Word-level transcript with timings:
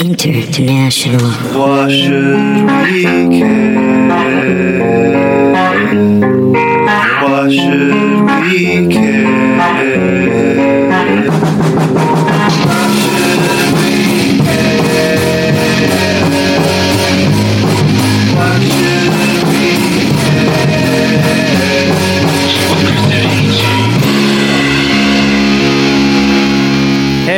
International. 0.00 1.20
Why 1.20 1.88
should 1.88 2.64
we 2.66 3.38
care? 3.38 4.08
Why 7.22 7.48
should 7.48 8.24
we 8.50 8.88
care? 8.92 9.43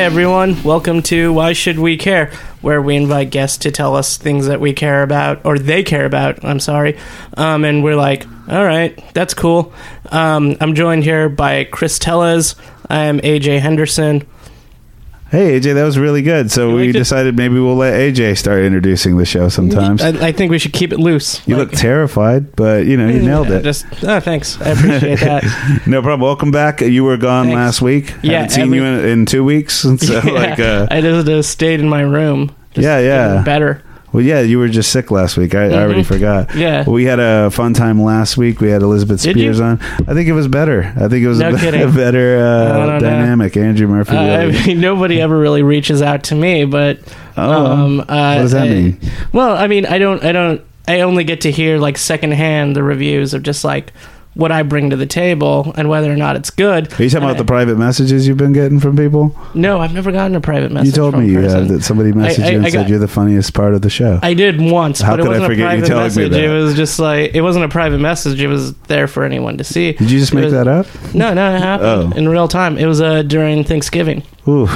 Everyone, 0.07 0.63
welcome 0.63 1.03
to 1.03 1.33
Why 1.33 1.53
Should 1.53 1.81
We 1.81 1.97
Care, 1.97 2.31
where 2.61 2.81
we 2.81 2.95
invite 2.95 3.31
guests 3.31 3.59
to 3.59 3.73
tell 3.73 3.97
us 3.97 4.17
things 4.17 4.47
that 4.47 4.61
we 4.61 4.73
care 4.73 5.03
about, 5.03 5.45
or 5.45 5.59
they 5.59 5.83
care 5.83 6.05
about, 6.05 6.45
I'm 6.45 6.61
sorry. 6.61 6.97
Um, 7.37 7.65
and 7.65 7.83
we're 7.83 7.97
like, 7.97 8.25
all 8.49 8.65
right, 8.65 8.97
that's 9.15 9.35
cool. 9.35 9.73
Um, 10.13 10.57
I'm 10.61 10.77
joined 10.77 11.03
here 11.03 11.29
by 11.29 11.65
Chris 11.65 11.99
Tellez. 11.99 12.55
I'm 12.89 13.19
AJ 13.19 13.59
Henderson. 13.59 14.25
Hey 15.29 15.59
AJ, 15.59 15.75
that 15.75 15.83
was 15.83 15.99
really 15.99 16.23
good. 16.23 16.53
So 16.53 16.69
we 16.77 16.85
liked 16.87 16.91
it? 16.91 16.99
decided 17.01 17.37
maybe 17.37 17.55
we'll 17.59 17.75
let 17.75 17.95
AJ 17.95 18.39
start 18.39 18.63
introducing 18.63 19.17
the 19.17 19.25
show 19.25 19.49
sometimes. 19.49 20.01
I, 20.01 20.29
I 20.29 20.33
think 20.33 20.53
we 20.53 20.59
should 20.61 20.73
keep 20.73 20.93
it 20.93 21.01
loose. 21.01 21.45
you 21.49 21.57
Like- 21.57 21.71
look 21.73 21.79
terrified, 21.81 22.55
but 22.55 22.87
you 22.87 22.97
know 22.97 23.09
you 23.09 23.21
nailed 23.23 23.51
it. 23.51 23.65
Just, 23.65 23.87
oh, 24.05 24.21
thanks. 24.21 24.61
I 24.61 24.69
appreciate 24.71 25.19
that. 25.21 25.83
no 25.87 26.01
problem. 26.01 26.21
Welcome 26.21 26.53
back. 26.53 26.81
You 26.81 27.03
were 27.03 27.17
gone 27.17 27.47
Thanks. 27.47 27.57
last 27.57 27.83
week. 27.83 28.15
Yeah, 28.23 28.35
haven't 28.35 28.51
seen 28.51 28.63
every- 28.67 28.79
you 28.79 28.85
in, 28.85 29.05
in 29.05 29.27
two 29.27 29.43
weeks. 29.43 29.85
So 29.99 30.21
Yeah, 30.25 30.31
like, 30.31 30.61
uh, 30.61 30.87
I 30.93 31.01
just 31.01 31.29
uh, 31.29 31.43
stayed 31.43 31.81
in 31.81 31.89
my 31.89 32.03
room. 32.03 32.55
Just 32.75 32.85
Yeah, 32.85 32.99
yeah. 33.01 33.29
getting 33.29 33.45
Better. 33.45 33.83
Well, 34.17 34.25
yeah, 34.25 34.41
you 34.41 34.59
were 34.59 34.69
just 34.69 34.91
sick 34.91 35.11
last 35.11 35.37
week. 35.37 35.55
I, 35.55 35.67
I 35.67 35.83
already 35.83 36.01
Mhm. 36.03 36.07
forgot. 36.07 36.55
Yeah. 36.55 36.89
We 36.89 37.05
had 37.05 37.21
a 37.21 37.51
fun 37.51 37.75
time 37.75 38.03
last 38.03 38.37
week. 38.39 38.61
We 38.63 38.71
had 38.71 38.81
Elizabeth 38.81 39.21
Did 39.21 39.37
you? 39.37 39.43
Spears 39.43 39.61
on. 39.61 39.79
I 40.09 40.15
think 40.15 40.27
it 40.27 40.33
was 40.33 40.49
better. 40.49 40.93
I 40.97 41.07
think 41.09 41.23
it 41.25 41.29
was 41.29 41.39
No 41.39 41.51
a, 41.51 41.53
be- 41.53 41.67
a 41.83 41.89
better 41.89 42.39
uh, 42.39 42.87
know. 42.87 42.99
dynamic. 42.99 43.57
Andrew 43.59 43.87
Murphy. 43.87 44.17
Uh, 44.17 44.23
I 44.39 44.51
mean, 44.67 44.81
nobody 44.81 45.21
ever 45.21 45.39
really 45.39 45.63
reaches 45.63 46.01
out 46.01 46.23
to 46.25 46.35
me, 46.35 46.65
but 46.65 46.99
Oh, 47.37 47.67
um, 47.67 48.01
uh, 48.01 48.05
what 48.05 48.43
does 48.43 48.53
that 48.53 48.67
I- 48.67 48.71
mean? 48.71 49.01
Well, 49.33 49.55
I 49.55 49.67
mean, 49.67 49.85
I 49.85 49.99
don't, 49.99 50.25
I 50.25 50.33
don't, 50.33 50.63
I 50.89 51.01
only 51.01 51.25
get 51.25 51.43
to 51.43 51.51
hear 51.51 51.77
like 51.79 51.99
secondhand 51.99 52.75
the 52.75 52.83
reviews 52.83 53.35
of 53.35 53.43
just 53.43 53.65
like 53.65 53.93
what 54.37 54.53
I 54.53 54.63
bring 54.63 54.91
to 54.91 54.97
the 54.97 55.07
table 55.07 55.73
and 55.79 55.89
whether 55.89 56.13
or 56.13 56.17
not 56.17 56.37
it's 56.37 56.51
good. 56.51 56.93
Are 56.99 57.03
you 57.03 57.09
talking 57.09 57.25
about 57.25 57.39
the 57.39 57.45
private 57.45 57.77
messages 57.79 58.29
you've 58.29 58.37
been 58.37 58.53
getting 58.53 58.79
from 58.81 58.95
people? 58.97 59.35
No, 59.55 59.81
I've 59.81 59.95
never 59.95 60.13
gotten 60.13 60.35
a 60.37 60.41
private 60.43 60.71
message. 60.71 60.89
you 60.89 60.93
told 60.93 61.19
me 61.19 61.27
you 61.29 61.39
had, 61.41 61.69
that 61.69 61.83
somebody 61.83 62.13
messaged 62.13 62.45
I- 62.45 62.51
you 62.51 62.57
and 62.59 62.67
I 62.67 62.69
said 62.69 62.89
you're 62.91 62.99
the 62.99 63.09
funniest 63.09 63.55
part 63.55 63.73
of 63.75 63.81
the 63.81 63.89
show. 63.89 64.21
I 64.23 64.35
did 64.35 64.61
once, 64.61 65.01
How 65.01 65.13
but 65.17 65.21
it 65.21 65.23
could 65.23 65.29
I 65.29 65.39
wasn't 65.39 65.47
forget 65.53 65.59
you 65.59 65.65
a 65.67 65.87
private 65.89 65.89
me 65.89 66.03
message. 66.25 66.31
that? 66.33 66.45
It 66.45 66.49
was 66.53 66.75
just 66.77 66.99
like 66.99 67.35
it 67.35 67.41
wasn't 67.41 67.65
a 67.65 67.69
private 67.69 67.99
message. 67.99 68.41
It 68.41 68.49
was 68.49 68.75
there 68.89 69.07
for 69.09 69.25
anyone 69.25 69.57
to 69.57 69.65
see. 69.65 69.93
Did 69.93 70.11
you 70.11 70.19
just 70.19 70.33
It 70.33 70.37
make 70.37 70.45
was- 70.45 70.53
that 70.53 70.69
up? 70.69 70.87
No, 71.15 71.33
no, 71.33 71.55
it 71.57 71.59
happened 71.63 72.13
Oh. 72.15 72.17
in 72.17 72.29
real 72.29 72.47
time. 72.47 72.77
It 72.77 72.85
was 72.87 73.01
uh, 73.01 73.23
during 73.23 73.65
Thanksgiving. 73.65 74.23
Ooh, 74.47 74.67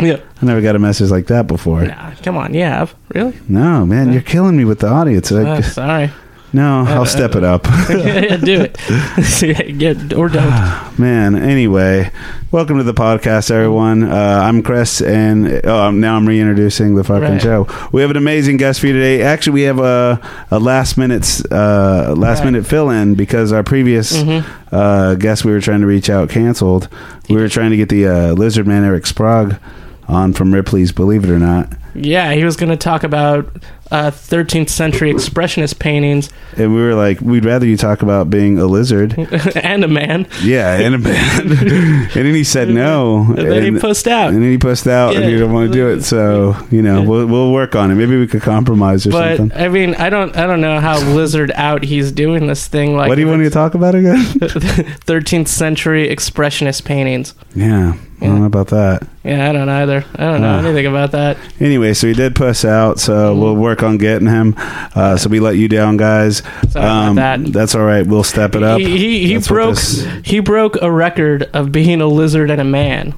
Yeah. 0.00 0.16
I 0.40 0.46
never 0.46 0.60
got 0.60 0.76
a 0.76 0.78
message 0.78 1.10
like 1.10 1.26
that 1.26 1.46
before. 1.46 1.82
Nah, 1.84 2.12
come 2.22 2.36
on, 2.38 2.54
you 2.54 2.62
have 2.62 2.94
really? 3.14 3.36
No, 3.48 3.84
man, 3.84 4.12
you're 4.12 4.22
killing 4.22 4.56
me 4.56 4.64
with 4.64 4.78
the 4.78 4.88
audience. 4.88 5.30
Uh, 5.30 5.60
sorry. 5.62 6.10
No, 6.52 6.80
uh, 6.80 6.84
I'll 6.88 7.06
step 7.06 7.34
it 7.34 7.44
up. 7.44 7.62
do 7.88 8.66
it. 8.68 8.78
Get 9.78 10.12
or 10.14 10.28
don't. 10.28 10.98
man, 10.98 11.36
anyway, 11.36 12.10
welcome 12.50 12.78
to 12.78 12.82
the 12.82 12.94
podcast, 12.94 13.50
everyone. 13.50 14.02
Uh, 14.04 14.40
I'm 14.42 14.62
Chris, 14.62 15.00
and 15.02 15.60
oh, 15.66 15.90
now 15.90 16.16
I'm 16.16 16.26
reintroducing 16.26 16.94
the 16.94 17.04
fucking 17.04 17.22
Right. 17.32 17.42
show. 17.42 17.66
We 17.92 18.00
have 18.00 18.10
an 18.10 18.16
amazing 18.16 18.56
guest 18.56 18.80
for 18.80 18.86
you 18.86 18.92
today. 18.94 19.22
Actually, 19.22 19.52
we 19.54 19.62
have 19.62 19.78
a, 19.78 20.20
a 20.50 20.58
last 20.58 20.96
minute 20.96 21.42
uh, 21.50 22.14
last 22.16 22.38
Right. 22.38 22.46
minute 22.46 22.66
fill 22.66 22.90
in 22.90 23.14
because 23.14 23.52
our 23.52 23.62
previous 23.62 24.16
Mhm. 24.16 24.44
uh, 24.72 25.14
guest 25.16 25.44
we 25.44 25.52
were 25.52 25.60
trying 25.60 25.80
to 25.80 25.86
reach 25.86 26.08
out 26.08 26.30
canceled. 26.30 26.88
We 27.28 27.36
were 27.36 27.48
trying 27.48 27.70
to 27.70 27.76
get 27.76 27.88
the 27.90 28.06
uh, 28.06 28.32
Lizard 28.32 28.66
Man 28.66 28.84
Eric 28.84 29.06
Sprague 29.06 29.56
on 30.08 30.32
from 30.32 30.54
Ripley's 30.54 30.92
Believe 30.92 31.24
It 31.24 31.30
or 31.30 31.38
Not. 31.38 31.68
Yeah, 31.94 32.32
he 32.32 32.44
was 32.44 32.56
going 32.56 32.70
to 32.70 32.76
talk 32.76 33.02
about 33.04 33.50
uh, 33.90 34.10
13th 34.10 34.68
century 34.68 35.10
expressionist 35.12 35.78
paintings 35.78 36.28
And 36.58 36.74
we 36.74 36.82
were 36.82 36.94
like, 36.94 37.20
we'd 37.22 37.46
rather 37.46 37.64
you 37.64 37.76
talk 37.78 38.02
about 38.02 38.28
being 38.28 38.58
a 38.58 38.66
lizard. 38.66 39.14
and 39.56 39.82
a 39.82 39.88
man. 39.88 40.26
Yeah, 40.42 40.76
and 40.78 40.94
a 40.94 40.98
band. 40.98 41.50
and 41.50 42.10
then 42.10 42.34
he 42.34 42.44
said 42.44 42.68
no. 42.68 43.22
And 43.28 43.38
then 43.50 43.62
he 43.62 43.68
and, 43.68 43.80
pushed 43.80 44.06
out. 44.06 44.34
and 44.34 44.42
then 44.42 44.50
he 44.50 44.58
pushed 44.58 44.86
out 44.86 45.16
and 45.16 45.24
he 45.24 45.30
didn't 45.30 45.52
want 45.52 45.68
to 45.68 45.72
do 45.72 45.88
it. 45.88 46.02
So, 46.02 46.54
you 46.70 46.82
know, 46.82 47.00
Yeah. 47.02 47.08
we'll, 47.08 47.26
we'll 47.26 47.52
work 47.52 47.74
on 47.74 47.90
it. 47.90 47.94
Maybe 47.94 48.18
we 48.18 48.26
could 48.26 48.42
compromise 48.42 49.06
or 49.06 49.10
But 49.12 49.38
something. 49.38 49.58
I 49.58 49.68
mean, 49.68 49.94
I 49.94 50.10
don't, 50.10 50.36
I 50.36 50.46
don't 50.46 50.60
know 50.60 50.80
how 50.80 50.98
lizard 51.14 51.50
out 51.54 51.82
he's 51.82 52.12
doing 52.12 52.46
this 52.46 52.68
thing. 52.68 52.94
Like, 52.96 53.08
what 53.08 53.14
do 53.14 53.22
you 53.22 53.28
want 53.28 53.42
to 53.44 53.50
talk 53.50 53.74
about 53.74 53.94
again? 53.94 54.16
13th 55.06 55.48
century 55.48 56.08
expressionist 56.08 56.84
paintings. 56.84 57.34
yeah, 57.54 57.94
I 58.20 58.26
don't 58.26 58.40
know 58.40 58.46
about 58.46 58.68
that. 58.68 59.06
Yeah, 59.24 59.48
I 59.48 59.52
don't 59.52 59.68
either. 59.68 60.04
I 60.16 60.24
don't 60.24 60.40
know 60.40 60.56
Ah. 60.56 60.58
anything 60.64 60.86
about 60.86 61.12
that. 61.12 61.36
Anyway, 61.60 61.77
so 61.94 62.06
he 62.08 62.14
did 62.14 62.34
puss 62.34 62.64
out, 62.64 62.98
so 63.00 63.32
Mm-hmm. 63.32 63.40
we'll 63.40 63.56
work 63.56 63.82
on 63.82 63.98
getting 63.98 64.28
him. 64.28 64.54
Uh, 64.58 65.16
so 65.16 65.28
we 65.28 65.40
let 65.40 65.56
you 65.56 65.68
down, 65.68 65.96
guys. 65.96 66.42
Um, 66.44 66.70
Sorry 66.70 66.86
about 66.86 67.14
that. 67.14 67.52
That's 67.52 67.74
all 67.74 67.84
right. 67.84 68.06
We'll 68.06 68.24
step 68.24 68.54
it 68.54 68.62
up. 68.62 68.78
He 68.80 68.98
he, 68.98 69.26
he 69.28 69.34
That's 69.34 69.48
what 69.50 69.54
broke 69.54 69.74
this- 69.76 70.06
he 70.24 70.40
broke 70.40 70.80
a 70.82 70.90
record 70.90 71.44
of 71.54 71.72
being 71.72 72.00
a 72.00 72.06
lizard 72.06 72.50
and 72.50 72.60
a 72.60 72.64
man. 72.64 73.14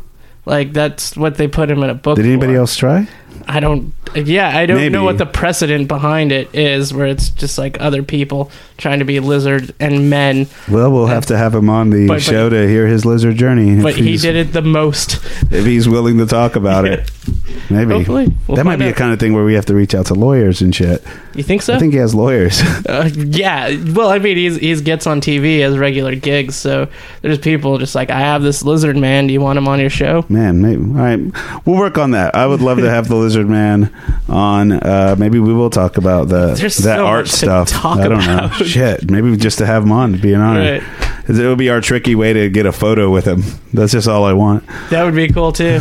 Like 0.46 0.72
that's 0.72 1.16
what 1.16 1.36
they 1.36 1.48
put 1.48 1.70
him 1.70 1.82
in 1.82 1.90
a 1.90 1.94
book. 1.94 2.16
Did 2.16 2.26
anybody 2.26 2.54
for. 2.54 2.60
else 2.60 2.76
try? 2.76 3.06
I 3.46 3.58
don't. 3.60 3.92
Yeah, 4.14 4.56
I 4.56 4.66
don't 4.66 4.76
Maybe. 4.76 4.92
know 4.92 5.04
what 5.04 5.18
the 5.18 5.26
precedent 5.26 5.86
behind 5.88 6.30
it 6.32 6.54
is, 6.54 6.92
where 6.94 7.06
it's 7.06 7.30
just 7.30 7.58
like 7.58 7.80
other 7.80 8.02
people 8.02 8.50
trying 8.76 8.98
to 9.00 9.04
be 9.04 9.18
lizard 9.20 9.72
and 9.80 10.08
men, 10.10 10.46
Well, 10.68 10.90
we'll 10.92 11.06
have 11.06 11.26
to 11.26 11.36
have 11.38 11.54
him 11.54 11.68
on 11.70 11.90
the 11.90 12.06
But- 12.08 12.14
but- 12.14 12.22
show 12.22 12.48
to 12.48 12.68
hear 12.68 12.86
his 12.86 13.04
lizard 13.04 13.36
journey. 13.36 13.70
if 13.76 13.82
but 13.82 13.94
he 13.96 14.02
he's- 14.10 14.22
did 14.22 14.36
it 14.36 14.52
the 14.52 14.62
most. 14.62 15.14
If 15.52 15.64
he's 15.64 15.88
willing 15.88 16.18
to 16.18 16.26
talk 16.26 16.56
about 16.56 16.84
it. 16.86 17.10
Maybe. 17.70 17.94
Hopefully, 17.94 18.32
we'll 18.48 18.56
that 18.56 18.64
might 18.64 18.78
be 18.78 18.86
a 18.88 18.92
kind 18.92 19.12
of 19.12 19.20
thing 19.20 19.32
where 19.32 19.44
we 19.44 19.54
have 19.54 19.66
to 19.66 19.74
reach 19.74 19.94
out 19.94 20.06
to 20.06 20.14
lawyers 20.14 20.60
and 20.60 20.74
shit. 20.74 21.02
You 21.34 21.42
think 21.42 21.62
so? 21.62 21.74
I 21.74 21.78
think 21.78 21.92
he 21.92 21.98
has 21.98 22.14
lawyers. 22.14 22.60
uh, 22.86 23.10
yeah. 23.14 23.76
Well, 23.92 24.10
I 24.10 24.18
mean, 24.18 24.36
he's 24.36 24.56
he's 24.56 24.80
gets 24.80 25.06
on 25.06 25.20
TV 25.20 25.60
as 25.60 25.78
regular 25.78 26.14
gigs, 26.14 26.56
so 26.56 26.88
there's 27.22 27.38
people 27.38 27.78
just 27.78 27.94
like, 27.94 28.10
I 28.10 28.20
have 28.20 28.42
this 28.42 28.62
lizard 28.62 28.96
man. 28.96 29.26
Do 29.26 29.32
you 29.32 29.40
want 29.40 29.58
him 29.58 29.68
on 29.68 29.78
your 29.80 29.90
show? 29.90 30.24
Man, 30.28 30.60
maybe. 30.60 30.82
All 30.82 30.88
right. 31.04 31.64
We'll 31.66 31.76
work 31.78 31.98
on 31.98 32.12
that. 32.12 32.34
I 32.34 32.46
would 32.46 32.60
love 32.60 32.78
to 32.78 32.90
have 32.90 33.08
the 33.08 33.16
lizard 33.16 33.48
man 33.48 33.94
on. 34.28 34.72
Uh, 34.72 35.16
maybe 35.18 35.38
we 35.38 35.52
will 35.52 35.70
talk 35.70 35.96
about 35.96 36.28
the 36.28 36.54
There's 36.58 36.78
that 36.78 36.96
so 36.96 37.06
art 37.06 37.28
stuff. 37.28 37.84
I 37.84 38.08
don't 38.08 38.22
about. 38.22 38.58
know. 38.60 38.66
Shit. 38.66 39.10
Maybe 39.10 39.36
just 39.36 39.58
to 39.58 39.66
have 39.66 39.82
him 39.84 39.92
on 39.92 40.12
to 40.12 40.18
be 40.18 40.32
an 40.32 40.40
honor. 40.40 40.80
Right. 40.80 40.82
It 41.28 41.46
would 41.46 41.58
be 41.58 41.70
our 41.70 41.80
tricky 41.80 42.14
way 42.14 42.32
to 42.32 42.48
get 42.48 42.66
a 42.66 42.72
photo 42.72 43.10
with 43.10 43.24
him. 43.24 43.42
That's 43.72 43.92
just 43.92 44.08
all 44.08 44.24
I 44.24 44.32
want. 44.32 44.66
That 44.90 45.04
would 45.04 45.14
be 45.14 45.28
cool 45.28 45.52
too. 45.52 45.78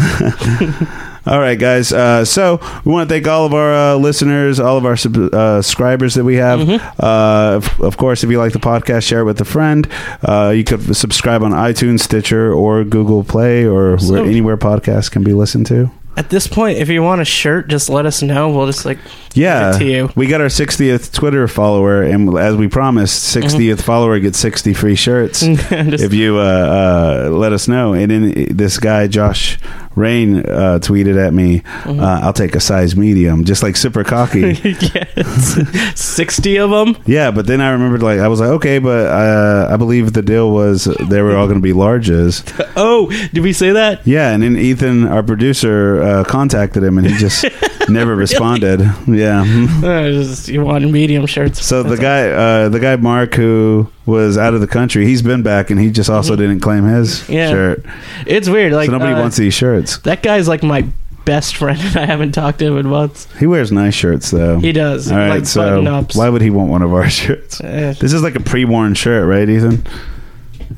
All 1.26 1.40
right, 1.40 1.60
guys. 1.60 1.92
Uh, 1.94 2.26
so 2.26 2.60
we 2.86 2.92
want 2.92 3.08
to 3.10 3.14
thank 3.14 3.28
all 3.28 3.46
of 3.46 3.54
our 3.54 3.74
uh, 3.74 3.96
listeners, 3.96 4.60
all 4.60 4.78
of 4.78 4.86
our 4.86 4.96
sub- 4.98 5.18
uh, 5.34 5.62
subscribers 5.62 6.16
that 6.16 6.24
we 6.24 6.36
have. 6.36 6.60
Mm-hmm. 6.62 6.86
Uh, 7.00 7.58
of, 7.58 7.82
of 7.82 7.98
course, 7.98 8.24
if 8.24 8.30
you 8.32 8.38
like 8.40 8.54
the 8.54 8.60
podcast, 8.60 9.04
share 9.08 9.20
it 9.22 9.26
with 9.26 9.40
a 9.42 9.46
friend. 9.46 9.88
Uh, 10.24 10.54
you 10.56 10.64
could 10.64 10.96
subscribe 10.96 11.44
on 11.44 11.52
iTunes, 11.52 12.00
Stitcher, 12.02 12.52
or 12.54 12.84
Google 12.84 13.24
Play, 13.24 13.66
or 13.66 13.98
So- 14.00 14.14
where, 14.14 14.24
anywhere 14.26 14.58
podcasts 14.58 15.12
can 15.12 15.24
be 15.24 15.34
listened 15.34 15.68
to. 15.68 15.92
At 16.18 16.30
this 16.30 16.48
point, 16.48 16.80
if 16.80 16.90
you 16.90 17.02
want 17.02 17.22
a 17.22 17.26
shirt, 17.26 17.70
just 17.70 17.90
let 17.90 18.06
us 18.06 18.22
know. 18.22 18.50
We'll 18.50 18.66
just 18.66 18.84
like 18.84 19.00
Yeah, 19.36 19.72
Give 19.72 19.82
it 19.82 19.86
to 19.86 19.92
you. 19.92 20.10
we 20.18 20.28
got 20.28 20.42
our 20.42 20.48
60th 20.48 21.14
Twitter 21.14 21.48
follower, 21.48 22.02
and 22.04 22.38
as 22.38 22.56
we 22.58 22.68
promised, 22.68 23.34
60th 23.36 23.82
follower 23.82 24.20
gets 24.20 24.38
60 24.40 24.74
free 24.74 24.96
shirts. 24.96 25.44
Mm-hmm. 25.44 25.90
just 25.92 26.04
if 26.04 26.14
you 26.14 26.38
uh, 26.38 26.42
uh, 26.42 27.30
let 27.32 27.54
us 27.54 27.68
know. 27.70 27.94
And 27.94 28.12
then 28.12 28.48
this 28.56 28.78
guy, 28.80 29.08
Josh 29.08 29.58
Rain, 29.96 30.38
uh, 30.40 30.80
tweeted 30.82 31.18
at 31.26 31.34
me, 31.34 31.60
Mm-hmm. 31.60 32.00
uh, 32.02 32.20
I'll 32.22 32.34
take 32.34 32.54
a 32.56 32.60
size 32.60 32.96
medium, 32.98 33.46
just 33.46 33.64
like 33.64 33.78
super 33.78 34.04
cocky. 34.04 34.40
yes, 34.64 35.96
sixty 36.00 36.58
of 36.58 36.70
them. 36.70 36.98
yeah, 37.06 37.32
but 37.32 37.48
then 37.48 37.62
I 37.62 37.72
remembered, 37.72 38.04
like, 38.04 38.20
I 38.20 38.28
was 38.28 38.40
like, 38.42 38.50
okay, 38.50 38.80
but 38.80 39.08
uh, 39.08 39.70
I 39.72 39.78
believe 39.78 40.12
the 40.14 40.22
deal 40.22 40.52
was 40.52 40.84
they 40.84 41.22
were 41.22 41.36
all 41.38 41.48
going 41.48 41.58
to 41.60 41.64
be 41.64 41.72
larges. 41.74 42.44
Oh, 42.76 43.10
did 43.34 43.40
we 43.44 43.54
say 43.54 43.72
that? 43.72 44.06
Yeah, 44.06 44.32
and 44.34 44.44
then 44.44 44.58
Ethan, 44.58 45.08
our 45.08 45.24
producer, 45.24 45.99
uh, 46.02 46.24
contacted 46.24 46.84
him, 46.84 46.98
and 46.98 47.08
he 47.08 47.16
just 47.18 47.46
never 47.90 48.16
responded. 48.16 48.82
Yeah. 49.08 49.44
Uh, 49.90 50.12
just, 50.12 50.48
you 50.48 50.64
want 50.64 50.90
medium 50.92 51.26
shirts? 51.26 51.66
So 51.66 51.84
the 51.84 51.98
guy, 51.98 52.30
uh, 52.30 52.70
the 52.70 52.80
guy 52.80 52.96
Mark, 52.98 53.34
who 53.36 53.90
was 54.06 54.38
out 54.38 54.54
of 54.54 54.62
the 54.62 54.68
country, 54.68 55.06
he's 55.06 55.22
been 55.22 55.42
back, 55.44 55.70
and 55.72 55.80
he 55.80 55.90
just 55.90 56.10
also 56.10 56.36
didn't 56.36 56.60
claim 56.60 56.84
his 56.86 57.22
Mm-hmm. 57.22 57.34
Yeah. 57.34 57.50
shirt. 57.50 57.86
It's 58.26 58.50
weird. 58.50 58.74
Like 58.74 58.88
so 58.88 58.92
nobody 58.94 59.14
uh, 59.14 59.20
wants 59.22 59.38
these 59.38 59.54
shirts. 59.54 59.98
that 60.00 60.22
guy's 60.24 60.48
like 60.48 60.64
my 60.64 60.86
best 61.26 61.56
friend, 61.56 61.80
and 61.84 61.98
I 61.98 62.06
haven't 62.06 62.32
talked 62.34 62.60
to 62.60 62.66
him 62.66 62.78
in 62.78 62.88
months. 62.88 63.28
He 63.40 63.48
wears 63.48 63.72
nice 63.72 63.94
shirts, 63.94 64.32
though. 64.32 64.60
He 64.60 64.72
does. 64.72 65.12
All 65.12 65.18
right, 65.18 65.30
like 65.30 65.46
so 65.46 65.62
button 65.62 65.88
ups. 65.88 66.16
why 66.16 66.30
would 66.30 66.42
he 66.42 66.50
want 66.50 66.70
one 66.70 66.82
of 66.82 66.94
our 66.94 67.10
shirts? 67.10 67.62
Uh, 67.62 67.94
This 68.00 68.14
is 68.14 68.22
like 68.24 68.36
a 68.36 68.40
pre-worn 68.42 68.94
shirt, 68.96 69.28
right, 69.28 69.48
Ethan? 69.50 69.84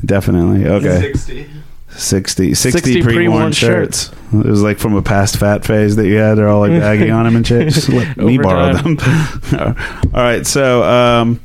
Definitely. 0.05 0.65
Okay. 0.67 1.13
60. 1.13 1.49
60, 1.97 2.53
60, 2.53 2.79
60 2.79 2.93
pre-worn, 3.01 3.15
pre-worn 3.15 3.51
shirts. 3.51 4.11
It 4.33 4.45
was 4.45 4.63
like 4.63 4.79
from 4.79 4.95
a 4.95 5.01
past 5.01 5.37
fat 5.37 5.65
phase 5.65 5.97
that 5.97 6.07
you 6.07 6.15
had. 6.15 6.35
They're 6.35 6.47
all 6.47 6.61
like 6.61 6.71
baggy 6.79 7.09
on 7.09 7.25
them 7.25 7.35
and 7.35 7.45
shit. 7.45 7.73
Just 7.73 7.89
let 7.89 8.17
me 8.17 8.37
borrow 8.37 8.73
them. 8.73 8.97
all 10.13 10.23
right, 10.23 10.45
so 10.45 10.83
um, 10.83 11.41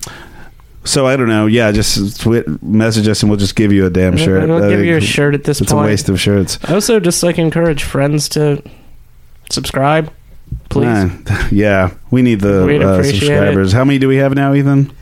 so 0.86 1.06
I 1.06 1.16
don't 1.16 1.28
know. 1.28 1.46
Yeah, 1.46 1.72
just 1.72 2.20
tweet, 2.20 2.44
message 2.62 3.08
us 3.08 3.22
and 3.22 3.30
we'll 3.30 3.38
just 3.38 3.56
give 3.56 3.72
you 3.72 3.86
a 3.86 3.90
damn 3.90 4.16
shirt. 4.16 4.48
I'll 4.48 4.62
I 4.62 4.68
give 4.68 4.84
you 4.84 4.96
a 4.96 5.00
shirt 5.00 5.34
at 5.34 5.44
this 5.44 5.58
point. 5.58 5.66
It's 5.66 5.72
a 5.72 5.76
waste 5.76 6.08
of 6.08 6.20
shirts. 6.20 6.58
I 6.64 6.74
also 6.74 7.00
just 7.00 7.22
like 7.22 7.38
encourage 7.38 7.82
friends 7.82 8.28
to 8.30 8.62
subscribe, 9.50 10.12
please. 10.68 10.84
Man, 10.84 11.24
yeah, 11.50 11.94
we 12.10 12.22
need 12.22 12.40
the 12.40 12.62
uh, 12.62 12.94
appreciate 12.94 13.18
subscribers. 13.18 13.72
How 13.72 13.84
many 13.84 13.98
do 13.98 14.08
we 14.08 14.16
have 14.16 14.34
now, 14.34 14.54
Ethan? 14.54 14.92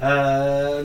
Uh, 0.00 0.84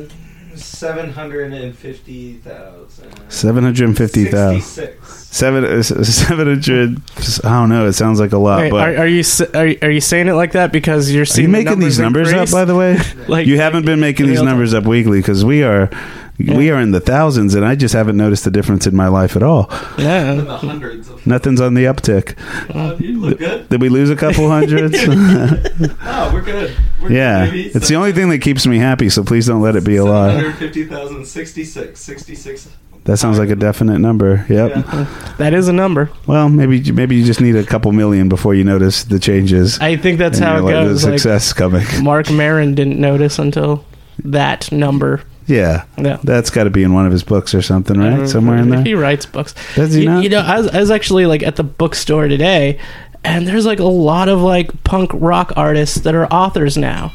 seven 0.55 1.11
hundred 1.11 1.53
and 1.53 1.75
fifty 1.75 2.35
thousand. 2.35 2.90
Seven 3.29 3.63
hundred 3.63 3.95
fifty 3.97 4.25
thousand. 4.25 4.89
Seven 5.05 5.63
uh, 5.63 5.81
seven 5.83 6.47
hundred. 6.47 7.01
I 7.45 7.49
don't 7.59 7.69
know. 7.69 7.87
It 7.87 7.93
sounds 7.93 8.19
like 8.19 8.33
a 8.33 8.37
lot, 8.37 8.59
Wait, 8.61 8.71
but 8.71 8.81
are, 8.89 8.97
are 9.03 9.07
you 9.07 9.23
are, 9.53 9.67
you- 9.67 9.77
are 9.81 9.89
you 9.89 10.01
saying 10.01 10.27
it 10.27 10.33
like 10.33 10.51
that 10.53 10.71
because 10.73 11.09
you're 11.11 11.19
are 11.19 11.21
you 11.21 11.25
seeing 11.25 11.51
the 11.51 11.63
making 11.63 11.79
these 11.79 11.97
numbers 11.99 12.27
up? 12.29 12.33
increase? 12.33 12.51
By 12.51 12.65
the 12.65 12.75
way, 12.75 12.97
Like 13.29 13.47
you 13.47 13.57
haven't 13.57 13.85
been 13.85 14.01
making 14.01 14.25
these 14.25 14.33
real 14.35 14.41
time. 14.43 14.49
numbers 14.51 14.73
up 14.73 14.83
weekly 14.85 15.19
because 15.19 15.45
we 15.45 15.63
are 15.63 15.89
we 16.37 16.69
are 16.71 16.79
in 16.81 16.91
the 16.91 16.99
thousands, 16.99 17.55
and 17.55 17.63
I 17.63 17.75
just 17.75 17.93
haven't 17.93 18.17
noticed 18.17 18.43
the 18.43 18.51
difference 18.51 18.85
in 18.87 18.95
my 18.95 19.07
life 19.07 19.35
at 19.37 19.43
all. 19.43 19.71
In 19.97 20.03
Yeah, 20.03 20.33
the 20.33 20.57
hundreds 20.57 21.07
of. 21.07 21.25
Nothing's 21.25 21.61
on 21.61 21.75
the 21.75 21.85
uptick. 21.85 22.35
Uh, 22.75 22.97
you 22.99 23.17
look 23.21 23.37
good. 23.39 23.69
Did 23.69 23.79
we 23.79 23.87
lose 23.87 24.09
a 24.09 24.15
couple 24.17 24.49
hundreds? 24.49 24.97
Oh, 26.03 26.31
we're 26.33 26.41
good. 26.41 26.75
We're 27.01 27.11
yeah, 27.11 27.45
good, 27.45 27.51
baby. 27.51 27.69
it's 27.73 27.87
the 27.87 27.95
only 27.95 28.11
thing 28.11 28.29
that 28.29 28.39
keeps 28.39 28.65
me 28.67 28.77
happy. 28.79 29.09
So 29.09 29.23
please 29.23 29.45
don't 29.47 29.61
let 29.61 29.75
it 29.75 29.83
be 29.85 29.95
a 29.97 30.03
lie. 30.03 30.33
750,000, 30.35 31.25
66, 31.25 31.99
66. 31.99 32.69
That 33.05 33.17
sounds 33.17 33.39
like 33.39 33.49
a 33.49 33.55
definite 33.55 33.97
number. 33.99 34.45
Yep. 34.47 34.69
Yeah. 34.75 35.33
that 35.39 35.53
is 35.55 35.67
a 35.67 35.73
number. 35.73 36.11
Well, 36.27 36.49
maybe 36.49 36.91
maybe 36.91 37.15
you 37.15 37.25
just 37.25 37.41
need 37.41 37.55
a 37.55 37.63
couple 37.65 37.91
million 37.91 38.29
before 38.29 38.53
you 38.53 38.63
notice 38.63 39.03
the 39.05 39.17
changes. 39.19 39.79
I 39.79 39.97
think 39.97 40.19
that's 40.19 40.37
how 40.37 40.57
it 40.57 40.61
like, 40.61 40.71
goes. 40.73 41.01
The 41.01 41.09
Like, 41.09 41.19
success 41.19 41.51
coming. 41.53 41.85
Marc 42.03 42.29
Maron 42.29 42.75
didn't 42.75 42.99
notice 42.99 43.39
until 43.39 43.83
that 44.23 44.71
number. 44.71 45.23
Yeah, 45.47 45.85
Yeah. 45.97 46.19
that's 46.23 46.51
got 46.51 46.65
to 46.65 46.69
be 46.69 46.83
in 46.83 46.93
one 46.93 47.07
of 47.07 47.11
his 47.11 47.23
books 47.23 47.55
or 47.55 47.61
something, 47.63 47.97
right? 47.97 48.13
Mm-hmm. 48.13 48.25
Somewhere 48.27 48.57
in 48.57 48.69
there. 48.69 48.83
He 48.83 48.93
writes 48.93 49.25
books. 49.25 49.55
Does 49.75 49.93
he 49.93 50.01
you, 50.01 50.05
not? 50.05 50.23
you 50.23 50.29
know, 50.29 50.39
I 50.39 50.59
was, 50.59 50.67
I 50.67 50.79
was 50.79 50.91
actually 50.91 51.25
like 51.25 51.41
at 51.43 51.55
the 51.55 51.63
bookstore 51.63 52.27
today, 52.27 52.79
and 53.23 53.47
there's 53.47 53.65
like 53.65 53.79
a 53.79 53.83
lot 53.83 54.29
of 54.29 54.39
like 54.39 54.83
punk 54.83 55.09
rock 55.13 55.53
artists 55.57 56.01
that 56.01 56.13
are 56.13 56.27
authors 56.27 56.77
now. 56.77 57.11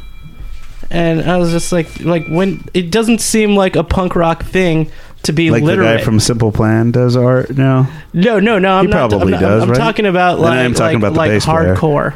And 0.91 1.23
I 1.23 1.37
was 1.37 1.51
just 1.51 1.73
like, 1.73 2.01
like 2.01 2.27
when 2.29 2.65
it 2.75 2.91
doesn't 2.91 3.21
seem 3.21 3.57
like 3.57 3.75
a 3.77 3.85
punk 3.85 4.15
rock 4.17 4.45
thing 4.45 4.91
to 5.27 5.33
be 5.33 5.51
like 5.51 5.63
literate. 5.63 5.93
the 5.93 5.99
guy 5.99 6.05
from 6.05 6.19
Simple 6.21 6.51
Plan 6.53 6.91
does 6.91 7.17
art 7.17 7.57
now. 7.57 7.89
no, 8.13 8.41
no, 8.41 8.59
no. 8.59 8.75
I'm 8.79 8.87
He 8.87 8.91
not. 8.91 9.11
probably 9.11 9.35
I'm, 9.35 9.41
does, 9.41 9.63
I'm 9.63 9.71
right? 9.71 9.79
talking 9.79 10.07
about 10.07 10.41
like 10.41 10.59
I'm 10.59 10.75
talking 10.75 11.01
like, 11.01 11.11
about 11.13 11.17
like 11.17 11.43
player. 11.43 11.75
hardcore, 11.77 12.15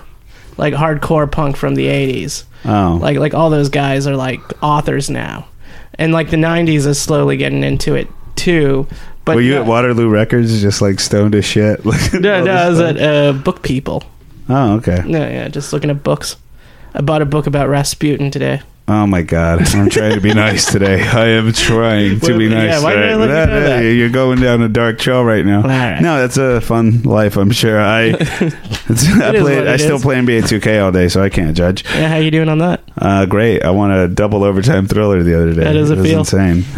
like 0.57 0.75
hardcore 0.75 1.31
punk 1.31 1.57
from 1.57 1.75
the 1.75 1.87
'80s. 1.87 2.45
Oh, 2.65 2.99
Like 3.01 3.19
like 3.19 3.35
all 3.35 3.51
those 3.51 3.69
guys 3.69 4.07
are 4.07 4.17
like 4.17 4.41
authors 4.63 5.09
now, 5.11 5.47
and 5.95 6.13
like 6.13 6.31
the 6.31 6.37
'90s 6.37 6.87
is 6.87 7.01
slowly 7.01 7.37
getting 7.37 7.63
into 7.65 7.95
it 7.95 8.09
too. 8.37 8.87
But 9.25 9.37
were 9.37 9.43
you 9.43 9.55
no, 9.55 9.63
at 9.63 9.67
Waterloo 9.67 10.09
Records 10.09 10.61
just 10.63 10.81
like 10.83 10.99
stoned 10.99 11.35
as 11.35 11.45
shit? 11.45 11.81
No, 12.15 12.43
no, 12.45 12.53
I 12.53 12.69
was 12.69 12.79
stuff? 12.79 12.97
at 12.97 13.03
uh, 13.03 13.33
Book 13.35 13.63
People. 13.63 14.03
Oh, 14.49 14.75
okay. 14.77 15.03
No, 15.07 15.19
yeah, 15.21 15.47
just 15.49 15.73
looking 15.73 15.91
at 15.91 16.03
books. 16.03 16.37
I 16.95 17.03
bought 17.03 17.23
a 17.23 17.27
book 17.27 17.47
about 17.47 17.69
Rasputin 17.69 18.31
today. 18.31 18.63
Oh 18.93 19.07
my 19.07 19.23
god, 19.23 19.73
I'm 19.73 19.89
trying 19.89 20.15
to 20.17 20.21
be 20.21 20.35
nice 20.35 20.65
today. 20.65 21.01
I 21.07 21.29
am 21.29 21.53
trying 21.53 22.19
to 22.19 22.37
be 22.37 22.49
Well, 22.49 22.59
yeah, 22.65 22.67
nice. 22.73 22.83
why 22.83 22.95
did 22.95 23.05
I 23.05 23.15
let 23.15 23.29
you 23.29 23.47
know 23.55 23.61
that? 23.61 23.81
You're 23.83 24.09
going 24.09 24.41
down 24.41 24.63
a 24.63 24.69
dark 24.69 24.99
trail 24.99 25.23
right 25.23 25.47
now. 25.47 25.63
Right. 25.63 26.01
No, 26.01 26.19
that's 26.19 26.37
a 26.39 26.61
fun 26.61 27.03
life. 27.03 27.37
I'm 27.37 27.53
sure. 27.53 27.81
I, 27.81 28.07
I, 28.11 28.15
play, 28.17 29.69
I 29.69 29.75
it 29.75 29.79
still 29.79 29.95
is. 29.95 30.03
play 30.03 30.17
NBA 30.17 30.43
2K 30.43 30.83
all 30.83 30.91
day, 30.91 31.07
so 31.07 31.23
I 31.23 31.29
can't 31.29 31.57
judge. 31.57 31.85
Yeah, 31.85 32.09
how 32.09 32.17
you 32.17 32.33
doing 32.33 32.49
on 32.49 32.59
that? 32.59 32.83
Uh, 32.99 33.27
great. 33.27 33.63
I 33.63 33.71
won 33.71 33.93
a 33.93 34.09
double 34.09 34.43
overtime 34.43 34.89
thriller 34.89 35.23
the 35.23 35.37
other 35.41 35.55
day. 35.55 35.67
How 35.67 35.73
does 35.73 35.91
it 35.91 35.99
was 35.99 36.07
feel? 36.09 36.19
insane. 36.19 36.59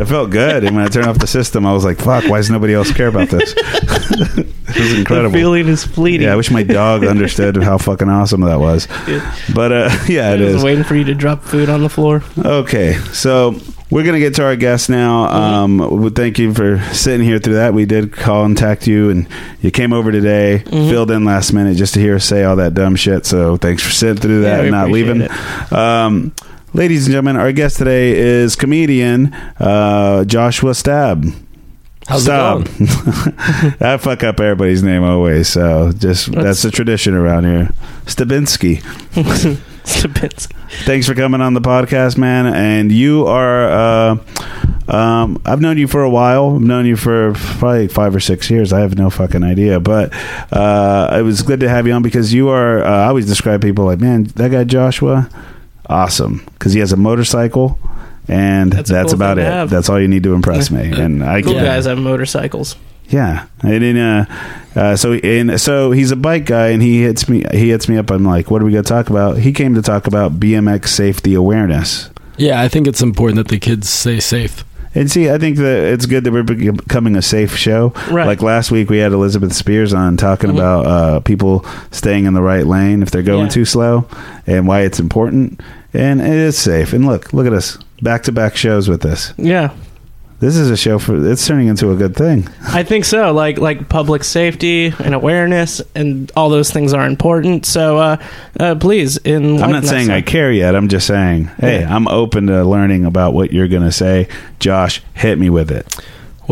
it 0.00 0.06
felt 0.06 0.30
good. 0.30 0.64
And 0.64 0.74
when 0.74 0.84
I 0.84 0.88
turned 0.88 1.06
off 1.06 1.18
the 1.18 1.28
system, 1.28 1.64
I 1.64 1.72
was 1.72 1.84
like, 1.84 1.98
"Fuck! 1.98 2.24
Why 2.24 2.38
does 2.38 2.50
nobody 2.50 2.74
else 2.74 2.92
care 2.92 3.06
about 3.06 3.28
this?" 3.28 3.54
it 3.56 4.80
was 4.80 4.98
incredible. 4.98 5.30
The 5.30 5.38
feeling 5.38 5.68
is 5.68 5.84
fleeting. 5.84 6.26
Yeah, 6.26 6.32
I 6.32 6.36
wish 6.36 6.50
my 6.50 6.64
dog 6.64 7.04
understood 7.04 7.56
how 7.62 7.78
fucking 7.78 8.08
awesome 8.08 8.40
that 8.42 8.58
was. 8.58 8.88
But 9.54 9.72
uh, 9.72 9.90
yeah, 10.08 10.30
I 10.30 10.34
it 10.34 10.40
was 10.40 10.56
is. 10.56 10.64
waiting 10.64 10.84
for 10.84 10.96
you 10.96 11.04
to 11.04 11.14
drop 11.14 11.42
food 11.52 11.68
on 11.68 11.82
the 11.82 11.88
floor. 11.88 12.22
Okay, 12.38 12.94
so 13.12 13.54
we're 13.90 14.02
gonna 14.04 14.18
get 14.18 14.34
to 14.36 14.44
our 14.44 14.56
guest 14.56 14.88
now. 14.88 15.24
Um, 15.26 16.00
we 16.02 16.08
thank 16.10 16.38
you 16.38 16.52
for 16.54 16.80
sitting 16.92 17.24
here 17.26 17.38
through 17.38 17.54
that. 17.54 17.74
We 17.74 17.84
did 17.84 18.10
contact 18.12 18.86
you, 18.86 19.10
and 19.10 19.26
you 19.60 19.70
came 19.70 19.92
over 19.92 20.10
today, 20.10 20.62
Mhm. 20.66 20.88
filled 20.90 21.10
in 21.10 21.24
last 21.24 21.52
minute 21.52 21.76
just 21.76 21.94
to 21.94 22.00
hear 22.00 22.16
us 22.16 22.24
say 22.24 22.42
all 22.44 22.56
that 22.56 22.72
dumb 22.74 22.96
shit. 22.96 23.26
So 23.26 23.56
thanks 23.58 23.82
for 23.82 23.90
sitting 23.92 24.16
through 24.16 24.42
that 24.42 24.60
we 24.62 24.68
and 24.68 24.74
not 24.74 24.90
leaving. 24.90 25.28
Um, 25.70 26.32
ladies 26.72 27.04
and 27.06 27.12
gentlemen, 27.12 27.36
our 27.36 27.52
guest 27.52 27.76
today 27.76 28.16
is 28.18 28.56
comedian 28.56 29.34
uh, 29.60 30.24
Joshua 30.24 30.72
Staab. 30.72 31.32
How's 32.08 32.26
going? 32.26 32.62
I 33.80 33.96
fuck 34.00 34.24
up 34.24 34.40
everybody's 34.40 34.82
name 34.82 35.04
always, 35.04 35.48
so 35.48 35.92
just 35.96 36.26
that's, 36.32 36.34
That's- 36.34 36.62
the 36.62 36.70
tradition 36.70 37.14
around 37.14 37.44
here. 37.44 37.68
Stabinski. 38.06 38.82
Thanks 40.84 41.06
for 41.06 41.14
coming 41.14 41.40
on 41.40 41.54
the 41.54 41.60
podcast, 41.60 42.16
man. 42.16 42.46
And 42.46 42.90
you 42.90 43.26
are, 43.26 43.68
uh, 43.68 44.16
um, 44.88 45.42
I've 45.44 45.60
known 45.60 45.78
you 45.78 45.86
for 45.88 46.02
a 46.02 46.10
while. 46.10 46.56
I've 46.56 46.62
known 46.62 46.86
you 46.86 46.96
for 46.96 47.32
probably 47.34 47.88
five 47.88 48.14
or 48.14 48.20
six 48.20 48.50
years. 48.50 48.72
I 48.72 48.80
have 48.80 48.96
no 48.96 49.10
fucking 49.10 49.42
idea. 49.42 49.80
But 49.80 50.12
uh, 50.52 51.16
it 51.18 51.22
was 51.22 51.42
good 51.42 51.60
to 51.60 51.68
have 51.68 51.86
you 51.86 51.92
on 51.92 52.02
because 52.02 52.32
you 52.32 52.48
are, 52.48 52.82
uh, 52.84 53.04
I 53.04 53.06
always 53.06 53.26
describe 53.26 53.60
people 53.62 53.84
like, 53.84 54.00
man, 54.00 54.24
that 54.24 54.50
guy 54.50 54.64
Joshua, 54.64 55.28
awesome. 55.86 56.42
Because 56.52 56.72
he 56.72 56.80
has 56.80 56.92
a 56.92 56.96
motorcycle. 56.96 57.78
And 58.28 58.72
That's 58.72 58.88
that's, 58.88 59.12
cool 59.12 59.16
about 59.16 59.38
it. 59.38 59.68
That's 59.68 59.88
all 59.88 60.00
you 60.00 60.06
need 60.06 60.22
to 60.22 60.34
impress 60.34 60.70
me. 60.70 60.92
And 60.92 61.24
I 61.24 61.42
Cool 61.42 61.54
guys 61.54 61.86
have 61.86 61.98
motorcycles. 61.98 62.76
Yeah, 63.12 63.46
and 63.62 63.98
uh, 63.98 64.24
uh, 64.74 64.96
so 64.96 65.12
and 65.12 65.60
so 65.60 65.90
he's 65.92 66.10
a 66.10 66.16
bike 66.16 66.46
guy, 66.46 66.68
and 66.68 66.82
he 66.82 67.02
hits 67.02 67.28
me. 67.28 67.44
He 67.52 67.68
hits 67.70 67.88
me 67.88 67.96
up. 67.98 68.10
I'm 68.10 68.24
like, 68.24 68.50
"What 68.50 68.62
are 68.62 68.64
we 68.64 68.72
going 68.72 68.84
to 68.84 68.88
talk 68.88 69.10
about?" 69.10 69.38
He 69.38 69.52
came 69.52 69.74
to 69.74 69.82
talk 69.82 70.06
about 70.06 70.40
BMX 70.40 70.88
safety 70.88 71.34
awareness. 71.34 72.10
Yeah, 72.38 72.60
I 72.60 72.68
think 72.68 72.86
it's 72.86 73.02
important 73.02 73.36
that 73.36 73.48
the 73.48 73.58
kids 73.58 73.88
stay 73.88 74.18
safe. 74.20 74.64
And 74.94 75.10
see, 75.10 75.30
I 75.30 75.38
think 75.38 75.56
that 75.56 75.84
it's 75.92 76.04
good 76.04 76.24
that 76.24 76.32
we're 76.32 76.42
becoming 76.42 77.16
a 77.16 77.22
safe 77.22 77.56
show. 77.56 77.94
Right. 78.10 78.26
Like 78.26 78.42
last 78.42 78.70
week, 78.70 78.90
we 78.90 78.98
had 78.98 79.12
Elizabeth 79.12 79.54
Spears 79.54 79.94
on 79.94 80.18
talking 80.18 80.50
Mhm. 80.50 80.54
about 80.54 80.86
uh, 80.86 81.20
people 81.20 81.64
staying 81.90 82.26
in 82.26 82.34
the 82.34 82.42
right 82.42 82.66
lane 82.66 83.02
if 83.02 83.10
they're 83.10 83.22
going 83.22 83.44
Yeah. 83.44 83.48
too 83.50 83.64
slow, 83.64 84.06
and 84.46 84.66
why 84.66 84.80
it's 84.82 85.00
important. 85.00 85.60
And 85.94 86.20
it 86.20 86.28
is 86.28 86.58
safe. 86.58 86.92
And 86.92 87.06
look, 87.06 87.32
look 87.32 87.46
at 87.46 87.54
us, 87.54 87.78
back 88.02 88.22
to 88.24 88.32
back 88.32 88.54
shows 88.56 88.86
with 88.88 89.00
this. 89.00 89.32
Yeah, 89.38 89.70
This 90.42 90.56
is 90.56 90.70
a 90.70 90.76
show 90.76 90.98
for. 90.98 91.30
It's 91.30 91.46
turning 91.46 91.68
into 91.68 91.92
a 91.92 91.94
good 91.96 92.16
thing. 92.16 92.48
I 92.62 92.82
think 92.82 93.04
so. 93.04 93.32
Like 93.32 93.58
like 93.58 93.88
public 93.88 94.24
safety 94.24 94.92
and 94.98 95.14
awareness 95.14 95.80
and 95.94 96.32
all 96.34 96.50
those 96.50 96.72
things 96.72 96.92
are 96.92 97.06
important. 97.06 97.64
So 97.64 97.98
uh, 97.98 98.16
uh, 98.58 98.74
please, 98.74 99.18
in 99.18 99.62
I'm 99.62 99.70
not 99.70 99.84
saying 99.84 100.10
I 100.10 100.20
care 100.20 100.50
yet. 100.50 100.74
I'm 100.74 100.88
just 100.88 101.06
saying, 101.06 101.44
hey, 101.60 101.82
Yeah. 101.82 101.94
I'm 101.94 102.08
open 102.08 102.48
to 102.48 102.64
learning 102.64 103.04
about 103.04 103.34
what 103.34 103.52
you're 103.52 103.68
going 103.68 103.84
to 103.84 103.92
say. 103.92 104.26
Josh, 104.58 105.00
hit 105.14 105.38
me 105.38 105.48
with 105.48 105.70
it. 105.70 105.86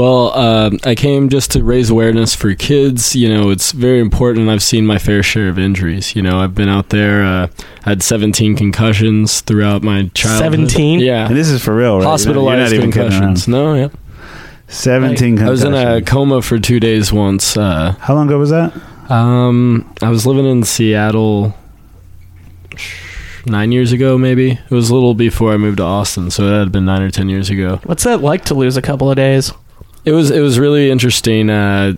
Well, 0.00 0.32
um, 0.34 0.78
I 0.84 0.94
came 0.94 1.28
just 1.28 1.50
to 1.50 1.62
raise 1.62 1.90
awareness 1.90 2.34
for 2.34 2.54
kids. 2.54 3.14
You 3.14 3.28
know, 3.28 3.50
it's 3.50 3.72
very 3.72 4.00
important. 4.00 4.48
I've 4.48 4.62
seen 4.62 4.86
my 4.86 4.96
fair 4.96 5.22
share 5.22 5.50
of 5.50 5.58
injuries. 5.58 6.16
You 6.16 6.22
know, 6.22 6.40
I've 6.40 6.54
been 6.54 6.70
out 6.70 6.88
there. 6.88 7.22
Uh, 7.22 7.48
I 7.84 7.88
had 7.90 8.02
17 8.02 8.56
concussions 8.56 9.42
throughout 9.42 9.82
my 9.82 10.10
childhood. 10.14 10.70
17? 10.70 11.00
Yeah. 11.00 11.26
And 11.26 11.36
this 11.36 11.50
is 11.50 11.62
for 11.62 11.76
real, 11.76 11.96
right? 11.96 11.98
You're 11.98 12.04
not- 12.04 12.10
Hospitalized 12.12 12.72
You're 12.72 12.80
not 12.80 12.88
even 12.88 12.92
concussions. 12.92 13.46
No, 13.46 13.74
yeah. 13.74 13.88
17 14.68 15.38
I 15.42 15.50
was 15.50 15.64
in 15.64 15.74
a 15.74 16.00
coma 16.00 16.40
for 16.40 16.58
two 16.58 16.80
days 16.80 17.12
once. 17.12 17.58
Uh, 17.58 17.94
How 18.00 18.14
long 18.14 18.28
ago 18.28 18.38
was 18.38 18.48
that? 18.48 18.72
um, 19.10 19.92
I 20.00 20.08
was 20.08 20.24
living 20.24 20.46
in 20.46 20.62
Seattle 20.62 21.54
nine 23.44 23.70
years 23.70 23.92
ago, 23.92 24.16
maybe. 24.16 24.52
It 24.52 24.70
was 24.70 24.88
a 24.88 24.94
little 24.94 25.12
before 25.12 25.52
I 25.52 25.58
moved 25.58 25.76
to 25.76 25.82
Austin, 25.82 26.30
so 26.30 26.44
it 26.46 26.58
had 26.58 26.72
been 26.72 26.86
nine 26.86 27.02
or 27.02 27.10
ten 27.10 27.28
years 27.28 27.50
ago. 27.50 27.80
What's 27.84 28.04
that 28.04 28.22
like 28.22 28.46
to 28.46 28.54
lose 28.54 28.78
a 28.78 28.82
couple 28.82 29.10
of 29.10 29.16
days? 29.16 29.52
It 30.04 30.12
was 30.12 30.30
it 30.30 30.40
was 30.40 30.58
really 30.58 30.90
interesting. 30.90 31.50
Uh, 31.50 31.94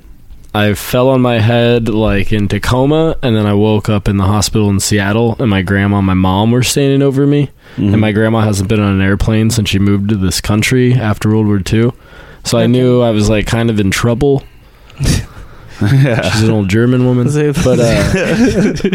I 0.54 0.74
fell 0.74 1.08
on 1.08 1.22
my 1.22 1.38
head 1.38 1.88
like 1.88 2.32
in 2.32 2.46
Tacoma, 2.48 3.16
and 3.22 3.34
then 3.34 3.46
I 3.46 3.54
woke 3.54 3.88
up 3.88 4.06
in 4.08 4.16
the 4.18 4.24
hospital 4.24 4.68
in 4.68 4.80
Seattle, 4.80 5.36
and 5.38 5.48
my 5.48 5.62
grandma 5.62 5.98
and 5.98 6.06
my 6.06 6.14
mom 6.14 6.50
were 6.50 6.62
standing 6.62 7.00
over 7.00 7.26
me. 7.26 7.50
Mhm. 7.76 7.92
And 7.92 8.00
my 8.00 8.12
grandma 8.12 8.40
hasn't 8.40 8.68
been 8.68 8.80
on 8.80 8.92
an 8.94 9.00
airplane 9.00 9.50
since 9.50 9.70
she 9.70 9.78
moved 9.78 10.10
to 10.10 10.16
this 10.16 10.40
country 10.42 10.92
after 10.94 11.30
World 11.30 11.46
War 11.46 11.62
II. 11.72 11.92
So 12.44 12.58
I 12.58 12.66
knew 12.66 13.00
I 13.00 13.10
was 13.12 13.30
like 13.30 13.46
kind 13.46 13.70
of 13.70 13.80
in 13.80 13.90
trouble. 13.90 14.42
yeah. 15.80 16.30
She's 16.30 16.42
an 16.42 16.50
old 16.50 16.68
German 16.68 17.06
woman, 17.06 17.26
but 17.64 17.78
uh, 17.80 18.92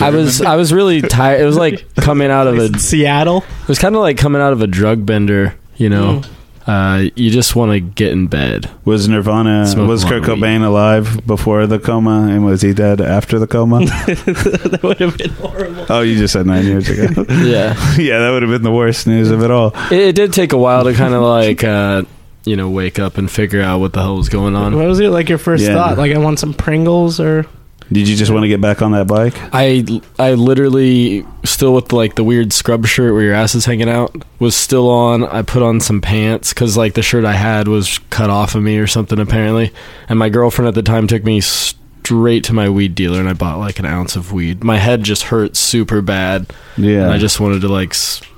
I 0.04 0.10
was 0.10 0.42
I 0.42 0.56
was 0.56 0.72
really 0.72 1.00
tired. 1.02 1.40
It 1.40 1.44
was 1.44 1.56
like 1.56 1.94
coming 1.94 2.30
out 2.30 2.46
of 2.46 2.58
a. 2.58 2.78
Seattle. 2.78 3.38
It 3.62 3.68
was 3.68 3.78
kind 3.78 3.94
of 3.94 4.02
like 4.02 4.18
coming 4.18 4.42
out 4.42 4.52
of 4.52 4.60
a 4.60 4.66
drug 4.66 5.06
bender, 5.06 5.54
you 5.76 5.88
know. 5.88 6.20
Mm. 6.20 6.28
Uh, 6.70 7.08
you 7.16 7.30
just 7.30 7.56
want 7.56 7.72
to 7.72 7.80
get 7.80 8.12
in 8.12 8.26
bed. 8.28 8.70
Was 8.84 9.08
Nirvana 9.08 9.66
Smoke 9.66 9.88
was 9.88 10.02
a 10.02 10.06
lot 10.06 10.10
Kurt 10.12 10.22
of 10.22 10.28
weed. 10.28 10.42
Cobain 10.44 10.62
alive 10.64 11.26
before 11.26 11.66
the 11.66 11.78
coma, 11.78 12.28
and 12.30 12.44
was 12.44 12.62
he 12.62 12.72
dead 12.72 13.00
after 13.00 13.38
the 13.38 13.46
coma? 13.46 13.80
that 13.86 14.80
would 14.82 14.98
have 15.00 15.16
been 15.18 15.30
horrible. 15.32 15.86
oh, 15.88 16.00
you 16.02 16.16
just 16.16 16.32
said 16.32 16.46
nine 16.46 16.64
years 16.64 16.88
ago. 16.88 17.24
Yeah, 17.44 17.74
yeah, 17.98 18.18
that 18.20 18.30
would 18.32 18.42
have 18.42 18.50
been 18.50 18.62
the 18.62 18.70
worst 18.72 19.06
news 19.06 19.30
of 19.30 19.42
it 19.42 19.50
all. 19.50 19.72
it, 19.90 20.00
it 20.10 20.14
did 20.14 20.32
take 20.32 20.52
a 20.52 20.58
while 20.58 20.84
to 20.84 20.92
kind 20.94 21.14
of 21.14 21.22
like 21.22 21.64
uh, 21.64 22.02
you 22.44 22.56
know 22.56 22.68
wake 22.70 22.98
up 22.98 23.18
and 23.18 23.30
figure 23.30 23.62
out 23.62 23.80
what 23.80 23.92
the 23.92 24.00
hell 24.00 24.16
was 24.16 24.28
going 24.28 24.54
on. 24.54 24.76
What 24.76 24.86
was 24.86 25.00
it 25.00 25.08
like 25.10 25.28
your 25.28 25.38
first 25.38 25.64
Yeah. 25.64 25.74
thought? 25.74 25.98
Like 25.98 26.12
I 26.12 26.18
want 26.18 26.38
some 26.38 26.54
Pringles 26.54 27.18
or 27.20 27.46
Did 27.92 28.08
you 28.08 28.16
just 28.16 28.30
want 28.30 28.44
to 28.44 28.48
get 28.48 28.60
back 28.60 28.82
on 28.82 28.92
that 28.92 29.08
bike? 29.08 29.34
I 29.52 29.84
I 30.18 30.34
literally 30.34 31.26
still 31.44 31.74
with 31.74 31.92
like 31.92 32.14
the 32.14 32.22
weird 32.22 32.52
scrub 32.52 32.86
shirt 32.86 33.12
where 33.12 33.22
your 33.22 33.34
ass 33.34 33.54
is 33.56 33.64
hanging 33.64 33.88
out 33.88 34.14
was 34.38 34.54
still 34.54 34.88
on. 34.88 35.24
I 35.24 35.42
put 35.42 35.62
on 35.62 35.80
some 35.80 36.00
pants 36.00 36.54
because 36.54 36.76
like 36.76 36.94
the 36.94 37.02
shirt 37.02 37.24
I 37.24 37.32
had 37.32 37.66
was 37.66 37.98
cut 38.10 38.30
off 38.30 38.54
of 38.54 38.62
me 38.62 38.78
or 38.78 38.86
something 38.86 39.18
apparently. 39.18 39.72
And 40.08 40.18
my 40.18 40.28
girlfriend 40.28 40.68
at 40.68 40.74
the 40.74 40.82
time 40.82 41.08
took 41.08 41.24
me 41.24 41.40
straight 41.40 42.44
to 42.44 42.52
my 42.52 42.68
weed 42.68 42.94
dealer 42.94 43.18
and 43.18 43.28
I 43.28 43.32
bought 43.32 43.58
like 43.58 43.80
an 43.80 43.86
ounce 43.86 44.14
of 44.14 44.32
weed. 44.32 44.62
My 44.62 44.76
head 44.78 45.02
just 45.02 45.24
hurt 45.24 45.56
super 45.56 46.00
bad. 46.00 46.52
Yeah, 46.76 47.02
And 47.04 47.12
I 47.12 47.18
just 47.18 47.40
wanted 47.40 47.60
to 47.62 47.68
like 47.68 47.94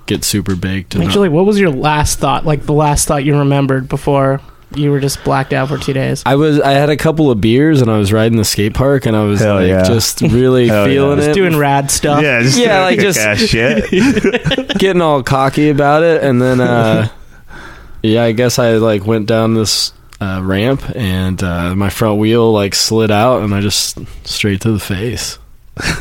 get 0.06 0.24
super 0.24 0.56
baked. 0.56 0.94
And 0.94 1.04
actually 1.04 1.28
what 1.28 1.44
was 1.44 1.60
your 1.60 1.70
last 1.70 2.18
thought? 2.18 2.46
Like 2.46 2.64
the 2.64 2.72
last 2.72 3.06
thought 3.06 3.24
you 3.24 3.38
remembered 3.38 3.86
before 3.88 4.40
you 4.76 4.90
were 4.90 5.00
just 5.00 5.22
blacked 5.24 5.52
out 5.52 5.68
for 5.68 5.78
two 5.78 5.92
days? 5.92 6.22
I 6.26 6.36
was 6.36 6.60
I 6.60 6.72
had 6.72 6.90
a 6.90 6.96
couple 6.96 7.30
of 7.30 7.40
beers 7.40 7.80
and 7.82 7.90
I 7.90 7.98
was 7.98 8.12
riding 8.12 8.38
the 8.38 8.44
skate 8.44 8.74
park 8.74 9.06
and 9.06 9.16
I 9.16 9.24
was 9.24 9.40
Hell 9.40 9.56
like 9.56 9.68
yeah. 9.68 9.82
just 9.84 10.20
really 10.20 10.68
Hell 10.68 10.86
yeah. 10.88 10.94
feeling 10.94 11.16
Just 11.18 11.30
it. 11.30 11.34
doing 11.34 11.56
rad 11.56 11.90
stuff. 11.90 12.22
yeah, 12.22 12.40
just 12.42 12.58
Yeah, 12.58 12.82
like, 12.82 12.98
just- 13.00 13.20
shit. 13.48 13.88
getting 14.78 15.02
all 15.02 15.22
cocky 15.22 15.68
about 15.70 16.02
it 16.02 16.22
and 16.22 16.40
then 16.42 16.60
uh 16.60 17.08
yeah 18.02 18.24
i 18.24 18.32
guess 18.32 18.58
i 18.58 18.72
like 18.74 19.06
went 19.06 19.26
down 19.26 19.54
this 19.54 19.92
uh, 20.20 20.40
ramp 20.42 20.82
and 20.96 21.42
uh, 21.42 21.74
my 21.74 21.88
front 21.90 22.18
wheel 22.18 22.52
like 22.52 22.74
slid 22.74 23.10
out 23.10 23.42
and 23.42 23.54
i 23.54 23.60
just 23.60 23.98
straight 24.26 24.60
to 24.60 24.72
the 24.72 24.78
face 24.80 25.38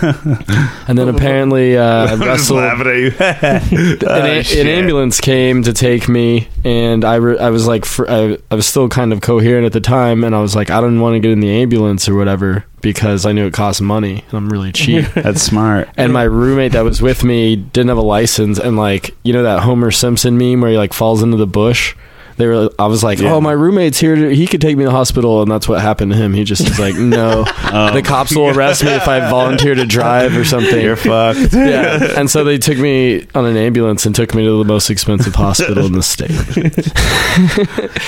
and 0.02 0.98
then 0.98 1.10
apparently 1.10 1.78
uh, 1.78 1.84
I 2.08 2.12
I'm 2.12 2.20
just 2.20 2.52
laughing 2.52 2.88
at 2.88 3.72
you. 3.72 3.78
an, 4.08 4.08
Oh, 4.12 4.60
an 4.62 4.68
ambulance 4.68 5.20
came 5.20 5.64
to 5.64 5.74
take 5.74 6.08
me 6.08 6.48
and 6.64 7.04
I, 7.04 7.16
re- 7.16 7.38
I 7.40 7.50
was 7.50 7.68
like 7.68 7.86
fr- 7.86 8.08
I, 8.10 8.38
I 8.50 8.56
was 8.56 8.68
still 8.68 8.90
kind 8.90 9.12
of 9.14 9.22
coherent 9.22 9.66
at 9.66 9.74
the 9.74 9.82
time 9.82 10.24
and 10.24 10.36
i 10.36 10.40
was 10.42 10.56
like 10.56 10.70
i 10.70 10.80
didn't 10.80 11.02
want 11.02 11.16
to 11.16 11.20
get 11.20 11.32
in 11.32 11.40
the 11.40 11.50
ambulance 11.50 12.08
or 12.08 12.16
whatever 12.16 12.66
because 12.82 13.26
i 13.26 13.32
knew 13.32 13.46
it 13.48 13.54
cost 13.54 13.82
money 13.82 14.24
and 14.28 14.34
i'm 14.34 14.50
really 14.50 14.72
cheap 14.72 15.06
That's 15.14 15.42
smart. 15.42 15.90
and 15.98 16.14
my 16.14 16.24
roommate 16.24 16.74
that 16.74 16.84
was 16.84 17.02
with 17.02 17.24
me 17.24 17.56
didn't 17.56 17.90
have 17.90 17.98
a 17.98 18.02
license 18.02 18.60
and 18.60 18.78
like 18.78 19.16
you 19.24 19.34
know 19.34 19.44
that 19.44 19.62
homer 19.62 19.92
simpson 19.92 20.38
meme 20.38 20.62
where 20.62 20.72
he 20.72 20.78
like 20.78 20.94
falls 20.94 21.24
into 21.24 21.38
the 21.38 21.48
bush 21.48 21.96
they 22.38 22.48
were 22.48 22.70
i 22.80 22.86
was 22.88 23.04
like 23.04 23.20
Yeah. 23.20 23.34
oh 23.34 23.42
my 23.42 23.52
roommate's 23.52 24.00
here. 24.00 24.16
To, 24.16 24.30
he 24.34 24.48
could 24.48 24.62
take 24.62 24.78
me 24.78 24.84
to 24.84 24.90
the 24.90 24.96
hospital. 24.96 25.42
And 25.42 25.52
that's 25.52 25.68
what 25.68 25.82
happened 25.82 26.12
to 26.12 26.18
him. 26.18 26.34
He 26.34 26.44
just 26.44 26.68
was 26.68 26.80
like 26.80 26.96
no. 26.96 27.46
Oh, 27.74 27.94
the 27.94 28.02
cops 28.02 28.36
will 28.36 28.50
arrest 28.50 28.84
me 28.84 28.92
if 28.92 29.08
i 29.08 29.20
volunteer 29.30 29.74
to 29.76 29.86
drive 29.86 30.36
or 30.36 30.44
something. 30.44 30.82
You're 30.82 30.98
fucked. 30.98 31.54
yeah. 31.54 32.20
And 32.20 32.30
so 32.30 32.44
they 32.44 32.58
took 32.58 32.78
me 32.78 33.26
on 33.34 33.46
an 33.46 33.56
ambulance 33.56 34.06
and 34.06 34.14
took 34.14 34.34
me 34.36 34.44
to 34.44 34.58
the 34.58 34.66
most 34.66 34.90
expensive 34.90 35.36
hospital 35.36 35.86
in 35.86 35.94
the 35.94 36.04
state. 36.04 36.32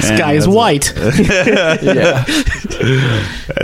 This 0.04 0.20
guy 0.20 0.34
is 0.34 0.48
white. 0.48 0.94
yeah. 1.82 2.26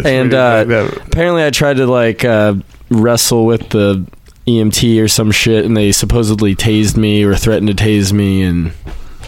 And, 0.06 0.34
uh, 0.34 0.90
apparently 1.06 1.44
i 1.44 1.50
tried 1.50 1.78
to 1.78 1.86
like 1.88 2.24
uh, 2.24 2.56
wrestle 2.90 3.46
with 3.46 3.70
the 3.70 4.06
EMT 4.48 5.02
or 5.04 5.08
some 5.08 5.32
shit, 5.32 5.66
and 5.66 5.76
they 5.78 5.92
supposedly 5.92 6.56
tased 6.56 6.98
me 6.98 7.24
or 7.24 7.36
threatened 7.36 7.68
to 7.68 7.74
tase 7.76 8.12
me, 8.14 8.42
and 8.42 8.72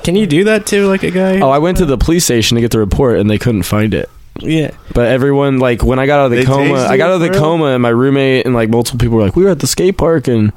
Can 0.03 0.15
you 0.15 0.25
do 0.27 0.43
that 0.45 0.65
to 0.67 0.87
like 0.87 1.03
a 1.03 1.11
guy? 1.11 1.39
Oh, 1.39 1.49
I 1.49 1.57
went 1.59 1.77
to 1.77 1.85
the 1.85 1.97
police 1.97 2.25
station 2.25 2.55
to 2.55 2.61
get 2.61 2.71
the 2.71 2.79
report 2.79 3.19
and 3.19 3.29
they 3.29 3.37
couldn't 3.37 3.63
find 3.63 3.93
it. 3.93 4.09
yeah. 4.39 4.71
But 4.93 5.07
everyone, 5.07 5.59
like, 5.59 5.83
when 5.83 5.99
I 5.99 6.05
got 6.05 6.19
out 6.19 6.25
of 6.25 6.31
the 6.31 6.37
They 6.37 6.45
coma, 6.45 6.73
tased 6.75 6.87
I 6.87 6.97
got 6.97 7.05
you 7.07 7.11
out 7.11 7.15
of 7.15 7.19
the 7.21 7.27
for 7.27 7.33
real? 7.33 7.41
coma 7.41 7.65
and 7.67 7.81
my 7.81 7.89
roommate 7.89 8.45
and, 8.45 8.55
like, 8.55 8.69
multiple 8.69 8.97
people 8.99 9.17
were 9.17 9.23
like, 9.23 9.35
we 9.35 9.43
were 9.43 9.49
at 9.49 9.59
the 9.59 9.67
skate 9.67 9.97
park 9.97 10.27
and, 10.27 10.51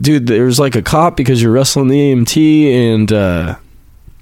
dude, 0.00 0.26
there 0.26 0.44
was, 0.44 0.58
like, 0.60 0.76
a 0.76 0.82
cop 0.82 1.16
because 1.16 1.42
you're 1.42 1.52
wrestling 1.52 1.88
the 1.88 2.12
EMT 2.14 2.94
and, 2.94 3.12
uh, 3.12 3.56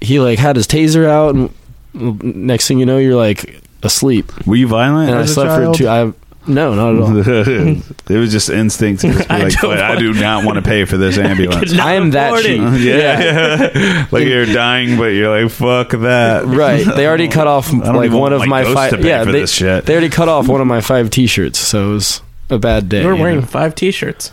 he, 0.01 0.19
like, 0.19 0.39
had 0.39 0.55
his 0.55 0.67
taser 0.67 1.05
out 1.05 1.35
and 1.35 2.23
next 2.23 2.67
thing 2.67 2.79
you 2.79 2.85
know, 2.85 2.97
you're, 2.97 3.15
like, 3.15 3.61
asleep. 3.83 4.31
Were 4.47 4.55
you 4.55 4.67
violent? 4.67 5.09
And 5.09 5.19
I 5.19 5.21
as 5.23 5.31
a 5.31 5.33
slept 5.33 5.49
child? 5.49 5.75
for 5.75 5.83
two, 5.83 5.87
I, 5.87 6.13
no, 6.47 6.73
not 6.75 6.95
at 6.95 7.01
all. 7.01 7.17
it 8.09 8.17
was 8.19 8.31
just 8.31 8.49
instinct 8.49 9.01
to 9.01 9.07
just 9.13 9.27
be 9.27 9.33
I 9.33 9.43
like, 9.43 9.53
don't 9.53 9.71
"But 9.71 9.81
I 9.81 9.89
want- 9.89 9.99
do 9.99 10.13
not 10.13 10.45
want 10.45 10.55
to 10.57 10.61
pay 10.61 10.85
for 10.85 10.97
this 10.97 11.17
ambulance. 11.31 11.69
Could 11.71 11.77
not 11.77 11.87
I 11.87 11.93
am 11.93 12.11
that 12.11 12.29
afford 12.33 12.45
it. 12.45 12.57
cheap. 12.77 12.85
yeah, 12.85 14.07
like 14.11 14.25
you're 14.27 14.45
dying, 14.45 14.97
but 14.97 15.05
you're 15.13 15.41
like, 15.43 15.51
fuck 15.51 15.89
that. 15.91 16.45
Right. 16.45 16.85
They 16.85 17.07
already 17.07 17.27
cut 17.27 17.47
off, 17.47 17.69
don't 17.71 17.81
like, 17.95 18.05
even 18.05 18.19
one 18.19 18.31
want 18.31 18.33
of 18.33 18.39
my 18.41 18.45
my 18.47 18.63
ghost 18.63 18.75
five. 18.75 18.91
to 18.91 18.97
pay 18.97 19.07
Yeah, 19.07 19.23
for 19.23 19.31
they, 19.31 19.41
this 19.41 19.51
shit. 19.51 19.85
they 19.85 19.93
already 19.93 20.09
cut 20.09 20.29
off 20.29 20.47
one 20.47 20.61
of 20.61 20.67
my 20.67 20.81
five 20.81 21.09
t 21.09 21.27
shirts, 21.27 21.59
so 21.59 21.89
it 21.89 21.93
was 21.93 22.21
a 22.49 22.57
bad 22.59 22.89
day. 22.89 23.01
You 23.01 23.07
were 23.07 23.15
you 23.15 23.21
wearing 23.21 23.39
know? 23.41 23.45
five 23.45 23.73
T-shirts. 23.75 24.31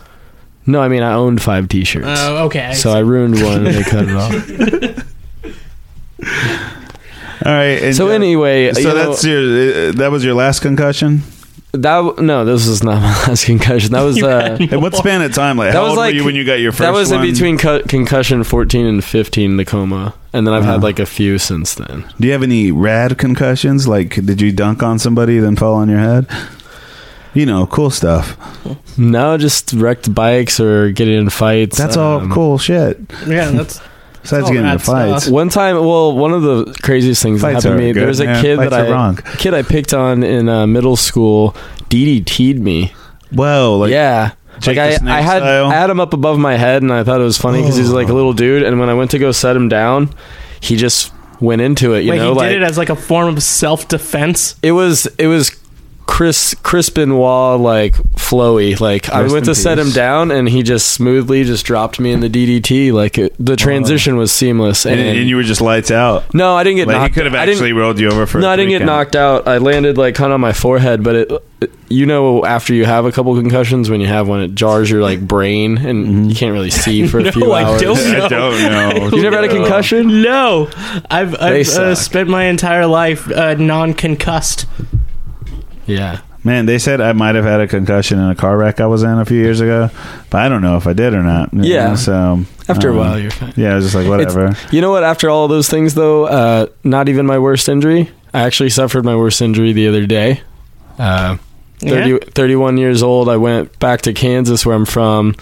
No, 0.65 0.79
I 0.81 0.87
mean, 0.87 1.01
I 1.03 1.13
owned 1.13 1.41
five 1.41 1.67
t 1.67 1.83
shirts. 1.83 2.05
Oh, 2.07 2.45
okay. 2.45 2.73
So 2.73 2.91
I 2.91 2.99
ruined 2.99 3.41
one 3.41 3.65
and 3.65 3.75
they 3.75 3.83
cut 3.83 4.05
it 4.07 4.15
off. 4.15 5.03
All 7.45 7.51
right. 7.51 7.83
and, 7.83 7.95
So 7.95 8.07
uh, 8.07 8.11
anyway, 8.11 8.71
so 8.73 8.79
you 8.79 8.85
know, 8.87 8.93
that's 8.93 9.23
your 9.25 9.39
uh, 9.41 9.91
that 9.93 10.09
was 10.11 10.23
your 10.23 10.35
last 10.35 10.61
concussion. 10.61 11.21
That 11.73 12.19
no, 12.19 12.45
this 12.45 12.67
was 12.67 12.83
not 12.83 13.01
my 13.01 13.27
last 13.27 13.45
concussion. 13.45 13.91
That 13.91 14.01
was 14.03 14.21
uh, 14.23 14.57
had 14.57 14.75
what 14.81 14.95
span 14.95 15.21
of 15.21 15.33
time? 15.33 15.57
Like 15.57 15.71
That 15.73 15.77
how 15.79 15.83
was 15.83 15.89
old 15.91 15.97
like- 15.97 16.13
were 16.13 16.17
you 16.19 16.23
when 16.25 16.35
you 16.35 16.45
got 16.45 16.59
your 16.59 16.71
first? 16.71 16.79
that 16.81 16.93
was 16.93 17.11
in 17.11 17.21
between 17.21 17.57
cu- 17.57 17.83
concussion 17.83 18.43
fourteen 18.43 18.85
and 18.85 19.03
fifteen, 19.03 19.57
the 19.57 19.65
coma, 19.65 20.13
and 20.33 20.45
then 20.47 20.53
I've 20.53 20.63
Uh-huh. 20.63 20.73
had 20.73 20.83
like 20.83 20.99
a 20.99 21.05
few 21.05 21.37
since 21.37 21.75
then. 21.75 22.05
Do 22.19 22.27
you 22.27 22.33
have 22.33 22.43
any 22.43 22.71
rad 22.71 23.17
concussions? 23.17 23.87
Like, 23.87 24.15
did 24.25 24.39
you 24.41 24.51
dunk 24.51 24.81
on 24.83 24.99
somebody 24.99 25.39
then 25.39 25.55
fall 25.55 25.75
on 25.75 25.89
your 25.89 25.99
head? 25.99 26.27
You 27.33 27.47
know, 27.47 27.65
cool 27.65 27.89
stuff. 27.89 28.37
No, 28.95 29.37
just 29.39 29.73
wrecked 29.73 30.13
bikes 30.13 30.59
or 30.59 30.91
getting 30.91 31.15
in 31.17 31.29
fights. 31.31 31.77
That's 31.79 31.97
all 31.97 32.19
Um, 32.21 32.31
cool 32.31 32.59
shit. 32.59 32.99
yeah, 33.27 33.49
that's 33.49 33.81
Besides 34.23 34.43
all 34.45 34.49
getting 34.49 34.63
rad 34.63 34.73
into 34.73 34.85
fights, 34.85 35.23
stuff. 35.23 35.33
One 35.33 35.49
time, 35.49 35.75
well, 35.75 36.17
one 36.17 36.33
of 36.33 36.41
the 36.41 36.77
craziest 36.81 37.21
things 37.21 37.41
Fights 37.41 37.63
that 37.63 37.69
happened 37.69 37.79
to 37.79 37.85
are 37.85 37.87
me. 37.87 37.93
good, 37.93 38.01
there 38.01 38.07
was 38.07 38.19
a 38.19 38.25
man. 38.25 38.41
kid 38.41 38.57
Fights 38.57 38.69
that 38.71 38.79
are 38.81 38.87
I 38.87 38.91
wrong. 38.91 39.15
kid 39.37 39.53
I 39.53 39.61
picked 39.63 39.93
on 39.93 40.23
in 40.23 40.49
uh, 40.49 40.65
middle 40.65 40.95
school. 40.95 41.55
DDT'd 41.89 42.59
me. 42.59 42.93
whoa, 43.31 43.77
like 43.79 43.91
yeah. 43.91 44.31
Jake 44.59 44.77
like 44.77 45.01
the 45.01 45.09
I, 45.09 45.17
I 45.17 45.21
had 45.21 45.39
style? 45.39 45.65
I 45.67 45.73
had 45.73 45.89
him 45.89 45.99
up 45.99 46.13
above 46.13 46.39
my 46.39 46.55
head, 46.55 46.81
and 46.83 46.91
I 46.93 47.03
thought 47.03 47.19
it 47.19 47.23
was 47.25 47.37
funny 47.37 47.61
because 47.61 47.75
he's 47.75 47.89
like 47.89 48.07
a 48.09 48.13
little 48.13 48.33
dude. 48.33 48.63
And 48.63 48.79
when 48.79 48.89
I 48.89 48.93
went 48.93 49.11
to 49.11 49.19
go 49.19 49.31
set 49.31 49.55
him 49.55 49.67
down, 49.67 50.09
he 50.61 50.75
just 50.77 51.11
went 51.41 51.61
into 51.61 51.93
it. 51.93 52.01
You 52.03 52.11
Wait, 52.11 52.17
know, 52.17 52.31
he 52.33 52.37
like 52.39 52.49
did 52.49 52.61
it 52.61 52.65
as 52.65 52.77
like 52.77 52.89
a 52.89 52.95
form 52.95 53.35
of 53.35 53.43
self-defense. 53.43 54.55
it 54.63 54.71
was 54.71 55.05
it 55.17 55.27
was 55.27 55.49
Chris 56.05 56.53
Chris 56.63 56.89
Benoit 56.89 57.59
like 57.59 57.93
flowy. 58.13 58.79
Like 58.79 59.09
I 59.09 59.21
went 59.21 59.35
in 59.37 59.43
to 59.45 59.55
set 59.55 59.79
him 59.79 59.89
down, 59.91 60.31
and 60.31 60.47
he 60.47 60.61
just 60.61 60.91
smoothly 60.91 61.43
just 61.43 61.65
dropped 61.65 61.99
me 61.99 62.11
in 62.11 62.19
the 62.19 62.29
DDT. 62.29 62.91
Like 62.93 63.17
it, 63.17 63.33
the 63.39 63.55
transition 63.55 64.17
was 64.17 64.31
seamless. 64.31 64.85
and, 64.85 64.99
And, 64.99 65.17
and 65.19 65.27
you 65.29 65.35
were 65.37 65.43
just 65.43 65.61
lights 65.61 65.91
out. 65.91 66.33
no, 66.33 66.55
I 66.55 66.63
didn't 66.63 66.77
get 66.77 66.87
Like 66.87 66.95
he 66.95 66.99
knocked. 67.01 67.13
could 67.15 67.25
have 67.25 67.35
actually 67.35 67.73
rolled 67.73 67.99
you 67.99 68.09
over 68.09 68.25
for. 68.25 68.39
no, 68.39 68.49
I 68.49 68.53
I 68.53 68.55
didn't 68.55 68.69
get 68.71 68.85
knocked 68.85 69.15
out. 69.15 69.47
I 69.47 69.57
landed 69.57 69.97
like 69.97 70.13
kind 70.15 70.31
of 70.31 70.35
on 70.35 70.41
my 70.41 70.53
forehead, 70.53 71.03
but 71.03 71.15
it, 71.15 71.31
you 71.89 72.05
know, 72.05 72.43
after 72.45 72.73
you 72.73 72.85
have 72.85 73.05
a 73.05 73.11
couple 73.11 73.33
concussions, 73.35 73.89
when 73.89 74.01
you 74.01 74.07
have 74.07 74.27
one, 74.27 74.41
it 74.41 74.53
jars 74.55 74.89
your 74.91 75.01
like 75.01 75.21
brain, 75.25 75.77
and 75.77 76.05
Mm-hmm. 76.05 76.23
you 76.29 76.35
can't 76.35 76.53
really 76.53 76.69
see 76.83 77.07
for 77.07 77.19
a 77.19 77.23
No, 77.23 77.31
few 77.31 77.51
I 77.51 77.63
hours. 77.63 77.81
don't 77.81 77.97
I 78.21 78.27
don't 78.27 78.61
know. 79.09 79.17
You 79.17 79.23
never 79.23 79.37
had 79.37 79.45
a 79.45 79.47
concussion? 79.55 80.21
No, 80.21 80.69
I've, 81.09 81.33
I've 81.41 81.67
uh, 81.69 81.95
spent 81.95 82.29
my 82.29 82.43
entire 82.45 82.85
life 82.85 83.31
uh, 83.31 83.53
non-concussed. 83.55 84.65
Yeah. 85.85 86.21
Man, 86.45 86.65
they 86.65 86.77
said 86.77 86.99
I 86.99 87.13
might 87.13 87.35
have 87.35 87.45
had 87.45 87.61
a 87.61 87.67
concussion 87.67 88.19
in 88.19 88.29
a 88.29 88.35
car 88.35 88.57
wreck 88.57 88.81
I 88.81 88.85
was 88.87 89.03
in 89.03 89.17
a 89.17 89.23
few 89.23 89.37
years 89.37 89.61
ago, 89.61 89.89
but 90.29 90.41
I 90.41 90.49
don't 90.49 90.61
know 90.61 90.75
if 90.75 90.87
I 90.87 90.91
did 90.93 91.13
or 91.13 91.23
not. 91.23 91.53
Yeah. 91.53 91.89
know, 91.91 91.95
so 91.95 92.45
After 92.67 92.89
a 92.89 92.93
uh, 92.93 92.97
while, 92.97 93.19
you're 93.19 93.31
fine. 93.31 93.53
yeah, 93.55 93.71
I 93.71 93.75
was 93.75 93.85
just 93.85 93.95
like 93.95 94.09
whatever. 94.09 94.53
You 94.69 94.81
know 94.81 94.91
what? 94.91 95.03
After 95.05 95.29
all 95.29 95.47
those 95.47 95.69
things, 95.69 95.93
though, 95.93 96.25
uh, 96.25 96.65
not 96.83 97.07
even 97.07 97.25
my 97.25 97.39
worst 97.39 97.69
injury. 97.69 98.11
I 98.33 98.41
actually 98.41 98.71
suffered 98.71 99.05
my 99.05 99.15
worst 99.15 99.41
injury 99.41 99.71
the 99.71 99.87
other 99.87 100.05
day. 100.05 100.41
Uh, 100.99 101.37
30, 101.79 102.09
Yeah? 102.11 102.17
31 102.31 102.77
years 102.77 103.03
old. 103.03 103.29
I 103.29 103.37
went 103.37 103.79
back 103.79 104.01
to 104.01 104.13
Kansas, 104.13 104.65
where 104.65 104.75
I'm 104.75 104.85
from, 104.85 105.35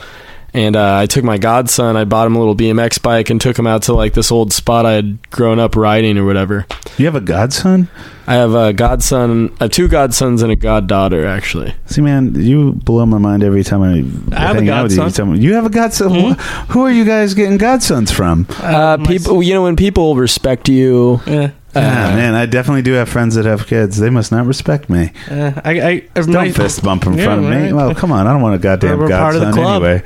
and 0.53 0.75
uh, 0.75 0.97
I 0.97 1.05
took 1.05 1.23
my 1.23 1.37
godson. 1.37 1.95
I 1.95 2.03
bought 2.05 2.27
him 2.27 2.35
a 2.35 2.39
little 2.39 2.55
BMX 2.55 3.01
bike 3.01 3.29
and 3.29 3.39
took 3.39 3.57
him 3.57 3.67
out 3.67 3.83
to 3.83 3.93
like 3.93 4.13
this 4.13 4.31
old 4.31 4.51
spot 4.53 4.85
I 4.85 4.93
had 4.93 5.29
grown 5.31 5.59
up 5.59 5.75
riding 5.75 6.17
or 6.17 6.25
whatever. 6.25 6.65
You 6.97 7.05
have 7.05 7.15
a 7.15 7.21
godson? 7.21 7.87
I 8.27 8.35
have 8.35 8.53
a 8.53 8.71
godson, 8.71 9.49
I 9.59 9.65
have 9.65 9.71
two 9.71 9.87
godsons 9.87 10.41
and 10.43 10.51
a 10.51 10.55
goddaughter, 10.55 11.25
actually. 11.25 11.73
See, 11.87 12.01
man, 12.01 12.35
you 12.35 12.73
blow 12.73 13.05
my 13.05 13.17
mind 13.17 13.43
every 13.43 13.63
time 13.63 13.81
I, 13.81 14.35
I 14.35 14.39
have 14.39 14.55
a 14.57 14.59
hang 14.59 14.69
out 14.69 14.83
with 14.83 14.91
you. 14.93 14.97
godson. 14.99 15.05
You 15.07 15.11
tell 15.11 15.25
me- 15.25 15.39
You 15.45 15.53
have 15.55 15.65
a 15.65 15.69
godson. 15.69 16.09
Hmm? 16.13 16.31
Who 16.71 16.81
are 16.85 16.91
you 16.91 17.03
guys 17.03 17.33
getting 17.33 17.57
godsons 17.57 18.11
from? 18.11 18.45
Uh, 18.61 18.97
my- 18.99 19.05
people, 19.05 19.41
you 19.43 19.53
know, 19.53 19.63
when 19.63 19.75
people 19.75 20.15
respect 20.15 20.69
you, 20.69 21.19
Yeah. 21.25 21.33
uh, 21.43 21.79
Ah, 21.79 22.13
man, 22.15 22.35
I 22.35 22.45
definitely 22.45 22.83
do 22.83 22.93
have 22.93 23.09
friends 23.09 23.35
that 23.35 23.45
have 23.45 23.65
kids. 23.67 23.97
They 23.97 24.09
must 24.09 24.31
not 24.31 24.45
respect 24.45 24.89
me. 24.89 25.11
Uh, 25.29 25.51
I, 25.65 25.81
I, 25.81 25.99
Don't 26.15 26.29
my, 26.33 26.51
fist 26.51 26.83
bump 26.83 27.05
in 27.07 27.17
Yeah, 27.17 27.25
front 27.25 27.43
of 27.45 27.49
me. 27.49 27.55
right. 27.63 27.73
Well, 27.73 27.95
come 27.95 28.11
on. 28.11 28.27
I 28.27 28.33
don't 28.33 28.41
want 28.41 28.55
a 28.55 28.59
goddamn 28.59 28.99
We're 28.99 29.09
part 29.09 29.35
of 29.35 29.41
the 29.41 29.45
godson 29.47 29.63
anyway. 29.65 30.03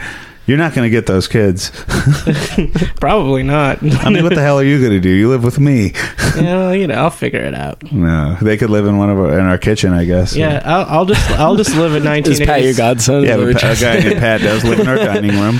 You're 0.48 0.58
not 0.58 0.74
going 0.74 0.86
to 0.86 0.90
get 0.90 1.08
those 1.08 1.28
kids. 1.28 1.72
Probably 3.00 3.44
not. 3.44 3.80
I 3.82 4.10
mean, 4.10 4.24
what 4.24 4.36
the 4.36 4.42
hell 4.42 4.60
are 4.60 4.64
you 4.64 4.80
going 4.80 4.92
to 4.92 5.00
do? 5.00 5.10
You 5.10 5.30
live 5.30 5.44
with 5.44 5.60
me. 5.60 5.94
you 6.36 6.42
know, 6.44 6.72
you 6.72 6.88
know, 6.88 6.96
I'll 6.96 7.10
figure 7.10 7.42
it 7.42 7.56
out. 7.56 7.92
No, 7.92 8.38
they 8.42 8.58
could 8.58 8.70
live 8.70 8.86
in 8.86 8.98
one 8.98 9.10
of 9.10 9.18
our, 9.18 9.40
in 9.40 9.46
our 9.46 9.58
kitchen, 9.58 9.92
I 9.94 10.06
guess. 10.06 10.36
Yeah, 10.36 10.62
I'll, 10.64 10.86
I'll 11.00 11.06
just 11.06 11.32
I'll 11.32 11.56
just 11.56 11.75
live 11.75 11.96
in 11.96 12.06
Is 12.25 12.40
Pat 12.40 12.64
your 12.64 12.74
godson? 12.74 13.24
Yeah, 13.24 13.38
but 13.38 13.54
that 13.54 13.62
Pa- 13.62 13.72
a 13.72 13.75
guy 13.75 14.00
named 14.00 14.20
Pat 14.20 14.42
does 14.42 14.64
live 14.64 14.80
in 14.80 14.88
our 14.88 14.96
dining 14.98 15.32
room, 15.32 15.60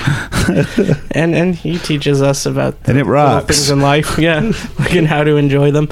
and 1.12 1.36
and 1.36 1.56
he 1.56 1.77
teaches 1.80 2.22
us 2.22 2.46
about 2.46 2.77
and 2.86 2.98
it 2.98 3.06
rocks. 3.06 3.48
things 3.48 3.70
in 3.70 3.82
life. 3.82 4.18
Yeah, 4.18 4.51
like 4.80 4.94
and 4.96 5.08
how 5.08 5.24
to 5.24 5.36
enjoy 5.38 5.72
them. 5.72 5.89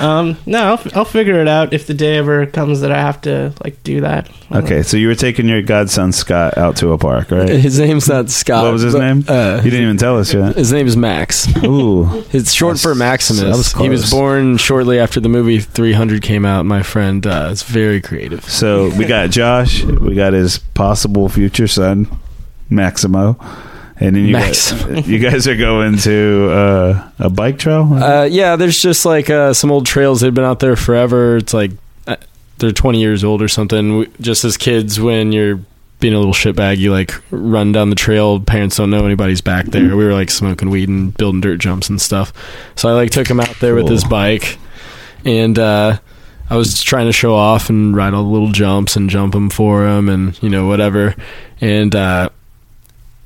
Um, 0.00 0.38
no, 0.46 0.74
I'll, 0.74 0.82
I'll 0.94 1.04
figure 1.04 1.40
it 1.40 1.48
out 1.48 1.72
if 1.72 1.86
the 1.86 1.94
day 1.94 2.16
ever 2.16 2.46
comes 2.46 2.80
that 2.80 2.92
I 2.92 3.00
have 3.00 3.20
to 3.22 3.52
like 3.64 3.82
do 3.82 4.00
that. 4.02 4.30
Okay, 4.52 4.82
so 4.82 4.96
you 4.96 5.08
were 5.08 5.14
taking 5.14 5.48
your 5.48 5.62
godson 5.62 6.12
Scott 6.12 6.56
out 6.56 6.76
to 6.76 6.92
a 6.92 6.98
park, 6.98 7.30
right? 7.30 7.48
His 7.48 7.78
name's 7.78 8.08
not 8.08 8.30
Scott. 8.36 8.64
What 8.64 8.72
was 8.72 8.82
his 8.82 8.94
but, 8.94 9.00
name? 9.00 9.24
Uh, 9.26 9.60
You 9.64 9.70
didn't 9.70 9.84
even 9.84 9.96
tell 9.96 10.18
us 10.18 10.32
yet. 10.32 10.56
his 10.56 10.72
name 10.72 10.86
is 10.86 10.96
Max. 10.96 11.48
Ooh, 11.64 12.24
It's 12.32 12.52
short 12.52 12.78
for 12.78 12.88
that 12.88 12.90
was 12.90 12.98
Maximus. 12.98 13.72
He 13.72 13.88
was 13.88 14.10
born 14.10 14.56
shortly 14.58 14.98
after 14.98 15.20
the 15.20 15.28
movie 15.28 15.60
300 15.60 16.22
came 16.22 16.44
out. 16.44 16.66
My 16.66 16.82
friend 16.82 17.26
uh, 17.26 17.48
is 17.50 17.62
very 17.62 18.00
creative. 18.00 18.44
so 18.44 18.90
we 18.96 19.04
got 19.06 19.30
Josh, 19.30 19.82
we 19.84 20.14
got 20.14 20.32
his 20.32 20.58
possible 20.58 21.28
future 21.28 21.66
son, 21.68 22.08
Maximo, 22.70 23.38
and 23.98 24.14
then 24.16 24.26
you 24.26 24.32
guys, 24.32 24.72
you 25.08 25.18
guys 25.18 25.48
are 25.48 25.56
going 25.56 25.96
to 25.98 26.50
uh, 26.50 27.10
a 27.18 27.30
bike 27.30 27.58
trail. 27.58 27.92
Uh, 27.94 28.24
yeah, 28.24 28.56
there's 28.56 28.80
just 28.80 29.06
like 29.06 29.30
uh, 29.30 29.52
some 29.54 29.70
old 29.70 29.86
trails 29.86 30.20
that 30.20 30.26
have 30.26 30.34
been 30.34 30.44
out 30.44 30.60
there 30.60 30.76
forever. 30.76 31.38
It's 31.38 31.54
like 31.54 31.70
uh, 32.06 32.16
they're 32.58 32.72
20 32.72 33.00
years 33.00 33.24
old 33.24 33.40
or 33.40 33.48
something. 33.48 33.98
We, 33.98 34.08
just 34.20 34.44
as 34.44 34.56
kids, 34.56 35.00
when 35.00 35.32
you're 35.32 35.60
being 36.06 36.14
a 36.14 36.18
little 36.20 36.32
shitbag, 36.32 36.78
you 36.78 36.92
like 36.92 37.12
run 37.32 37.72
down 37.72 37.90
the 37.90 37.96
trail. 37.96 38.38
Parents 38.38 38.76
don't 38.76 38.90
know 38.90 39.04
anybody's 39.04 39.40
back 39.40 39.66
there. 39.66 39.96
We 39.96 40.04
were 40.04 40.12
like 40.12 40.30
smoking 40.30 40.70
weed 40.70 40.88
and 40.88 41.12
building 41.16 41.40
dirt 41.40 41.56
jumps 41.56 41.88
and 41.88 42.00
stuff. 42.00 42.32
So 42.76 42.88
I 42.88 42.92
like 42.92 43.10
took 43.10 43.26
him 43.26 43.40
out 43.40 43.58
there 43.58 43.74
with 43.74 43.88
his 43.88 44.04
bike, 44.04 44.56
and 45.24 45.58
uh, 45.58 45.98
I 46.48 46.56
was 46.56 46.70
just 46.70 46.86
trying 46.86 47.06
to 47.06 47.12
show 47.12 47.34
off 47.34 47.70
and 47.70 47.96
ride 47.96 48.14
all 48.14 48.22
the 48.22 48.28
little 48.28 48.52
jumps 48.52 48.94
and 48.94 49.10
jump 49.10 49.32
them 49.32 49.50
for 49.50 49.84
him, 49.84 50.08
and 50.08 50.40
you 50.40 50.48
know 50.48 50.68
whatever. 50.68 51.16
And 51.60 51.92
uh, 51.96 52.30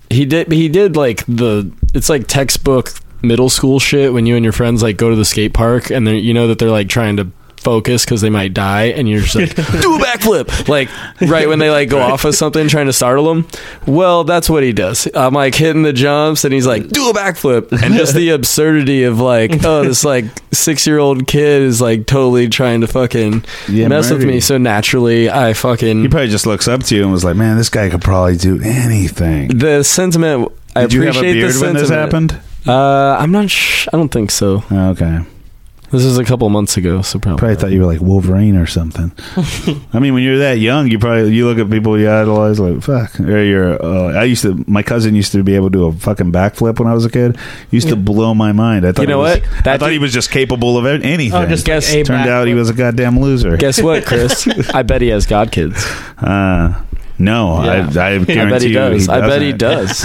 he 0.08 0.24
did 0.24 0.50
he 0.50 0.70
did 0.70 0.96
like 0.96 1.26
the 1.26 1.70
it's 1.92 2.08
like 2.08 2.28
textbook 2.28 2.92
middle 3.20 3.50
school 3.50 3.78
shit 3.78 4.14
when 4.14 4.24
you 4.24 4.36
and 4.36 4.44
your 4.44 4.54
friends 4.54 4.82
like 4.82 4.96
go 4.96 5.10
to 5.10 5.16
the 5.16 5.26
skate 5.26 5.52
park 5.52 5.90
and 5.90 6.06
they 6.06 6.16
you 6.16 6.32
know 6.32 6.48
that 6.48 6.58
they're 6.58 6.70
like 6.70 6.88
trying 6.88 7.18
to 7.18 7.30
focus 7.60 8.04
because 8.04 8.20
they 8.20 8.30
might 8.30 8.54
die 8.54 8.84
and 8.84 9.08
you're 9.08 9.20
just 9.20 9.34
like 9.34 9.54
do 9.82 9.94
a 9.94 9.98
backflip 9.98 10.68
like 10.68 10.88
right 11.20 11.46
when 11.48 11.58
they 11.58 11.70
like 11.70 11.88
go 11.90 12.00
off 12.00 12.24
of 12.24 12.34
something 12.34 12.66
trying 12.68 12.86
to 12.86 12.92
startle 12.92 13.26
them 13.26 13.46
well 13.86 14.24
that's 14.24 14.48
what 14.48 14.62
he 14.62 14.72
does 14.72 15.06
i'm 15.14 15.34
like 15.34 15.54
hitting 15.54 15.82
the 15.82 15.92
jumps 15.92 16.44
and 16.44 16.54
he's 16.54 16.66
like 16.66 16.88
do 16.88 17.10
a 17.10 17.12
backflip 17.12 17.70
and 17.82 17.94
just 17.94 18.14
the 18.14 18.30
absurdity 18.30 19.04
of 19.04 19.20
like 19.20 19.50
oh 19.64 19.84
this 19.84 20.04
like 20.04 20.24
six 20.52 20.86
year 20.86 20.98
old 20.98 21.26
kid 21.26 21.62
is 21.62 21.80
like 21.80 22.06
totally 22.06 22.48
trying 22.48 22.80
to 22.80 22.86
fucking 22.86 23.44
Yeah, 23.68 23.88
mess 23.88 24.10
with 24.10 24.24
me 24.24 24.40
so 24.40 24.56
naturally 24.58 25.28
i 25.28 25.52
fucking 25.52 26.02
He 26.02 26.08
probably 26.08 26.28
just 26.28 26.46
looks 26.46 26.66
up 26.66 26.82
to 26.84 26.96
you 26.96 27.02
and 27.02 27.12
was 27.12 27.24
like, 27.24 27.36
"Man, 27.36 27.56
this 27.56 27.68
guy 27.68 27.88
could 27.90 28.00
probably 28.02 28.36
do 28.36 28.60
anything." 28.62 29.48
the 29.48 29.82
sentiment 29.82 30.50
i 30.74 30.82
Did 30.82 30.92
you 30.92 31.02
have 31.02 31.16
a 31.16 31.18
appreciate 31.18 31.32
beard 31.34 31.54
the 31.54 31.60
when 31.60 31.74
this 31.74 31.88
happened? 31.90 32.40
Uh, 32.66 33.16
I'm 33.18 33.32
not. 33.32 33.50
Sh- 33.50 33.88
I 33.92 33.96
don't 33.96 34.10
think 34.10 34.30
so. 34.30 34.62
Okay, 34.70 35.20
This 35.90 36.04
is 36.04 36.18
a 36.18 36.24
couple 36.24 36.48
months 36.50 36.76
ago, 36.76 37.02
so 37.02 37.18
probably. 37.18 37.38
probably 37.38 37.56
thought 37.56 37.70
you 37.72 37.80
were 37.80 37.86
like 37.86 38.00
Wolverine 38.00 38.56
or 38.56 38.66
something. 38.66 39.10
I 39.92 39.98
mean, 39.98 40.14
when 40.14 40.22
you're 40.22 40.38
that 40.38 40.58
young, 40.58 40.88
you 40.88 41.00
probably 41.00 41.34
you 41.34 41.46
look 41.48 41.58
at 41.58 41.68
people 41.68 41.98
you 41.98 42.08
idolize 42.08 42.60
like 42.60 42.80
fuck. 42.82 43.18
Or 43.18 43.42
you're. 43.42 43.82
Uh, 43.84 44.12
I 44.12 44.22
used 44.24 44.42
to. 44.42 44.62
My 44.68 44.82
cousin 44.84 45.16
used 45.16 45.32
to 45.32 45.42
be 45.42 45.56
able 45.56 45.66
to 45.68 45.72
do 45.78 45.84
a 45.86 45.92
fucking 45.92 46.30
backflip 46.30 46.78
when 46.78 46.86
I 46.86 46.94
was 46.94 47.04
a 47.04 47.10
kid. 47.10 47.36
Used 47.72 47.88
to 47.88 47.96
blow 47.96 48.34
my 48.34 48.52
mind. 48.52 48.86
I 48.86 48.92
thought 48.92 49.02
You 49.02 49.08
know 49.08 49.18
was, 49.18 49.40
what? 49.40 49.66
I 49.66 49.78
thought 49.78 49.90
he 49.90 49.98
was 49.98 50.12
just 50.12 50.30
capable 50.30 50.78
of 50.78 50.86
anything. 50.86 51.34
Oh, 51.34 51.46
just 51.46 51.66
Guess- 51.66 51.90
like 51.92 52.02
a 52.02 52.04
Turned 52.04 52.28
out 52.28 52.46
he 52.46 52.54
was 52.54 52.70
a 52.70 52.74
goddamn 52.74 53.18
loser. 53.18 53.56
Guess 53.56 53.82
what, 53.82 54.06
Chris? 54.06 54.46
I 54.74 54.82
bet 54.82 55.02
he 55.02 55.08
has 55.08 55.26
god 55.26 55.50
kids. 55.50 55.84
Uh, 56.18 56.80
no, 57.18 57.62
Yeah. 57.64 57.70
I, 57.70 57.78
I 58.14 58.24
guarantee 58.24 58.38
I 58.40 58.48
bet 58.48 58.62
he 58.62 58.68
you 58.68 58.74
does. 58.74 59.08
I 59.08 59.20
bet 59.20 59.42
he 59.42 59.52
does. 59.52 60.04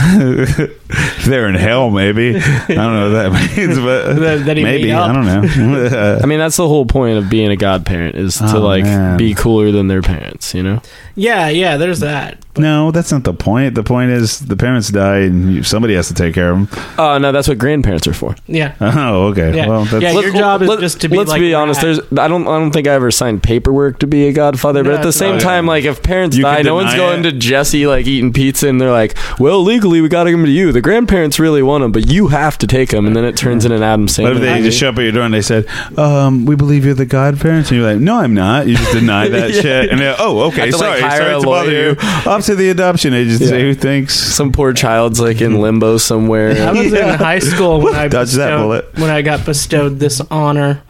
They're 1.25 1.47
in 1.49 1.55
hell, 1.55 1.89
maybe. 1.89 2.35
I 2.37 2.39
don't 2.67 2.75
know 2.75 3.11
what 3.11 3.31
that 3.33 3.57
means, 3.57 3.77
but 3.79 4.13
That- 4.19 4.45
that 4.45 4.57
he 4.57 4.63
maybe 4.63 4.83
made 4.85 4.93
I 4.93 5.11
don't 5.13 5.25
know. 5.25 6.19
I 6.21 6.25
mean, 6.25 6.39
that's 6.39 6.57
the 6.57 6.67
whole 6.67 6.85
point 6.85 7.17
of 7.17 7.29
being 7.29 7.49
a 7.51 7.55
godparent 7.55 8.15
is 8.15 8.37
to 8.37 8.57
Oh, 8.57 8.59
like 8.61 8.83
man. 8.83 9.17
be 9.17 9.33
cooler 9.33 9.71
than 9.71 9.87
their 9.87 10.01
parents. 10.01 10.53
You 10.53 10.63
know? 10.63 10.81
Yeah, 11.15 11.49
yeah. 11.49 11.77
There's 11.77 12.01
that. 12.01 12.37
no, 12.57 12.91
that's 12.91 13.11
not 13.11 13.23
the 13.23 13.33
point. 13.33 13.73
The 13.75 13.83
point 13.83 14.11
is 14.11 14.39
the 14.39 14.55
parents 14.57 14.89
die 14.89 15.19
and 15.19 15.53
you, 15.55 15.63
somebody 15.63 15.95
has 15.95 16.07
to 16.09 16.13
take 16.13 16.35
care 16.35 16.51
of 16.51 16.69
them. 16.69 16.85
Oh 16.97 17.11
uh, 17.13 17.17
no, 17.19 17.31
that's 17.31 17.47
what 17.47 17.57
grandparents 17.57 18.05
are 18.07 18.13
for. 18.13 18.35
Yeah. 18.47 18.75
Oh, 18.81 19.27
okay. 19.27 19.55
Yeah. 19.55 19.67
Well, 19.67 19.85
that's, 19.85 20.03
Yeah, 20.03 20.11
your 20.19 20.33
job 20.33 20.61
is 20.61 20.67
let- 20.69 20.79
just 20.81 21.01
to 21.01 21.09
be 21.09 21.17
Let's 21.17 21.29
like 21.31 21.39
be 21.41 21.53
honest. 21.53 21.81
Rat. 21.81 21.95
There's. 22.09 22.19
I 22.19 22.27
don't. 22.27 22.47
I 22.47 22.59
don't 22.59 22.71
think 22.71 22.87
I 22.87 22.91
ever 22.91 23.09
signed 23.11 23.41
paperwork 23.43 23.99
to 23.99 24.07
be 24.07 24.27
a 24.27 24.33
godfather. 24.33 24.83
No, 24.83 24.91
but 24.91 24.99
at 24.99 25.03
the 25.03 25.13
same 25.13 25.35
not. 25.35 25.41
time, 25.41 25.65
like 25.65 25.85
if 25.85 26.03
parents 26.03 26.35
You 26.37 26.43
die, 26.43 26.61
no 26.61 26.75
one's 26.75 26.91
deny 26.91 26.97
going 26.97 27.19
it. 27.25 27.31
to 27.31 27.37
Jesse 27.37 27.87
like 27.87 28.05
eating 28.07 28.31
pizza, 28.33 28.67
and 28.67 28.79
they're 28.79 28.91
like, 28.91 29.15
"Well, 29.39 29.61
legally, 29.63 30.01
we 30.01 30.09
got 30.09 30.25
to 30.25 30.29
give 30.31 30.39
him 30.39 30.45
to 30.45 30.51
you." 30.51 30.74
The 30.75 30.81
grandparents 30.81 31.39
really 31.39 31.63
want 31.63 31.85
him, 31.85 31.93
but 31.93 32.09
you 32.11 32.27
have 32.27 32.57
to 32.57 32.67
take 32.67 32.91
him, 32.91 33.07
and 33.07 33.15
then 33.15 33.23
it 33.23 33.37
turns 33.37 33.63
into 33.63 33.77
an 33.77 33.81
Adam 33.83 34.07
Sandler. 34.07 34.23
what 34.23 34.33
if 34.33 34.41
they 34.41 34.49
movie. 34.55 34.63
just 34.63 34.77
show 34.77 34.89
up 34.89 34.97
at 34.97 35.03
your 35.03 35.13
door 35.13 35.23
and 35.23 35.33
they 35.33 35.41
said, 35.41 35.65
um, 35.97 36.45
"We 36.45 36.57
believe 36.57 36.83
you're 36.83 36.93
the 36.93 37.05
godparents," 37.05 37.71
and 37.71 37.79
you're 37.79 37.89
like, 37.93 38.01
"No, 38.01 38.17
I'm 38.17 38.33
not." 38.33 38.67
You 38.67 38.75
just 38.75 38.91
deny 38.91 39.27
that 39.37 39.53
Yeah. 39.53 39.61
shit, 39.61 39.89
and 39.89 40.01
they're, 40.01 40.17
"Oh, 40.19 40.41
okay, 40.47 40.69
Have 40.69 40.71
to, 40.71 40.77
like, 40.77 40.99
sorry, 40.99 41.01
hire 41.01 41.17
sorry 41.21 41.33
a 41.35 41.39
to 41.39 41.45
bother 41.45 41.71
lawyer. 41.71 41.89
you." 41.91 41.95
Off 42.29 42.45
to 42.47 42.55
the 42.55 42.69
adoption 42.69 43.13
agency 43.13 43.45
Yeah. 43.45 43.51
who 43.61 43.73
thinks 43.73 44.15
some 44.15 44.51
poor 44.51 44.73
child's 44.73 45.19
like 45.21 45.39
in 45.39 45.61
limbo 45.61 45.95
somewhere. 45.97 46.51
I 46.67 46.71
was 46.73 46.91
Yeah. 46.91 47.13
in 47.13 47.19
high 47.19 47.39
school 47.39 47.79
when 47.79 47.95
I 47.95 48.09
Dodge 48.09 48.31
that 48.33 48.49
bestowed- 48.49 48.61
bullet. 48.61 48.89
when 48.97 49.09
I 49.09 49.21
got 49.21 49.45
bestowed 49.45 49.99
this 50.01 50.19
honor, 50.29 50.81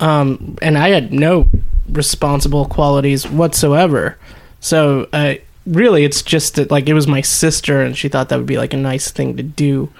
um, 0.00 0.56
and 0.62 0.78
I 0.78 0.88
had 0.88 1.12
no 1.12 1.50
responsible 1.92 2.64
qualities 2.64 3.28
whatsoever. 3.28 4.16
So 4.60 5.06
uh, 5.12 5.34
really, 5.66 6.04
it's 6.04 6.22
just 6.22 6.56
that 6.56 6.70
like 6.70 6.88
it 6.88 6.94
was 6.94 7.06
my 7.06 7.20
sister, 7.20 7.82
and 7.82 7.96
she 7.96 8.08
thought 8.08 8.28
that 8.28 8.36
would 8.36 8.46
be 8.46 8.58
like 8.58 8.74
a 8.74 8.78
nice 8.78 9.10
thing 9.10 9.36
to 9.36 9.42
do. 9.42 9.90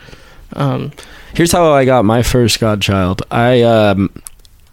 Um, 0.55 0.92
Here's 1.35 1.53
how 1.53 1.72
I 1.72 1.85
got 1.85 2.05
my 2.05 2.22
first 2.22 2.61
godchild. 2.61 3.22
I 3.31 3.62
um, 3.62 4.11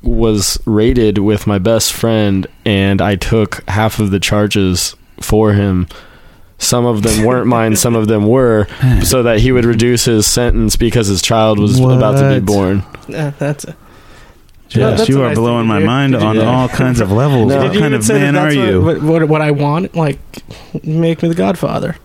was 0.03 0.59
rated 0.65 1.17
with 1.17 1.47
my 1.47 1.57
best 1.59 1.93
friend, 1.93 2.47
and 2.65 3.01
I 3.01 3.15
took 3.15 3.67
half 3.69 3.99
of 3.99 4.11
the 4.11 4.19
charges 4.19 4.95
for 5.19 5.53
him. 5.53 5.87
Some 6.57 6.85
of 6.85 7.01
them 7.01 7.25
weren't 7.25 7.47
mine, 7.47 7.75
some 7.75 7.95
of 7.95 8.07
them 8.07 8.27
were, 8.27 8.67
so 9.03 9.23
that 9.23 9.39
he 9.39 9.51
would 9.51 9.65
reduce 9.65 10.05
his 10.05 10.27
sentence 10.27 10.75
because 10.75 11.07
his 11.07 11.23
child 11.23 11.57
was 11.57 11.79
about 11.79 12.17
to 12.19 12.39
be 12.39 12.45
born. 12.45 12.83
uh, 13.15 13.31
that's 13.39 13.65
a, 13.65 13.75
Josh, 14.71 14.97
that's 14.99 15.09
you 15.09 15.21
are 15.21 15.27
nice 15.29 15.37
blowing 15.37 15.67
my 15.67 15.79
mind 15.79 16.13
you 16.13 16.19
on 16.19 16.35
do 16.35 16.41
that? 16.41 16.47
all 16.47 16.67
kinds 16.69 16.99
of 17.01 17.11
levels. 17.11 17.49
No. 17.49 17.57
What 17.57 17.63
Did 17.63 17.73
you 17.75 17.79
kind 17.81 17.93
of 17.93 18.03
say 18.03 18.13
that 18.19 18.33
man 18.33 18.37
are 18.37 18.51
you? 18.53 18.81
What, 18.81 19.01
what, 19.03 19.27
what 19.27 19.41
I 19.41 19.51
want? 19.51 19.95
Like, 19.95 20.19
make 20.85 21.21
me 21.21 21.29
the 21.29 21.35
Godfather. 21.35 21.97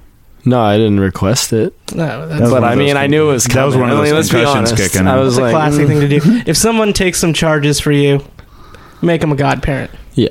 No, 0.44 0.61
I 0.61 0.76
didn't 0.76 1.00
request 1.00 1.52
it, 1.52 1.74
No, 1.92 2.29
that's, 2.29 2.50
but 2.50 2.62
I 2.62 2.76
mean, 2.76 2.96
I 2.96 3.09
knew 3.09 3.29
it 3.31 3.33
was 3.33 3.44
that 3.44 3.52
coming. 3.52 3.66
was 3.66 3.76
one 3.76 3.90
of 3.90 3.98
I 3.98 4.05
mean, 4.05 4.14
let's 4.14 4.29
be 4.29 4.35
concussions 4.37 4.70
honest. 4.72 4.92
kicking 4.92 5.00
in. 5.00 5.09
I 5.09 5.16
was 5.18 5.35
that's 5.35 5.40
a 5.40 5.42
like, 5.42 5.52
classy 5.52 5.83
mm, 5.85 5.87
thing 5.88 6.00
to 6.00 6.09
do. 6.20 6.42
If 6.50 6.57
someone 6.57 6.92
takes 6.92 7.18
some 7.18 7.33
charges 7.33 7.81
for 7.81 7.90
you, 7.90 8.24
make 9.02 9.20
them 9.22 9.33
a 9.33 9.37
godparent. 9.37 9.90
yeah. 10.14 10.29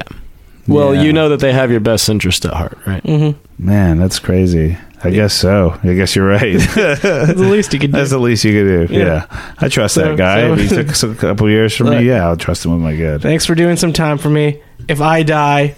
Well, 0.67 0.95
Yeah. 0.95 1.01
you 1.03 1.13
know 1.13 1.29
that 1.29 1.41
they 1.41 1.51
have 1.53 1.69
your 1.69 1.79
best 1.81 2.07
interest 2.09 2.43
at 2.45 2.53
heart, 2.53 2.77
right? 2.87 3.03
Mm-hmm. 3.03 3.65
Man, 3.65 3.97
that's 3.99 4.17
crazy. 4.19 4.77
I 5.05 5.11
guess 5.11 5.33
so. 5.33 5.79
I 5.83 5.93
guess 5.93 6.15
you're 6.15 6.27
right. 6.27 6.57
That's 6.75 7.01
the 7.01 7.47
least 7.49 7.73
you 7.73 7.79
could 7.79 7.91
do. 7.93 7.97
That's 7.97 8.09
the 8.11 8.17
least 8.19 8.43
you 8.43 8.51
could 8.51 8.87
do. 8.89 8.93
Yeah, 8.93 9.05
Yeah. 9.29 9.53
I 9.59 9.67
trust 9.69 9.95
So- 9.95 10.01
that 10.03 10.17
guy. 10.17 10.41
so- 10.41 10.53
if 10.53 10.59
he 10.59 10.83
took 10.83 11.17
a 11.17 11.21
couple 11.21 11.49
years 11.49 11.75
from 11.75 11.87
Look. 11.87 11.99
me, 11.99 12.05
yeah, 12.07 12.25
I'll 12.27 12.37
trust 12.37 12.65
him 12.65 12.71
with 12.73 12.81
my 12.81 12.95
good. 12.95 13.21
Thanks 13.21 13.45
for 13.45 13.55
doing 13.55 13.75
some 13.77 13.93
time 13.93 14.17
for 14.17 14.29
me. 14.29 14.61
If 14.87 15.01
I 15.01 15.23
die, 15.23 15.75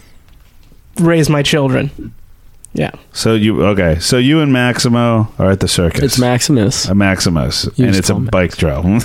raise 1.00 1.30
my 1.30 1.44
children. 1.44 2.13
Yeah. 2.74 2.92
So 3.12 3.34
you 3.34 3.63
okay? 3.68 3.98
So 4.00 4.18
you 4.18 4.40
and 4.42 4.54
Maximo 4.54 5.32
are 5.40 5.50
at 5.52 5.62
the 5.62 5.68
circus. 5.68 6.04
It's 6.04 6.20
Maximus. 6.20 6.86
a 6.88 6.94
Maximus, 6.94 7.66
You 7.76 7.88
and 7.88 7.96
it's 7.96 8.10
a 8.10 8.13
call 8.13 8.22
him 8.22 8.26
bike 8.28 8.56
trail. 8.56 8.84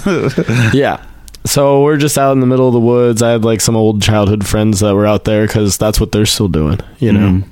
yeah. 0.75 1.03
So 1.45 1.83
we're 1.83 1.97
just 1.97 2.19
out 2.19 2.33
in 2.33 2.41
the 2.41 2.47
middle 2.47 2.67
of 2.69 2.75
the 2.75 2.81
woods. 2.81 3.23
I 3.23 3.31
had 3.31 3.45
like 3.45 3.61
some 3.61 3.75
old 3.77 4.03
childhood 4.03 4.47
friends 4.47 4.81
that 4.81 4.95
were 4.95 5.07
out 5.07 5.25
there 5.25 5.47
because 5.47 5.77
that's 5.79 5.99
what 6.01 6.13
they're 6.13 6.27
still 6.27 6.49
doing, 6.49 6.81
you 6.99 7.13
know, 7.13 7.29
Mhm. 7.31 7.45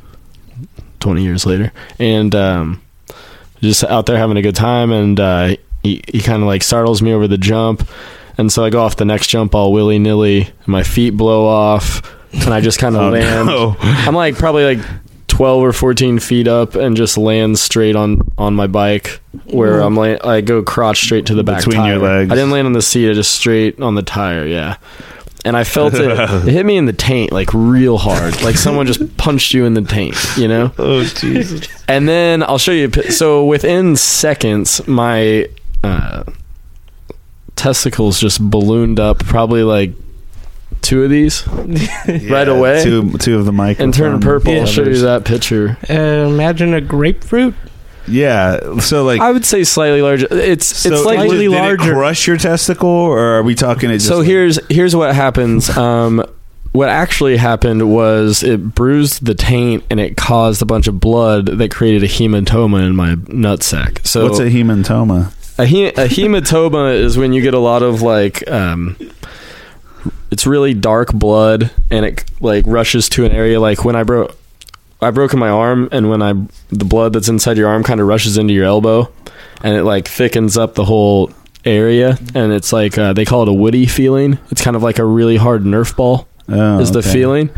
20 1.01 1.23
years 1.23 1.45
later. 1.47 1.73
And 1.99 2.35
um, 2.35 2.83
just 3.61 3.85
out 3.85 4.07
there 4.07 4.17
having 4.17 4.37
a 4.37 4.43
good 4.43 4.55
time. 4.55 4.93
And 4.93 5.19
uh, 5.19 5.57
he, 5.83 6.03
he 6.09 6.21
kind 6.21 6.43
of 6.43 6.47
like 6.47 6.63
startles 6.63 7.03
me 7.03 7.13
over 7.13 7.27
the 7.27 7.39
jump. 7.39 7.89
And 8.39 8.51
so 8.53 8.65
I 8.65 8.71
go 8.71 8.81
off 8.83 8.97
the 8.97 9.05
next 9.05 9.27
jump 9.27 9.55
all 9.55 9.73
willy 9.73 9.99
nilly, 9.99 10.43
and 10.47 10.69
my 10.69 10.83
feet 10.83 11.11
blow 11.11 11.47
off, 11.47 12.01
and 12.33 12.55
I 12.55 12.61
just 12.63 12.79
kind 12.79 12.97
of 12.97 13.03
Oh, 13.03 13.11
land. 13.11 13.47
no. 13.47 13.77
I'm 13.81 14.15
like 14.15 14.37
probably 14.37 14.77
like 14.77 14.87
12 15.27 15.63
or 15.63 15.73
14 15.75 16.19
feet 16.21 16.49
up 16.49 16.75
and 16.75 16.97
just 16.97 17.19
land 17.19 17.59
straight 17.59 17.97
on 17.97 18.21
on 18.39 18.55
my 18.55 18.67
bike 18.67 19.21
where 19.47 19.81
I'm 19.81 19.95
like 19.95 20.25
I 20.25 20.41
go 20.41 20.63
crotch 20.63 21.03
straight 21.03 21.27
to 21.27 21.35
the 21.35 21.43
back 21.45 21.65
Between 21.65 21.85
your 21.85 21.99
legs. 21.99 22.31
I 22.33 22.35
didn't 22.35 22.51
land 22.51 22.67
on 22.67 22.73
the 22.73 22.83
seat, 22.83 23.11
I 23.11 23.15
just 23.15 23.33
straight 23.33 23.79
on 23.81 23.95
the 23.95 24.03
tire, 24.03 24.47
yeah. 24.47 24.77
And 25.45 25.57
I 25.57 25.65
felt 25.65 25.95
it. 25.95 26.01
It 26.47 26.53
hit 26.53 26.67
me 26.67 26.77
in 26.77 26.87
the 26.87 26.93
taint 26.93 27.33
like 27.33 27.53
real 27.53 27.99
hard, 27.99 28.43
like 28.43 28.57
someone 28.57 28.87
just 28.87 29.17
punched 29.19 29.55
you 29.55 29.65
in 29.65 29.75
the 29.75 29.83
taint. 29.83 30.17
You 30.37 30.49
know. 30.49 30.73
Oh 30.79 31.05
Jesus! 31.05 31.67
And 31.89 32.09
then 32.09 32.43
I'll 32.43 32.59
show 32.59 32.73
you. 32.73 32.91
So 33.11 33.45
within 33.45 33.97
seconds, 33.97 34.87
my 34.87 35.49
uh, 35.85 36.25
testicles 37.57 38.21
just 38.21 38.41
ballooned 38.41 38.99
up, 38.99 39.19
probably 39.21 39.63
like 39.63 39.93
two 40.83 41.03
of 41.05 41.11
these, 41.11 41.47
right 41.49 42.49
away, 42.49 42.83
Two 42.83 43.13
two 43.19 43.39
of 43.39 43.45
the 43.45 43.53
mic 43.53 43.81
and 43.81 43.93
turned 43.93 44.23
purple. 44.23 44.53
I'll 44.59 44.67
show 44.67 44.85
you 44.85 44.99
that 45.03 45.25
picture. 45.25 45.77
Uh, 45.89 46.29
imagine 46.29 46.75
a 46.75 46.81
grapefruit. 46.81 47.55
Yeah. 48.09 48.79
So 48.81 49.05
like. 49.05 49.21
I 49.21 49.31
would 49.31 49.45
say 49.45 49.65
slightly 49.65 50.03
larger. 50.03 50.27
It's 50.31 50.67
so 50.67 50.93
it's 50.93 51.05
like 51.05 51.19
did, 51.19 51.29
slightly 51.29 51.47
did 51.49 51.55
it 51.55 51.61
larger. 51.61 51.93
crush 51.93 52.27
your 52.27 52.37
testicle, 52.37 52.89
or 52.89 53.19
are 53.19 53.43
we 53.43 53.55
talking? 53.55 53.91
It 53.91 53.95
just 53.95 54.09
so 54.09 54.19
like- 54.19 54.27
here's 54.27 54.59
here's 54.69 54.97
what 54.97 55.15
happens. 55.15 55.69
Um, 55.77 56.25
what 56.73 56.89
actually 56.89 57.37
happened 57.37 57.93
was 57.93 58.43
it 58.45 58.75
bruised 58.75 59.27
the 59.27 59.35
taint 59.35 59.83
and 59.91 59.99
it 59.99 60.17
caused 60.17 60.63
a 60.63 60.65
bunch 60.65 60.87
of 60.87 61.01
blood 61.01 61.47
that 61.47 61.71
created 61.73 62.05
a 62.05 62.07
hematoma 62.07 62.87
in 62.87 62.95
my 62.95 63.17
nutsack. 63.17 64.07
So 64.07 64.25
what's 64.25 64.39
a 64.39 64.45
hematoma? 64.45 65.33
A, 65.59 65.67
he- 65.67 65.87
a 65.89 66.07
hematoma 66.09 66.95
is 66.95 67.19
when 67.19 67.33
you 67.33 67.43
get 67.43 67.55
a 67.55 67.59
lot 67.59 67.83
of 67.83 68.03
like, 68.03 68.49
um, 68.49 68.97
it's 70.31 70.47
really 70.47 70.73
dark 70.73 71.13
blood 71.13 71.71
and 71.91 72.05
it 72.07 72.25
like 72.41 72.65
rushes 72.69 73.09
to 73.11 73.25
an 73.25 73.33
area. 73.33 73.61
Like 73.61 73.85
when 73.85 73.97
I 73.97 74.05
broke, 74.05 74.37
I 75.03 75.11
broken 75.11 75.39
my 75.39 75.49
arm, 75.49 75.89
and 75.93 76.11
when 76.11 76.23
I 76.23 76.33
the 76.69 76.85
blood 76.85 77.13
that's 77.13 77.29
inside 77.29 77.57
your 77.57 77.69
arm 77.69 77.83
kind 77.83 78.01
of 78.01 78.07
rushes 78.07 78.37
into 78.39 78.53
your 78.53 78.65
elbow, 78.67 79.11
and 79.63 79.75
it 79.77 79.85
like 79.85 80.09
thickens 80.09 80.57
up 80.59 80.75
the 80.75 80.85
whole 80.85 81.31
area, 81.65 82.19
and 82.35 82.53
it's 82.53 82.73
like 82.73 82.97
uh, 82.99 83.13
they 83.13 83.25
call 83.25 83.43
it 83.43 83.49
a 83.49 83.53
woody 83.53 83.87
feeling. 83.87 84.39
It's 84.51 84.63
kind 84.63 84.77
of 84.77 84.83
like 84.83 84.99
a 84.99 85.05
really 85.05 85.37
hard 85.37 85.63
Nerf 85.65 85.97
ball 85.97 86.27
Oh, 86.49 86.81
is 86.81 86.91
the 86.91 86.99
okay. 86.99 87.13
feeling. 87.13 87.51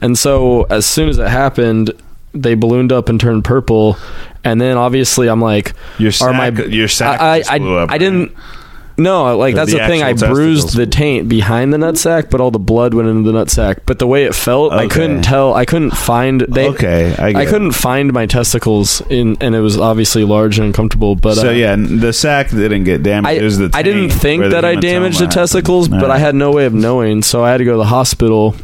And 0.00 0.18
so 0.18 0.64
as 0.64 0.84
soon 0.84 1.08
as 1.08 1.18
it 1.18 1.28
happened, 1.28 1.92
they 2.34 2.54
ballooned 2.54 2.92
up 2.92 3.08
and 3.08 3.20
turned 3.20 3.44
purple. 3.44 3.96
And 4.42 4.60
then 4.60 4.76
obviously 4.76 5.28
I'm 5.28 5.40
like, 5.40 5.74
Your 5.98 6.12
are 6.20 6.32
my 6.32 6.48
your 6.48 6.88
sack 6.88 7.20
I 7.20 7.38
just 7.40 7.52
I, 7.52 7.58
blew 7.58 7.76
up, 7.76 7.90
I 7.90 7.98
didn't. 7.98 8.34
No, 9.00 9.36
like 9.36 9.54
that's 9.54 9.72
the 9.72 9.78
the, 9.78 9.86
thing. 9.86 10.02
I 10.02 10.12
bruised 10.12 10.76
the 10.76 10.86
taint 10.86 11.28
behind 11.28 11.72
the 11.72 11.78
nutsack, 11.78 12.30
but 12.30 12.40
all 12.40 12.50
the 12.50 12.58
blood 12.58 12.92
went 12.92 13.08
into 13.08 13.30
the 13.30 13.38
nutsack. 13.38 13.80
But 13.86 13.98
the 13.98 14.06
way 14.06 14.24
it 14.24 14.34
felt, 14.34 14.72
I 14.72 14.88
couldn't 14.88 15.22
tell. 15.22 15.54
I 15.54 15.64
couldn't 15.64 15.92
find. 15.92 16.42
They, 16.42 16.68
okay, 16.68 17.16
I, 17.18 17.28
I, 17.28 17.32
get 17.32 17.42
it. 17.42 17.48
couldn't 17.48 17.72
find 17.72 18.12
my 18.12 18.26
testicles 18.26 19.00
in, 19.08 19.38
and 19.40 19.54
it 19.54 19.60
was 19.60 19.78
obviously 19.78 20.24
large 20.24 20.58
and 20.58 20.66
uncomfortable. 20.66 21.16
But 21.16 21.36
so 21.36 21.48
uh, 21.48 21.52
yeah, 21.52 21.76
the 21.76 22.12
sack 22.12 22.50
didn't 22.50 22.84
get 22.84 23.02
damaged. 23.02 23.28
I, 23.28 23.32
it 23.40 23.42
was 23.42 23.58
the 23.58 23.70
I 23.72 23.82
didn't 23.82 24.10
think 24.10 24.42
that 24.42 24.64
I 24.64 24.74
damaged 24.74 25.20
the 25.20 25.26
testicles, 25.26 25.88
but 25.88 26.10
I 26.10 26.18
had 26.18 26.34
no 26.34 26.52
way 26.52 26.66
of 26.66 26.74
knowing, 26.74 27.22
so 27.22 27.42
I 27.42 27.50
had 27.50 27.58
to 27.58 27.64
go 27.64 27.72
to 27.72 27.78
the 27.78 27.84
hospital, 27.84 28.54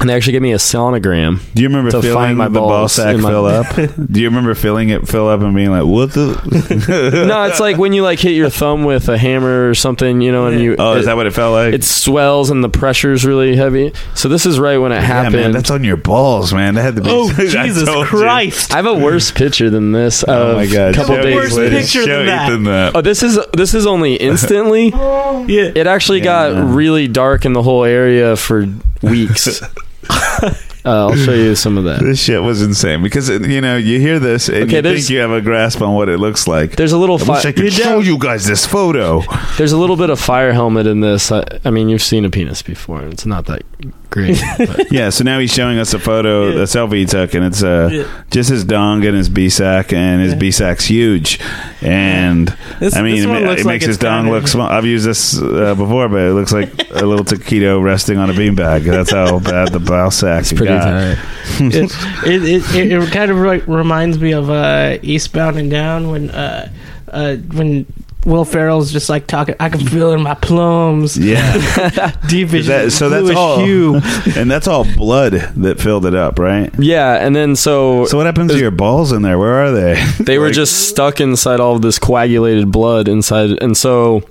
and 0.00 0.08
they 0.08 0.14
actually 0.14 0.32
gave 0.32 0.42
me 0.42 0.52
a 0.52 0.56
sonogram. 0.58 1.40
Do 1.54 1.62
you 1.62 1.68
remember 1.68 1.90
to 1.90 2.00
feeling 2.00 2.14
find 2.16 2.38
my 2.38 2.48
the 2.48 2.58
ball 2.60 2.68
balls 2.68 2.92
sack 2.92 3.14
in 3.16 3.20
my- 3.20 3.30
fill 3.30 3.46
up? 3.46 3.74
Do 4.10 4.20
you 4.20 4.28
remember 4.28 4.54
feeling 4.54 4.90
it 4.90 5.08
fill 5.08 5.28
up 5.28 5.40
and 5.40 5.54
being 5.54 5.70
like, 5.70 5.84
"What 5.84 6.12
the?" 6.12 7.24
no, 7.28 7.44
it's 7.44 7.60
like 7.60 7.76
when 7.78 7.92
you 7.92 8.02
like 8.02 8.18
hit 8.20 8.32
your 8.32 8.50
thumb 8.50 8.84
with 8.84 9.08
a 9.08 9.18
hammer 9.18 9.68
or 9.68 9.74
something, 9.74 10.20
you 10.20 10.30
know, 10.32 10.46
and 10.46 10.60
you 10.60 10.76
oh, 10.78 10.94
it, 10.94 11.00
is 11.00 11.06
that 11.06 11.16
what 11.16 11.26
it 11.26 11.32
felt 11.32 11.52
like? 11.52 11.74
it 11.74 11.84
swells 11.84 12.50
and 12.50 12.62
the 12.62 12.68
pressure's 12.68 13.24
really 13.24 13.56
heavy. 13.56 13.92
So 14.14 14.28
this 14.28 14.46
is 14.46 14.58
right 14.60 14.78
when 14.78 14.92
it 14.92 14.96
yeah, 14.96 15.00
happened. 15.02 15.34
man, 15.34 15.52
that's 15.52 15.70
on 15.70 15.82
your 15.84 15.96
balls, 15.96 16.52
man. 16.52 16.74
That 16.74 16.82
had 16.82 16.96
to 16.96 17.02
be. 17.02 17.10
Oh 17.10 17.28
I 17.38 17.46
Jesus 17.46 17.84
told 17.84 18.06
you. 18.06 18.18
Christ! 18.18 18.72
I 18.72 18.76
have 18.76 18.86
a 18.86 18.94
worse 18.94 19.30
picture 19.32 19.70
than 19.70 19.92
this. 19.92 20.24
Oh 20.26 20.50
of 20.50 20.56
my 20.56 20.66
god! 20.66 20.92
A 20.92 20.94
couple 20.94 21.16
Show 21.16 21.22
Show 21.22 21.22
days 21.22 21.34
worse 21.34 21.52
Ethan- 21.52 21.62
later. 21.64 21.76
picture 21.80 22.02
show 22.04 22.16
than 22.18 22.26
that. 22.26 22.48
Ethan 22.50 22.64
that. 22.64 22.96
Oh, 22.96 23.00
this 23.00 23.22
is 23.22 23.38
this 23.52 23.74
is 23.74 23.86
only 23.86 24.14
instantly. 24.14 24.88
Yeah. 24.88 25.72
It 25.74 25.86
actually 25.86 26.18
Yeah. 26.18 26.52
got 26.52 26.74
really 26.74 27.08
dark 27.08 27.44
in 27.44 27.52
the 27.52 27.62
whole 27.62 27.84
area 27.84 28.36
for 28.36 28.66
weeks. 29.02 29.60
Uh, 30.10 30.52
I'll 30.84 31.16
show 31.16 31.34
you 31.34 31.54
some 31.54 31.76
of 31.76 31.84
that. 31.84 32.00
This 32.00 32.18
shit 32.22 32.40
was 32.42 32.62
insane 32.62 33.02
because 33.02 33.28
you 33.28 33.60
know 33.60 33.76
you 33.76 34.00
hear 34.00 34.18
this 34.18 34.48
and 34.48 34.64
Okay, 34.64 34.76
you 34.76 34.82
there's- 34.82 35.00
think 35.02 35.10
you 35.10 35.18
have 35.18 35.30
a 35.32 35.40
grasp 35.40 35.82
on 35.82 35.94
what 35.94 36.08
it 36.08 36.18
looks 36.18 36.46
like. 36.48 36.76
There's 36.76 36.92
a 36.92 36.98
little 36.98 37.18
I 37.22 37.36
wish 37.36 37.44
I 37.44 37.52
could 37.52 37.72
show 37.72 37.98
you 38.00 38.18
guys 38.18 38.46
this 38.46 38.64
photo. 38.66 39.22
there's 39.58 39.72
a 39.72 39.78
little 39.78 39.96
bit 39.96 40.10
of 40.10 40.18
fire 40.20 40.52
helmet 40.52 40.86
in 40.86 41.00
this. 41.00 41.30
I, 41.32 41.44
I 41.64 41.70
mean, 41.70 41.88
you've 41.88 42.02
seen 42.02 42.24
a 42.24 42.30
penis 42.30 42.62
before. 42.62 43.02
It's 43.06 43.26
not 43.26 43.46
that 43.46 43.62
great. 44.10 44.40
but- 44.58 44.90
Yeah, 44.92 45.10
so 45.10 45.24
now 45.24 45.38
he's 45.38 45.52
showing 45.52 45.78
us 45.78 45.92
a 45.94 45.98
photo, 45.98 46.48
Yeah. 46.48 46.60
a 46.60 46.64
selfie 46.64 46.98
he 46.98 47.04
took, 47.06 47.34
and 47.34 47.44
it's 47.44 47.62
uh, 47.62 47.88
Yeah. 47.92 48.22
just 48.30 48.48
his 48.50 48.64
dong 48.64 49.04
and 49.04 49.16
his 49.16 49.28
B 49.28 49.48
sack, 49.48 49.92
and 49.92 50.20
his 50.22 50.32
Yeah. 50.32 50.38
B 50.38 50.50
sack's 50.50 50.84
huge. 50.86 51.38
And 51.82 52.54
This- 52.80 52.96
I 52.96 53.02
mean, 53.02 53.22
it, 53.22 53.26
one 53.28 53.42
ma- 53.44 53.50
looks 53.50 53.62
it 53.62 53.64
like 53.66 53.74
makes 53.74 53.86
his 53.86 53.98
dong 53.98 54.30
look 54.30 54.48
small. 54.48 54.68
I've 54.68 54.86
used 54.86 55.06
this 55.06 55.40
uh, 55.40 55.74
before, 55.74 56.08
but 56.08 56.20
it 56.20 56.32
looks 56.32 56.52
like 56.52 56.72
a 56.90 57.04
little 57.06 57.24
taquito 57.24 57.82
resting 57.82 58.18
on 58.18 58.30
a 58.30 58.32
beanbag. 58.32 58.84
That's 58.84 59.10
how 59.10 59.38
bad 59.38 59.72
the 59.72 59.80
ball 59.80 60.10
sack 60.10 60.40
it's 60.40 60.52
pretty 60.52 60.66
got. 60.74 60.84
tight. 60.84 61.18
it, 61.60 61.90
it, 62.26 62.42
it, 62.44 62.74
it, 62.74 62.92
it 63.02 63.10
kind 63.12 63.30
of 63.30 63.36
like 63.38 63.66
reminds 63.66 64.18
me 64.18 64.32
of 64.32 64.48
uh, 64.50 64.98
Eastbound 65.02 65.56
and 65.58 65.70
Down 65.70 66.10
when 66.10 66.30
uh, 66.30 66.70
uh, 67.08 67.36
when 67.36 67.86
Will 68.28 68.44
Ferrell's 68.44 68.92
just 68.92 69.08
like 69.08 69.26
talking. 69.26 69.54
I 69.58 69.68
can 69.70 69.80
feel 69.86 70.10
it 70.12 70.14
in 70.16 70.22
my 70.22 70.34
plums. 70.34 71.16
Yeah, 71.16 72.12
Deep 72.28 72.52
as 72.52 72.66
That- 72.66 72.92
so 72.92 73.08
that's 73.08 73.36
all- 73.36 73.58
hue. 73.64 73.96
and 74.36 74.50
that's 74.50 74.68
all 74.68 74.84
blood 74.96 75.32
that 75.32 75.80
filled 75.80 76.04
it 76.06 76.14
up, 76.14 76.38
right? 76.38 76.70
Yeah, 76.78 77.14
and 77.14 77.34
then 77.34 77.56
so, 77.56 78.04
So 78.06 78.16
what 78.18 78.26
happens 78.26 78.52
to 78.52 78.58
your 78.58 78.70
balls 78.70 79.12
in 79.12 79.22
there? 79.22 79.38
Where 79.38 79.54
are 79.64 79.70
they? 79.72 79.94
they 80.20 80.38
were 80.38 80.50
just 80.50 80.88
stuck 80.88 81.20
inside 81.20 81.58
all 81.60 81.74
of 81.76 81.82
this 81.82 81.98
coagulated 81.98 82.70
blood 82.70 83.08
inside, 83.08 83.60
and 83.62 83.76
so 83.76 84.22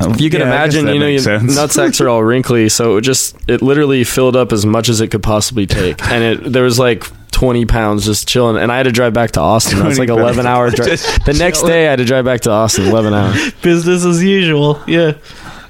if 0.00 0.20
you 0.20 0.30
can 0.30 0.40
Yeah, 0.40 0.46
imagine, 0.46 0.88
you 0.88 0.98
know, 0.98 1.06
your 1.06 1.20
makes 1.20 1.24
sense. 1.24 1.56
nutsacks 1.58 2.00
are 2.00 2.08
all 2.08 2.24
wrinkly, 2.24 2.68
so 2.70 2.96
it 2.96 3.02
just 3.02 3.36
it 3.46 3.62
literally 3.62 4.02
filled 4.02 4.34
up 4.34 4.50
as 4.52 4.64
much 4.66 4.88
as 4.88 5.00
it 5.00 5.08
could 5.08 5.22
possibly 5.22 5.66
take, 5.66 6.02
and 6.06 6.24
it 6.24 6.52
there 6.52 6.64
was 6.64 6.78
like. 6.78 7.04
20 7.42 7.66
pounds 7.66 8.04
just 8.04 8.28
chilling 8.28 8.56
and 8.56 8.70
i 8.70 8.76
had 8.76 8.84
to 8.84 8.92
drive 8.92 9.12
back 9.12 9.32
to 9.32 9.40
austin 9.40 9.80
that's 9.80 9.96
20 9.96 9.98
like 9.98 10.08
11 10.16 10.44
pounds. 10.44 10.46
hour 10.46 10.70
drive 10.76 11.00
the 11.26 11.34
next 11.36 11.62
day 11.62 11.88
i 11.88 11.90
had 11.90 11.96
to 11.96 12.04
drive 12.04 12.24
back 12.24 12.40
to 12.40 12.50
austin 12.50 12.86
11 12.86 13.12
hours 13.12 13.50
Business 13.62 14.04
as 14.04 14.22
usual. 14.22 14.80
Yeah. 14.86 15.14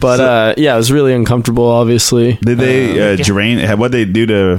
But 0.02 0.20
uh 0.20 0.54
yeah 0.58 0.74
it 0.74 0.76
was 0.76 0.92
really 0.92 1.14
uncomfortable 1.14 1.64
obviously 1.66 2.34
Did 2.42 2.58
they 2.58 3.12
uh, 3.14 3.16
drain? 3.16 3.58
What 3.78 3.92
they 3.92 4.04
do 4.04 4.26
to 4.26 4.56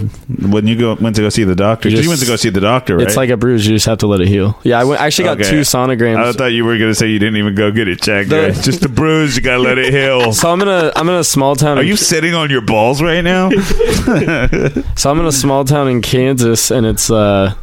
when 0.49 0.65
you 0.65 0.75
go 0.77 0.95
went 0.95 1.15
to 1.17 1.21
go 1.21 1.29
see 1.29 1.43
the 1.43 1.55
doctor? 1.55 1.89
You 1.89 1.99
You, 1.99 2.09
went 2.09 2.21
to 2.21 2.25
go 2.27 2.35
see 2.35 2.49
the 2.49 2.61
doctor, 2.61 2.97
right? 2.97 3.05
it's 3.05 3.15
like 3.17 3.29
a 3.29 3.37
bruise 3.37 3.67
you 3.67 3.75
just 3.75 3.85
have 3.85 3.99
to 3.99 4.07
let 4.07 4.21
it 4.21 4.27
heal 4.27 4.57
yeah 4.63 4.79
i, 4.79 4.83
went, 4.83 4.99
I 5.01 5.05
actually 5.07 5.25
got 5.25 5.39
Okay. 5.39 5.49
two 5.49 5.61
sonograms 5.61 6.17
I 6.23 6.31
thought 6.31 6.53
you 6.53 6.65
were 6.65 6.77
gonna 6.79 6.95
say 6.95 7.07
you 7.09 7.19
didn't 7.19 7.37
even 7.37 7.53
go 7.55 7.71
get 7.71 7.87
it 7.87 8.01
checked. 8.01 8.29
The- 8.29 8.41
right? 8.41 8.53
Just 8.63 8.83
a 8.85 8.89
bruise. 8.89 9.35
You 9.35 9.41
gotta 9.43 9.61
let 9.61 9.77
it 9.77 9.93
heal. 9.93 10.31
so 10.41 10.49
i'm 10.51 10.61
in 10.61 10.67
a 10.67 10.91
i'm 10.95 11.07
in 11.09 11.15
a 11.15 11.23
small 11.23 11.55
town 11.55 11.77
Are 11.77 11.81
in 11.81 11.87
you 11.87 11.95
sitting 11.97 12.33
on 12.33 12.49
your 12.49 12.61
balls 12.61 13.01
right 13.01 13.21
now? 13.21 13.49
So 14.95 15.09
I'm 15.11 15.19
in 15.19 15.25
a 15.25 15.31
small 15.31 15.65
town 15.65 15.87
in 15.89 16.01
Kansas, 16.01 16.71
and 16.71 16.85
it's 16.85 17.09
uh, 17.11 17.53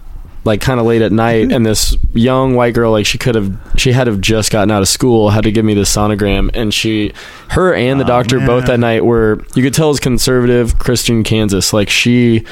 like 0.45 0.61
kind 0.61 0.81
of 0.81 0.87
late 0.87 1.03
at 1.03 1.13
night, 1.13 1.53
and 1.53 1.67
this 1.67 1.97
young 2.15 2.55
white 2.55 2.75
girl, 2.75 2.93
like 2.93 3.07
she 3.07 3.19
could 3.19 3.35
have, 3.35 3.57
she 3.77 3.93
had 3.93 4.07
have 4.07 4.21
just 4.21 4.51
gotten 4.51 4.71
out 4.71 4.81
of 4.81 4.89
school, 4.89 5.31
had 5.31 5.45
to 5.45 5.53
give 5.53 5.65
me 5.65 5.75
the 5.75 5.83
sonogram, 5.83 6.51
and 6.55 6.73
she, 6.73 7.13
her 7.51 7.75
and 7.75 8.01
the 8.01 8.05
Aw, 8.05 8.09
doctor 8.09 8.41
both 8.41 8.67
that 8.67 8.81
night 8.81 9.05
were, 9.05 9.45
you 9.55 9.63
could 9.63 9.75
tell 9.75 9.89
it 9.89 9.91
was 9.91 10.01
conservative 10.01 10.79
Christian 10.79 11.25
Kansas, 11.25 11.73
like 11.73 11.91
she, 11.91 12.45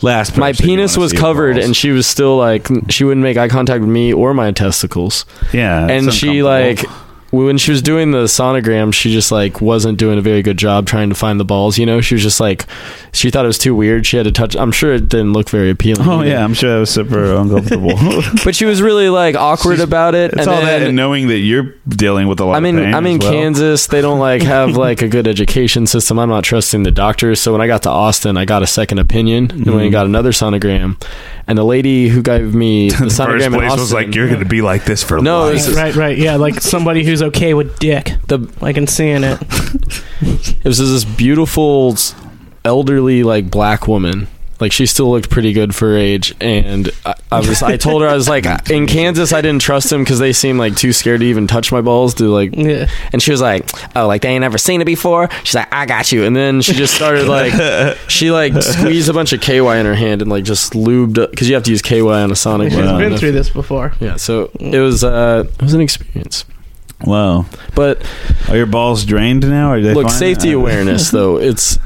Last, 0.00 0.36
my 0.36 0.52
penis 0.52 0.96
was 0.96 1.12
covered, 1.12 1.58
and 1.58 1.76
she 1.76 1.90
was 1.90 2.08
still 2.08 2.36
like, 2.36 2.66
she 2.88 3.04
wouldn't 3.04 3.22
make 3.22 3.36
eye 3.36 3.48
contact 3.48 3.82
with 3.82 3.90
me 3.90 4.12
or 4.12 4.34
my 4.34 4.50
testicles, 4.50 5.26
yeah, 5.52 5.86
and 5.86 6.12
she 6.12 6.42
like. 6.42 6.84
When 7.32 7.56
she 7.56 7.70
was 7.70 7.80
doing 7.80 8.10
the 8.10 8.24
sonogram, 8.24 8.92
she 8.92 9.10
just 9.10 9.32
like 9.32 9.62
wasn't 9.62 9.98
doing 9.98 10.18
a 10.18 10.20
very 10.20 10.42
good 10.42 10.58
job 10.58 10.86
trying 10.86 11.08
to 11.08 11.14
find 11.14 11.40
the 11.40 11.46
balls. 11.46 11.78
You 11.78 11.86
know, 11.86 12.02
she 12.02 12.14
was 12.14 12.22
just 12.22 12.40
like, 12.40 12.66
she 13.12 13.30
thought 13.30 13.46
it 13.46 13.48
was 13.48 13.58
too 13.58 13.74
weird. 13.74 14.04
She 14.04 14.18
had 14.18 14.24
to 14.24 14.32
touch. 14.32 14.54
I'm 14.54 14.70
sure 14.70 14.92
it 14.92 15.08
didn't 15.08 15.32
look 15.32 15.48
very 15.48 15.70
appealing. 15.70 16.06
Oh 16.06 16.20
either. 16.20 16.28
yeah, 16.28 16.44
I'm 16.44 16.52
sure 16.52 16.74
that 16.74 16.80
was 16.80 16.90
super 16.90 17.34
uncomfortable. 17.34 17.98
but 18.44 18.54
she 18.54 18.66
was 18.66 18.82
really 18.82 19.08
like 19.08 19.34
awkward 19.34 19.76
She's- 19.76 19.88
about 19.88 20.14
it. 20.14 20.32
it's 20.32 20.42
and 20.42 20.48
all 20.50 20.60
that, 20.60 20.82
and 20.82 20.94
knowing 20.94 21.28
that 21.28 21.38
you're 21.38 21.74
dealing 21.88 22.28
with 22.28 22.38
a 22.40 22.44
lot 22.44 22.62
in 22.62 22.76
pain. 22.76 22.94
I'm 22.94 23.06
in 23.06 23.18
well. 23.18 23.32
Kansas. 23.32 23.86
They 23.86 24.02
don't 24.02 24.18
like 24.18 24.42
have 24.42 24.76
like 24.76 25.00
a 25.00 25.08
good 25.08 25.26
education 25.26 25.86
system. 25.86 26.18
I'm 26.18 26.28
not 26.28 26.44
trusting 26.44 26.82
the 26.82 26.90
doctors. 26.90 27.40
So 27.40 27.52
when 27.52 27.62
I 27.62 27.66
got 27.66 27.82
to 27.84 27.90
Austin, 27.90 28.36
I 28.36 28.44
got 28.44 28.62
a 28.62 28.66
second 28.66 28.98
opinion 28.98 29.50
and 29.50 29.66
when 29.66 29.76
I 29.78 29.82
mm-hmm. 29.84 29.92
got 29.92 30.06
another 30.06 30.32
sonogram. 30.32 31.02
And 31.46 31.58
the 31.58 31.64
lady 31.64 32.08
who 32.08 32.22
gave 32.22 32.54
me 32.54 32.90
the. 32.90 32.96
The 32.96 33.00
first 33.04 33.18
sonogram 33.18 33.46
in 33.46 33.52
place 33.54 33.64
Austin, 33.72 33.80
was 33.80 33.92
like, 33.92 34.14
"You're 34.14 34.28
gonna 34.28 34.44
be 34.44 34.62
like 34.62 34.84
this 34.84 35.02
for 35.02 35.20
No, 35.20 35.42
life." 35.46 35.56
it's 35.56 35.66
just- 35.66 35.76
Right, 35.76 35.94
right. 35.94 36.16
Yeah, 36.16 36.36
like 36.36 36.60
somebody 36.60 37.04
who's 37.04 37.22
okay 37.22 37.52
with 37.54 37.78
dick. 37.78 38.12
the 38.28 38.38
Like 38.60 38.76
in 38.76 38.86
seeing 38.86 39.24
it. 39.24 39.38
it 40.20 40.64
was 40.64 40.78
this 40.78 41.04
beautiful 41.04 41.96
elderly 42.64 43.22
like 43.24 43.50
black 43.50 43.88
woman 43.88 44.28
like 44.62 44.72
she 44.72 44.86
still 44.86 45.10
looked 45.10 45.28
pretty 45.28 45.52
good 45.52 45.74
for 45.74 45.88
her 45.90 45.96
age 45.98 46.34
and 46.40 46.90
I, 47.04 47.14
I 47.30 47.40
was 47.40 47.62
i 47.62 47.76
told 47.76 48.00
her 48.00 48.08
i 48.08 48.14
was 48.14 48.28
like 48.28 48.46
in 48.70 48.86
kansas 48.86 49.32
i 49.34 49.42
didn't 49.42 49.60
trust 49.60 49.90
them 49.90 50.02
because 50.02 50.18
they 50.18 50.32
seemed 50.32 50.58
like 50.58 50.76
too 50.76 50.92
scared 50.94 51.20
to 51.20 51.26
even 51.26 51.46
touch 51.46 51.70
my 51.72 51.80
balls 51.82 52.14
to 52.14 52.24
like 52.28 52.54
Yeah. 52.56 52.88
and 53.12 53.20
she 53.22 53.30
was 53.30 53.40
like 53.42 53.68
oh 53.96 54.06
like 54.06 54.22
they 54.22 54.30
ain't 54.30 54.40
never 54.40 54.56
seen 54.56 54.80
it 54.80 54.84
before 54.86 55.28
she's 55.44 55.54
like 55.56 55.70
i 55.72 55.84
got 55.84 56.10
you 56.12 56.24
and 56.24 56.34
then 56.34 56.62
she 56.62 56.72
just 56.72 56.94
started 56.94 57.28
like 57.28 57.52
she 58.08 58.30
like 58.30 58.54
squeezed 58.62 59.08
a 59.10 59.12
bunch 59.12 59.32
of 59.34 59.40
ky 59.42 59.58
in 59.58 59.84
her 59.86 59.94
hand 59.94 60.22
and 60.22 60.30
like 60.30 60.44
just 60.44 60.72
lubed 60.72 61.14
because 61.30 61.48
you 61.48 61.54
have 61.54 61.64
to 61.64 61.70
use 61.70 61.82
ky 61.82 62.00
on 62.00 62.30
a 62.30 62.36
sonic 62.36 62.70
She's 62.72 62.80
been 62.80 63.18
through 63.18 63.32
this 63.32 63.50
before. 63.50 63.92
yeah 64.00 64.16
so 64.16 64.50
it 64.60 64.78
was 64.80 65.04
uh 65.04 65.44
it 65.58 65.62
was 65.62 65.74
an 65.74 65.80
experience 65.82 66.44
Wow, 67.04 67.46
but 67.74 68.00
are 68.48 68.56
your 68.56 68.66
balls 68.66 69.04
drained 69.04 69.42
now? 69.42 69.72
Or 69.72 69.76
are 69.78 69.80
they 69.80 69.92
look 69.92 70.06
fine? 70.06 70.12
safety 70.16 70.52
awareness 70.52 71.10
though 71.10 71.36
it's 71.36 71.76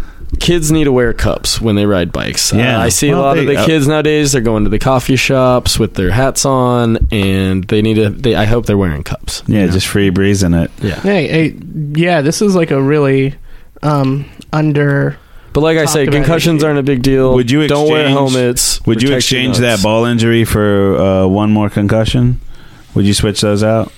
kids 0.41 0.73
need 0.73 0.85
to 0.85 0.93
wear 0.93 1.13
cups 1.13 1.61
when 1.61 1.77
they 1.77 1.87
ride 1.87 2.13
bikes. 2.13 2.53
Uh, 2.53 2.59
Yeah. 2.59 2.81
I 2.81 2.89
see 2.89 3.11
Well, 3.11 3.21
a 3.21 3.23
lot 3.23 3.39
of 3.39 3.47
the 3.47 3.57
uh, 3.59 3.67
kids 3.67 3.87
nowadays. 3.87 4.33
They're 4.33 4.41
going 4.41 4.65
to 4.65 4.71
the 4.71 4.79
coffee 4.79 5.17
shops 5.17 5.79
with 5.79 5.95
their 5.95 6.11
hats 6.11 6.45
on, 6.45 6.99
and 7.11 7.65
they 7.65 7.83
need 7.83 7.95
to. 7.95 8.11
They, 8.11 8.35
I 8.35 8.45
hope 8.45 8.67
they're 8.67 8.79
wearing 8.79 9.03
cups. 9.03 9.43
Yeah, 9.47 9.61
you 9.61 9.67
know? 9.67 9.73
just 9.73 9.87
free 9.87 10.11
breezing 10.11 10.55
it. 10.55 10.71
yeah. 10.83 11.01
Hey, 11.01 11.29
hey, 11.29 11.57
yeah, 11.95 12.23
this 12.23 12.43
is 12.43 12.55
like 12.55 12.71
a 12.71 12.83
really 12.83 13.35
um, 13.83 14.25
under. 14.53 15.19
But 15.53 15.63
like 15.63 15.79
I 15.79 15.85
Talk 15.85 15.93
said, 15.95 16.09
about 16.09 16.13
concussions 16.17 16.63
aren't 16.63 16.79
a 16.79 16.83
big 16.83 17.03
deal. 17.03 17.33
Would 17.35 17.51
you 17.51 17.67
don't 17.67 17.89
wear 17.89 18.09
helmets? 18.09 18.85
Would 18.85 19.03
you 19.03 19.15
exchange 19.15 19.59
nuts. 19.59 19.61
that 19.61 19.83
ball 19.83 20.05
injury 20.05 20.45
for 20.45 20.97
uh, 20.97 21.27
one 21.27 21.51
more 21.51 21.71
concussion? 21.71 22.41
Would 22.95 23.07
you 23.07 23.15
switch 23.15 23.41
those 23.41 23.63
out? 23.63 23.91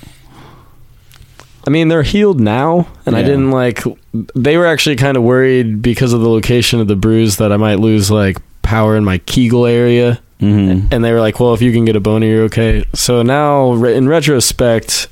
I 1.69 1.71
mean, 1.71 1.89
they're 1.89 2.03
healed 2.03 2.41
now, 2.41 2.89
and 3.05 3.15
I 3.15 3.21
didn't 3.23 3.51
like. 3.51 3.83
They 4.35 4.57
were 4.57 4.65
actually 4.65 4.97
kind 4.97 5.19
of 5.19 5.23
worried 5.23 5.83
because 5.83 6.15
of 6.15 6.23
the 6.23 6.29
location 6.31 6.81
of 6.81 6.89
the 6.89 6.97
bruise 6.97 7.37
that 7.37 7.53
I 7.53 7.59
might 7.59 7.79
lose 7.79 8.11
like 8.11 8.39
power 8.63 8.97
in 8.97 9.05
my 9.05 9.19
Kegel 9.19 9.67
area, 9.67 10.19
Mm-hmm. 10.41 10.89
and 10.91 11.05
they 11.05 11.13
were 11.13 11.21
like, 11.21 11.41
"Well, 11.41 11.53
if 11.53 11.61
you 11.61 11.71
can 11.71 11.85
get 11.85 11.95
a 11.95 12.01
boner, 12.01 12.27
you're 12.27 12.45
okay." 12.45 12.85
So 12.95 13.21
now, 13.23 13.73
re- 13.75 13.95
in 13.95 14.09
retrospect, 14.09 15.09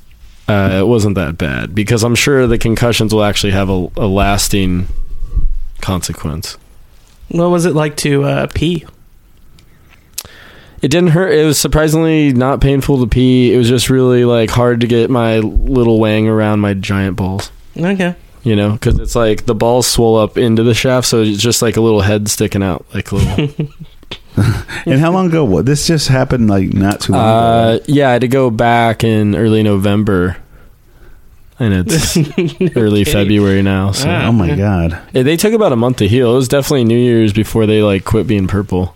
uh, 0.49 0.79
it 0.81 0.87
wasn't 0.87 1.17
that 1.17 1.37
bad 1.37 1.75
because 1.75 2.03
I'm 2.03 2.15
sure 2.15 2.47
the 2.47 2.57
concussions 2.57 3.13
will 3.13 3.25
actually 3.25 3.53
have 3.53 3.69
a, 3.69 3.89
a 3.99 4.07
lasting 4.07 4.89
consequence. 5.83 6.57
What 7.29 7.51
was 7.51 7.67
it 7.67 7.75
like 7.75 7.99
to 7.99 8.25
uh, 8.25 8.47
pee? 8.55 8.87
It 10.87 10.91
didn't 10.93 11.11
hurt. 11.11 11.33
It 11.33 11.45
was 11.45 11.59
surprisingly 11.59 12.33
not 12.33 12.61
painful 12.61 13.01
to 13.01 13.09
pee. 13.09 13.53
It 13.53 13.57
was 13.59 13.69
just 13.69 13.91
really 13.91 14.25
like 14.25 14.51
hard 14.51 14.83
to 14.83 14.87
get 14.87 15.11
my 15.11 15.39
little 15.41 15.99
wang 15.99 16.29
around 16.29 16.61
my 16.61 16.75
giant 16.75 17.17
balls. 17.17 17.51
Okay. 17.77 18.15
you 18.45 18.55
know, 18.55 18.71
because 18.75 19.01
it's 19.01 19.17
like 19.17 19.47
the 19.47 19.55
balls 19.57 19.89
swell 19.89 20.15
up 20.15 20.39
into 20.39 20.63
the 20.63 20.75
shaft, 20.75 21.09
so 21.09 21.23
it's 21.23 21.43
just 21.43 21.61
like 21.61 21.77
a 21.77 21.81
little 21.81 22.03
head 22.03 22.29
sticking 22.29 22.63
out, 22.63 22.87
like 22.95 23.11
a 23.11 23.17
little. 23.17 23.67
And 24.87 25.01
how 25.01 25.11
long 25.11 25.27
ago? 25.27 25.45
What 25.45 25.67
this 25.67 25.89
just 25.89 26.07
happened? 26.07 26.49
Like 26.49 26.73
not 26.73 27.01
too 27.01 27.15
long 27.15 27.21
uh, 27.21 27.69
ago. 27.79 27.85
yeah, 27.89 28.11
I 28.11 28.13
had 28.13 28.21
to 28.21 28.29
go 28.29 28.51
back 28.51 29.03
in 29.03 29.35
early 29.35 29.65
November, 29.65 30.37
and 31.59 31.75
it's 31.75 32.17
early 32.77 33.01
Okay. 33.01 33.13
February 33.13 33.63
now. 33.63 33.91
So 33.91 34.09
Ah. 34.09 34.27
Oh 34.29 34.33
my 34.33 34.55
god! 34.55 35.01
Eh, 35.15 35.25
they 35.25 35.37
took 35.37 35.53
about 35.53 35.73
a 35.73 35.77
month 35.77 35.97
to 35.97 36.07
heal. 36.07 36.31
It 36.33 36.37
was 36.37 36.49
definitely 36.49 36.85
New 36.85 36.99
Year's 36.99 37.33
before 37.33 37.67
they 37.67 37.83
like 37.83 38.05
quit 38.05 38.29
being 38.29 38.47
purple. 38.47 38.95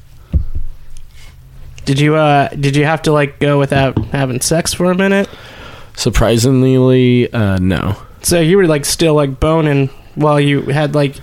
Did 1.85 1.99
you 1.99 2.15
uh 2.17 2.49
did 2.49 2.77
you 2.77 2.85
have 2.85 3.03
to 3.03 3.13
like 3.13 3.39
go 3.41 3.59
without 3.59 3.99
having 4.07 4.41
sex 4.41 4.73
for 4.73 4.91
a 4.91 4.95
minute? 4.95 5.29
Surprisingly, 5.97 7.33
uh, 7.33 7.59
no. 7.59 7.97
So 8.23 8.41
you 8.41 8.57
were 8.57 8.67
like 8.67 8.85
still 8.85 9.15
like 9.15 9.41
boning 9.41 9.89
while 10.15 10.41
you 10.41 10.63
had 10.63 10.95
like 10.95 11.15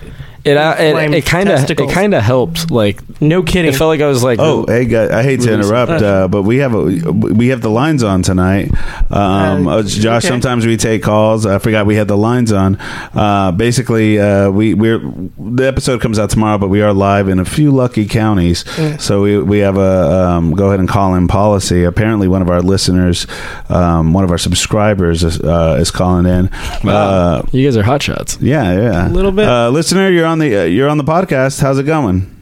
It 0.48 0.56
uh, 0.56 0.74
it, 0.78 1.14
it 1.14 1.26
kind 1.26 1.48
of 1.48 1.70
it 1.70 1.90
kind 1.90 2.14
of 2.14 2.22
helped. 2.22 2.70
Like 2.70 2.96
no 3.20 3.42
kidding. 3.42 3.72
it 3.72 3.76
felt 3.76 3.88
like 3.88 4.00
I 4.00 4.06
was 4.06 4.22
like 4.22 4.38
Oh, 4.40 4.64
hey, 4.66 4.84
guys, 4.86 5.10
I 5.10 5.22
hate 5.22 5.40
to 5.42 5.52
interrupt, 5.52 6.02
uh, 6.02 6.28
but 6.28 6.42
we 6.42 6.56
have 6.58 6.74
a 6.74 6.82
we 7.12 7.48
have 7.48 7.60
the 7.60 7.70
lines 7.70 8.02
on 8.02 8.22
tonight. 8.22 8.70
Um, 9.10 9.66
Uh, 9.68 9.78
uh, 9.78 9.82
Josh, 9.82 10.24
okay. 10.24 10.28
sometimes 10.28 10.66
we 10.66 10.76
take 10.76 11.02
calls. 11.02 11.44
I 11.46 11.58
forgot 11.58 11.86
we 11.86 11.96
had 11.96 12.08
the 12.08 12.16
lines 12.16 12.52
on. 12.52 12.76
Uh, 13.14 13.52
basically, 13.52 14.18
uh, 14.18 14.50
we 14.50 14.74
we're 14.74 14.98
the 15.38 15.66
episode 15.66 16.00
comes 16.00 16.18
out 16.18 16.30
tomorrow, 16.30 16.58
but 16.58 16.68
we 16.68 16.80
are 16.82 16.92
live 16.92 17.28
in 17.28 17.38
a 17.38 17.44
few 17.44 17.70
lucky 17.70 18.06
counties. 18.06 18.64
Yeah. 18.78 18.96
So 18.98 19.22
we 19.22 19.38
we 19.42 19.58
have 19.58 19.76
a 19.76 20.28
um, 20.28 20.52
go 20.54 20.68
ahead 20.68 20.80
and 20.80 20.88
call 20.88 21.14
in 21.14 21.28
policy. 21.28 21.84
Apparently, 21.84 22.28
one 22.28 22.42
of 22.42 22.48
our 22.50 22.62
listeners, 22.62 23.26
um, 23.68 24.12
one 24.12 24.24
of 24.24 24.30
our 24.30 24.38
subscribers, 24.38 25.24
is, 25.24 25.40
uh, 25.40 25.76
is 25.80 25.90
calling 25.90 26.26
in. 26.26 26.48
Uh, 26.88 27.42
you 27.52 27.64
guys 27.66 27.76
are 27.76 27.82
hot 27.82 28.02
shots. 28.02 28.38
yeah, 28.40 28.72
yeah, 28.72 29.08
A 29.08 29.10
little 29.10 29.32
bit. 29.32 29.46
Uh, 29.48 29.68
listener, 29.70 30.10
you're 30.10 30.26
on 30.26 30.37
the 30.38 30.62
uh, 30.62 30.64
you're 30.64 30.88
on 30.88 30.98
the 30.98 31.04
podcast. 31.04 31.60
How's 31.60 31.78
it 31.78 31.84
going? 31.84 32.34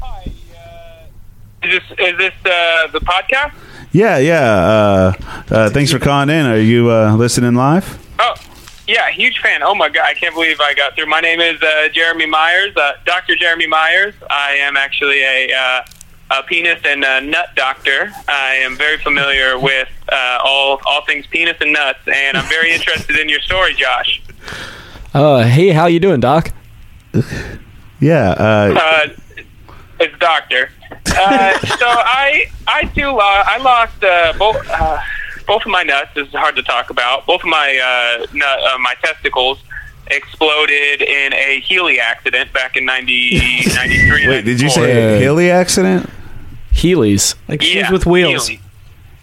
Hi, 0.00 0.32
uh, 0.54 1.66
is 1.66 1.80
this 1.80 1.98
is 1.98 2.18
this 2.18 2.34
uh, 2.44 2.86
the 2.88 3.00
podcast? 3.00 3.54
Yeah, 3.92 4.18
yeah. 4.18 4.40
Uh, 4.40 5.12
uh, 5.50 5.70
thanks 5.70 5.92
for 5.92 5.98
calling 5.98 6.30
in. 6.30 6.46
Are 6.46 6.58
you 6.58 6.90
uh, 6.90 7.14
listening 7.14 7.54
live? 7.54 7.98
Oh, 8.18 8.34
yeah, 8.86 9.10
huge 9.10 9.38
fan. 9.40 9.62
Oh 9.62 9.74
my 9.74 9.88
god, 9.88 10.04
I 10.06 10.14
can't 10.14 10.34
believe 10.34 10.60
I 10.60 10.74
got 10.74 10.94
through. 10.94 11.06
My 11.06 11.20
name 11.20 11.40
is 11.40 11.60
uh, 11.62 11.88
Jeremy 11.92 12.26
Myers, 12.26 12.76
uh, 12.76 12.94
Doctor 13.04 13.36
Jeremy 13.36 13.66
Myers. 13.66 14.14
I 14.30 14.52
am 14.60 14.76
actually 14.76 15.22
a, 15.22 15.52
uh, 15.52 15.82
a 16.38 16.42
penis 16.44 16.80
and 16.84 17.04
uh, 17.04 17.20
nut 17.20 17.50
doctor. 17.54 18.10
I 18.28 18.54
am 18.56 18.76
very 18.76 18.98
familiar 18.98 19.58
with 19.58 19.88
uh, 20.10 20.38
all 20.42 20.80
all 20.86 21.04
things 21.04 21.26
penis 21.26 21.56
and 21.60 21.72
nuts, 21.72 22.00
and 22.06 22.36
I'm 22.36 22.48
very 22.48 22.72
interested 22.72 23.18
in 23.18 23.28
your 23.28 23.40
story, 23.40 23.74
Josh. 23.74 24.22
Uh, 25.14 25.42
hey, 25.44 25.68
how 25.70 25.86
you 25.86 26.00
doing, 26.00 26.20
Doc? 26.20 26.50
Yeah. 28.00 28.30
Uh, 28.30 28.74
Uh, 28.76 29.08
it's 30.00 30.18
doctor. 30.18 30.70
Uh, 30.90 31.56
so 31.78 31.86
I 31.86 32.46
I 32.66 32.90
too 32.96 33.06
lo- 33.06 33.18
I 33.20 33.58
lost 33.58 34.02
uh, 34.02 34.32
both 34.36 34.56
uh, 34.68 34.98
both 35.46 35.62
of 35.64 35.70
my 35.70 35.84
nuts. 35.84 36.10
This 36.16 36.26
is 36.26 36.34
hard 36.34 36.56
to 36.56 36.64
talk 36.64 36.90
about. 36.90 37.26
Both 37.26 37.42
of 37.44 37.48
my 37.48 37.78
uh, 37.78 38.26
nut, 38.32 38.58
uh, 38.60 38.76
my 38.78 38.94
testicles 39.04 39.62
exploded 40.08 41.00
in 41.02 41.32
a 41.32 41.60
Heely 41.60 41.98
accident 42.00 42.52
back 42.52 42.76
in 42.76 42.84
90, 42.84 43.66
93. 43.72 44.26
wait, 44.28 44.44
did 44.44 44.60
you 44.60 44.68
say 44.68 45.14
a 45.14 45.20
Hilly 45.20 45.48
accident? 45.52 46.10
Heelys. 46.72 47.36
like 47.46 47.62
shoes 47.62 47.88
with 47.88 48.04
wheels. 48.04 48.48
Heely. 48.48 48.58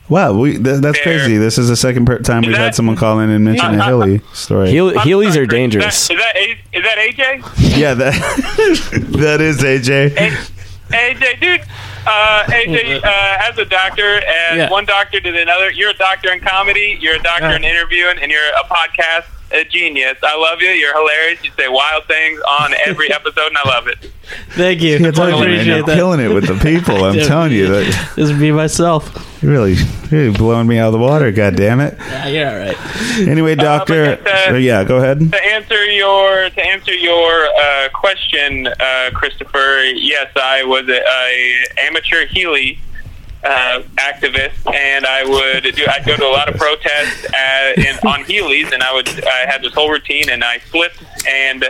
Wow, 0.09 0.33
we, 0.33 0.53
th- 0.53 0.63
that's 0.81 0.81
There. 0.81 1.03
crazy. 1.03 1.37
This 1.37 1.57
is 1.59 1.69
the 1.69 1.75
second 1.75 2.05
per- 2.05 2.19
time 2.19 2.41
we've 2.41 2.51
that- 2.51 2.57
had 2.57 2.75
someone 2.75 2.95
call 2.95 3.19
in 3.19 3.29
and 3.29 3.45
mention 3.45 3.79
a 3.79 3.85
Hilly 3.85 4.21
story. 4.33 4.71
Heel- 4.71 4.89
I'm 4.89 5.07
Heelys 5.07 5.33
sorry, 5.33 5.43
are 5.43 5.45
dangerous. 5.45 6.09
Is 6.09 6.17
that, 6.17 6.17
is 6.17 6.23
that, 6.23 6.35
A- 6.35 6.77
is 6.77 6.83
that 6.83 7.41
AJ? 7.43 7.77
yeah, 7.77 7.93
that 7.93 8.13
that 9.19 9.41
is 9.41 9.59
AJ. 9.59 10.17
A- 10.17 10.93
AJ, 10.93 11.39
dude. 11.39 11.61
Uh, 12.07 12.43
AJ, 12.47 13.03
uh, 13.03 13.47
as 13.51 13.57
a 13.59 13.65
doctor, 13.65 14.15
and 14.15 14.57
Yeah. 14.57 14.69
one 14.71 14.85
doctor 14.85 15.19
to 15.21 15.41
another, 15.41 15.69
you're 15.69 15.91
a 15.91 15.97
doctor 15.97 16.31
in 16.33 16.39
comedy, 16.39 16.97
you're 16.99 17.15
a 17.17 17.21
doctor 17.21 17.49
Yeah. 17.49 17.55
in 17.57 17.63
interviewing, 17.63 18.17
and 18.19 18.31
you're 18.31 18.41
a 18.59 18.63
podcast 18.63 19.25
a 19.51 19.63
genius. 19.65 20.17
I 20.23 20.37
love 20.37 20.61
you. 20.61 20.69
You're 20.69 20.93
hilarious. 20.97 21.43
You 21.43 21.51
say 21.57 21.67
wild 21.67 22.05
things 22.05 22.39
on 22.61 22.73
every 22.85 23.11
episode, 23.13 23.47
and 23.47 23.57
I 23.57 23.67
love 23.69 23.87
it. 23.87 24.11
Thank 24.51 24.81
you. 24.81 24.97
Yeah, 24.97 25.07
I 25.07 25.11
totally, 25.11 25.31
man. 25.31 25.65
You're 25.65 25.79
appreciate 25.79 25.85
that. 25.87 25.95
killing 25.95 26.19
it 26.19 26.33
with 26.33 26.47
the 26.47 26.55
people. 26.63 27.03
I'm 27.03 27.19
telling 27.27 27.51
you 27.51 27.67
that 27.67 28.11
This 28.15 28.29
would 28.29 28.39
be 28.39 28.51
myself. 28.51 29.11
you're 29.41 29.51
really, 29.51 29.75
really 30.11 30.35
blowing 30.37 30.67
me 30.67 30.77
out 30.77 30.87
of 30.87 30.93
the 30.93 30.99
water. 30.99 31.31
God 31.31 31.55
damn 31.55 31.79
it. 31.79 31.95
Yeah, 31.99 32.27
you're 32.27 32.49
all 32.49 32.57
right. 32.57 33.27
Anyway, 33.27 33.55
doctor. 33.55 34.19
uh, 34.25 34.51
uh, 34.51 34.55
yeah, 34.55 34.83
go 34.83 34.97
ahead. 34.97 35.19
To 35.31 35.45
answer 35.47 35.83
your 35.85 36.49
to 36.49 36.65
answer 36.65 36.93
your 36.93 37.45
uh, 37.45 37.89
question, 37.93 38.67
uh, 38.67 39.09
Christopher, 39.13 39.83
yes, 39.95 40.31
I 40.35 40.63
was 40.63 40.87
a, 40.87 41.01
a 41.01 41.65
amateur 41.87 42.25
Heely 42.27 42.77
uh, 43.43 43.81
activist, 43.97 44.73
and 44.73 45.05
I 45.05 45.23
would 45.23 45.63
do. 45.75 45.85
I'd 45.87 46.05
go 46.05 46.15
to 46.15 46.25
a 46.25 46.29
lot 46.29 46.49
of 46.49 46.55
protests 46.57 47.25
uh, 47.33 47.73
in, 47.77 47.95
on 48.07 48.23
Heelys, 48.25 48.71
and 48.73 48.83
I 48.83 48.93
would. 48.93 49.07
I 49.25 49.45
had 49.47 49.61
this 49.61 49.73
whole 49.73 49.89
routine, 49.89 50.29
and 50.29 50.43
I 50.43 50.59
slipped 50.59 51.03
and. 51.27 51.65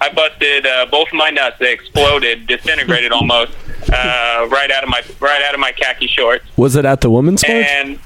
I 0.00 0.12
busted 0.12 0.64
uh, 0.64 0.86
both 0.86 1.08
of 1.08 1.14
my 1.14 1.30
nuts. 1.30 1.56
They 1.58 1.72
exploded, 1.72 2.46
disintegrated 2.46 3.10
almost, 3.18 3.50
uh, 3.92 4.46
right 4.48 4.70
out 4.70 4.84
of 4.84 4.88
my 4.88 5.02
right 5.18 5.42
out 5.42 5.54
of 5.54 5.60
my 5.60 5.72
khaki 5.72 6.06
shorts. 6.06 6.44
Was 6.56 6.76
it 6.76 6.84
at 6.84 7.00
the 7.00 7.10
women's 7.10 7.42
march? 7.46 7.66
And 7.66 7.98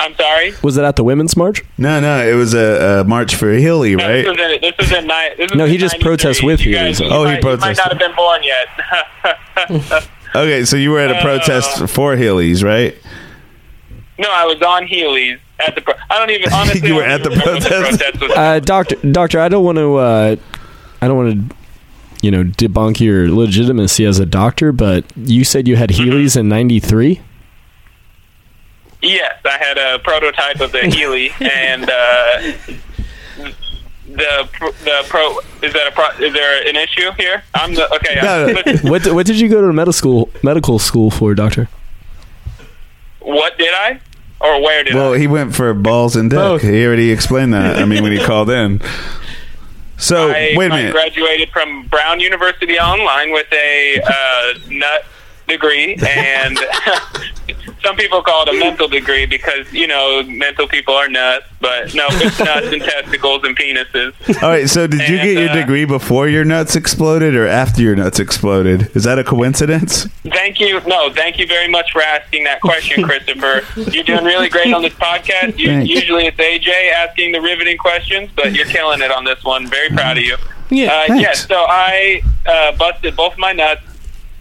I'm 0.00 0.16
sorry. 0.16 0.52
Was 0.64 0.76
it 0.78 0.82
at 0.84 0.96
the 0.96 1.04
women's 1.04 1.36
march? 1.36 1.62
No, 1.78 2.00
no, 2.00 2.26
it 2.26 2.34
was 2.34 2.54
a, 2.54 3.02
a 3.02 3.04
march 3.04 3.36
for 3.36 3.52
Hilly, 3.52 3.94
No, 3.94 4.02
right? 4.04 4.24
This 4.24 4.26
was 4.26 4.38
in, 4.40 4.60
this 4.60 4.74
was 4.78 4.92
in, 4.92 5.06
ni- 5.06 5.34
this 5.36 5.50
was 5.52 5.58
No, 5.58 5.66
he 5.66 5.76
just 5.76 6.00
protests 6.00 6.42
with 6.42 6.60
you 6.62 6.70
you, 6.72 6.76
guys- 6.76 7.00
Oh, 7.00 7.24
he 7.24 7.34
might, 7.34 7.44
you 7.44 7.56
might 7.58 7.76
not 7.76 7.90
have 7.92 7.98
been 8.00 8.16
born 8.16 8.42
yet. 8.42 10.08
Okay, 10.34 10.64
so 10.64 10.76
you 10.76 10.90
were 10.90 11.00
at 11.00 11.10
a 11.10 11.16
Uh, 11.18 11.22
protest 11.22 11.88
for 11.88 12.16
Hilly's, 12.16 12.62
right? 12.64 12.96
no, 14.18 14.28
I 14.30 14.44
was 14.46 14.62
on 14.62 14.86
Heelys 14.86 15.38
at 15.66 15.74
the. 15.74 15.80
Pro- 15.80 15.94
I 16.10 16.18
don't 16.18 16.30
even 16.30 16.52
honestly. 16.54 16.88
You 16.88 16.94
were 16.96 17.02
at 17.02 17.22
the 17.22 17.30
even 17.30 17.40
remember 17.46 17.68
protest? 17.68 18.18
protest. 18.18 18.38
Uh, 18.38 18.60
doctor, 18.60 18.96
doctor, 19.10 19.40
I 19.40 19.48
don't 19.48 19.64
want 19.64 19.78
to. 19.78 19.96
Uh, 19.96 20.36
I 21.00 21.08
don't 21.08 21.16
want 21.16 21.50
to. 21.50 21.56
You 22.22 22.30
know, 22.30 22.44
debunk 22.44 23.00
your 23.00 23.28
legitimacy 23.28 24.04
as 24.06 24.20
a 24.20 24.26
doctor, 24.26 24.70
but 24.70 25.04
you 25.16 25.42
said 25.44 25.66
you 25.66 25.74
had 25.74 25.90
Heelys 25.90 26.36
in 26.36 26.48
'93. 26.48 27.20
yes, 29.02 29.34
I 29.44 29.58
had 29.58 29.76
a 29.76 29.98
prototype 29.98 30.60
of 30.60 30.70
the 30.70 30.78
Heely, 30.78 31.32
and 31.40 31.90
uh, 31.90 32.74
the 34.16 34.48
the 34.84 35.04
pro 35.08 35.38
is 35.62 35.72
that 35.72 35.86
a 35.88 35.92
pro, 35.92 36.08
is 36.24 36.32
there 36.32 36.66
an 36.68 36.76
issue 36.76 37.10
here? 37.12 37.42
I'm 37.54 37.74
the 37.74 37.92
okay. 37.96 38.18
No, 38.22 38.46
I'm, 38.46 38.54
no. 38.54 38.60
listen, 38.66 38.88
What 38.90 39.06
What 39.14 39.26
did 39.26 39.38
you 39.40 39.48
go 39.48 39.60
to 39.60 39.72
medical 39.72 39.92
school 39.92 40.30
medical 40.42 40.78
school 40.78 41.10
for, 41.10 41.34
doctor? 41.34 41.68
what 43.20 43.56
did 43.58 43.72
I 43.72 44.00
or 44.40 44.60
where 44.62 44.82
did 44.84 44.94
Well, 44.94 45.14
I? 45.14 45.18
he 45.18 45.26
went 45.26 45.54
for 45.54 45.72
balls 45.74 46.16
and 46.16 46.28
dick. 46.30 46.36
Both. 46.38 46.62
He 46.62 46.84
already 46.84 47.10
explained 47.12 47.54
that. 47.54 47.76
I 47.76 47.84
mean, 47.84 48.02
when 48.02 48.12
he 48.12 48.18
called 48.24 48.50
in. 48.50 48.80
So 49.98 50.30
I, 50.30 50.54
wait 50.56 50.70
a 50.70 50.74
I 50.74 50.76
minute. 50.78 50.92
graduated 50.92 51.50
from 51.50 51.86
Brown 51.86 52.18
University 52.18 52.78
online 52.78 53.30
with 53.30 53.46
a 53.52 54.00
uh, 54.04 54.58
nut 54.68 55.04
degree, 55.46 55.96
and 56.08 56.58
some 57.82 57.96
people 57.96 58.22
call 58.22 58.42
it 58.48 58.54
a 58.54 58.58
mental 58.58 58.88
degree 58.88 59.26
because 59.26 59.70
you 59.72 59.86
know 59.86 60.22
mental 60.24 60.66
people 60.68 60.94
are 60.94 61.08
nuts, 61.08 61.46
but 61.60 61.94
no, 61.94 62.06
it's 62.10 62.38
nuts 62.38 62.66
and 62.72 62.82
testicles 62.82 63.42
and 63.44 63.56
penises. 63.56 64.12
All 64.42 64.50
right. 64.50 64.68
So, 64.68 64.86
did 64.86 65.08
you 65.08 65.16
And, 65.18 65.24
get 65.28 65.38
your 65.40 65.50
uh, 65.50 65.54
degree 65.54 65.84
before 65.84 66.28
your 66.28 66.44
nuts 66.44 66.76
exploded 66.76 67.34
or 67.34 67.46
after 67.46 67.82
your 67.82 67.96
nuts 67.96 68.18
exploded? 68.20 68.94
Is 68.96 69.04
that 69.04 69.18
a 69.18 69.24
coincidence? 69.24 70.04
Thank 70.24 70.60
you. 70.60 70.80
No, 70.86 71.12
thank 71.12 71.38
you 71.38 71.46
very 71.46 71.68
much 71.68 71.92
for 71.92 72.02
asking 72.02 72.44
that 72.44 72.60
question, 72.60 73.02
Christopher. 73.02 73.62
You're 73.90 74.04
doing 74.04 74.24
really 74.24 74.48
great 74.48 74.72
on 74.72 74.82
this 74.82 74.94
podcast. 74.94 75.58
You, 75.58 75.72
usually 75.80 76.26
it's 76.26 76.36
AJ 76.38 76.92
asking 76.92 77.32
the 77.32 77.40
riveting 77.40 77.76
questions, 77.78 78.30
but 78.34 78.54
you're 78.54 78.66
killing 78.66 79.00
it 79.02 79.10
on 79.10 79.24
this 79.24 79.42
one. 79.44 79.66
Very 79.66 79.88
proud 79.90 80.18
of 80.18 80.24
you. 80.24 80.36
Yeah, 80.70 81.04
Uh, 81.10 81.14
yes, 81.16 81.46
so 81.46 81.66
I 81.68 82.22
uh, 82.46 82.72
busted 82.76 83.14
both 83.14 83.36
my 83.36 83.52
nuts, 83.52 83.82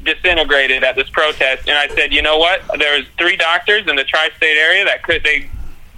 disintegrated 0.03 0.83
at 0.83 0.95
this 0.95 1.09
protest, 1.09 1.67
and 1.67 1.77
I 1.77 1.87
said, 1.95 2.13
you 2.13 2.21
know 2.21 2.37
what? 2.37 2.61
There 2.77 2.97
was 2.97 3.07
three 3.17 3.35
doctors 3.35 3.87
in 3.87 3.95
the 3.95 4.03
tri-state 4.03 4.57
area 4.57 4.85
that 4.85 5.03
could 5.03 5.23
they 5.23 5.49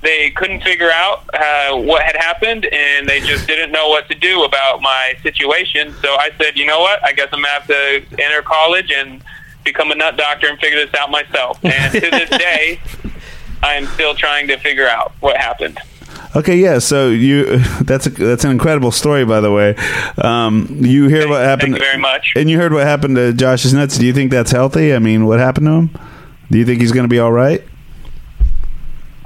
they 0.01 0.31
couldn't 0.31 0.61
figure 0.61 0.91
out 0.91 1.23
uh, 1.33 1.77
what 1.77 2.03
had 2.03 2.17
happened, 2.17 2.65
and 2.65 3.07
they 3.07 3.21
just 3.21 3.47
didn't 3.47 3.71
know 3.71 3.87
what 3.87 4.07
to 4.09 4.15
do 4.15 4.43
about 4.43 4.81
my 4.81 5.15
situation. 5.23 5.93
So 6.01 6.15
I 6.15 6.29
said, 6.37 6.57
you 6.57 6.65
know 6.65 6.81
what? 6.81 7.03
I 7.03 7.13
guess 7.13 7.29
I'm 7.31 7.41
gonna 7.41 7.53
have 7.53 7.67
to 7.67 8.21
enter 8.21 8.41
college 8.41 8.91
and 8.91 9.23
become 9.63 9.91
a 9.91 9.95
nut 9.95 10.17
doctor 10.17 10.47
and 10.47 10.59
figure 10.59 10.85
this 10.85 10.93
out 10.93 11.09
myself. 11.09 11.63
And 11.63 11.93
to 11.93 11.99
this 11.99 12.29
day, 12.37 12.81
I 13.63 13.75
am 13.75 13.85
still 13.87 14.13
trying 14.13 14.47
to 14.49 14.57
figure 14.57 14.87
out 14.87 15.13
what 15.21 15.37
happened. 15.37 15.79
Okay, 16.35 16.57
yeah. 16.57 16.79
So 16.79 17.09
you 17.09 17.57
that's 17.81 18.07
a, 18.07 18.09
that's 18.09 18.43
an 18.43 18.51
incredible 18.51 18.91
story, 18.91 19.25
by 19.25 19.39
the 19.39 19.51
way. 19.51 19.75
Um, 20.17 20.67
you 20.81 21.07
hear 21.07 21.27
what 21.27 21.43
happened, 21.43 21.73
Thank 21.73 21.83
you 21.83 21.89
very 21.91 22.01
much. 22.01 22.33
and 22.35 22.49
you 22.49 22.57
heard 22.57 22.73
what 22.73 22.85
happened 22.85 23.15
to 23.17 23.33
Josh's 23.33 23.73
nuts. 23.73 23.97
Do 23.97 24.05
you 24.05 24.13
think 24.13 24.31
that's 24.31 24.51
healthy? 24.51 24.93
I 24.93 24.99
mean, 24.99 25.25
what 25.25 25.39
happened 25.39 25.67
to 25.67 25.71
him? 25.71 25.89
Do 26.49 26.57
you 26.57 26.65
think 26.65 26.81
he's 26.81 26.91
going 26.91 27.05
to 27.05 27.09
be 27.09 27.19
all 27.19 27.31
right? 27.31 27.63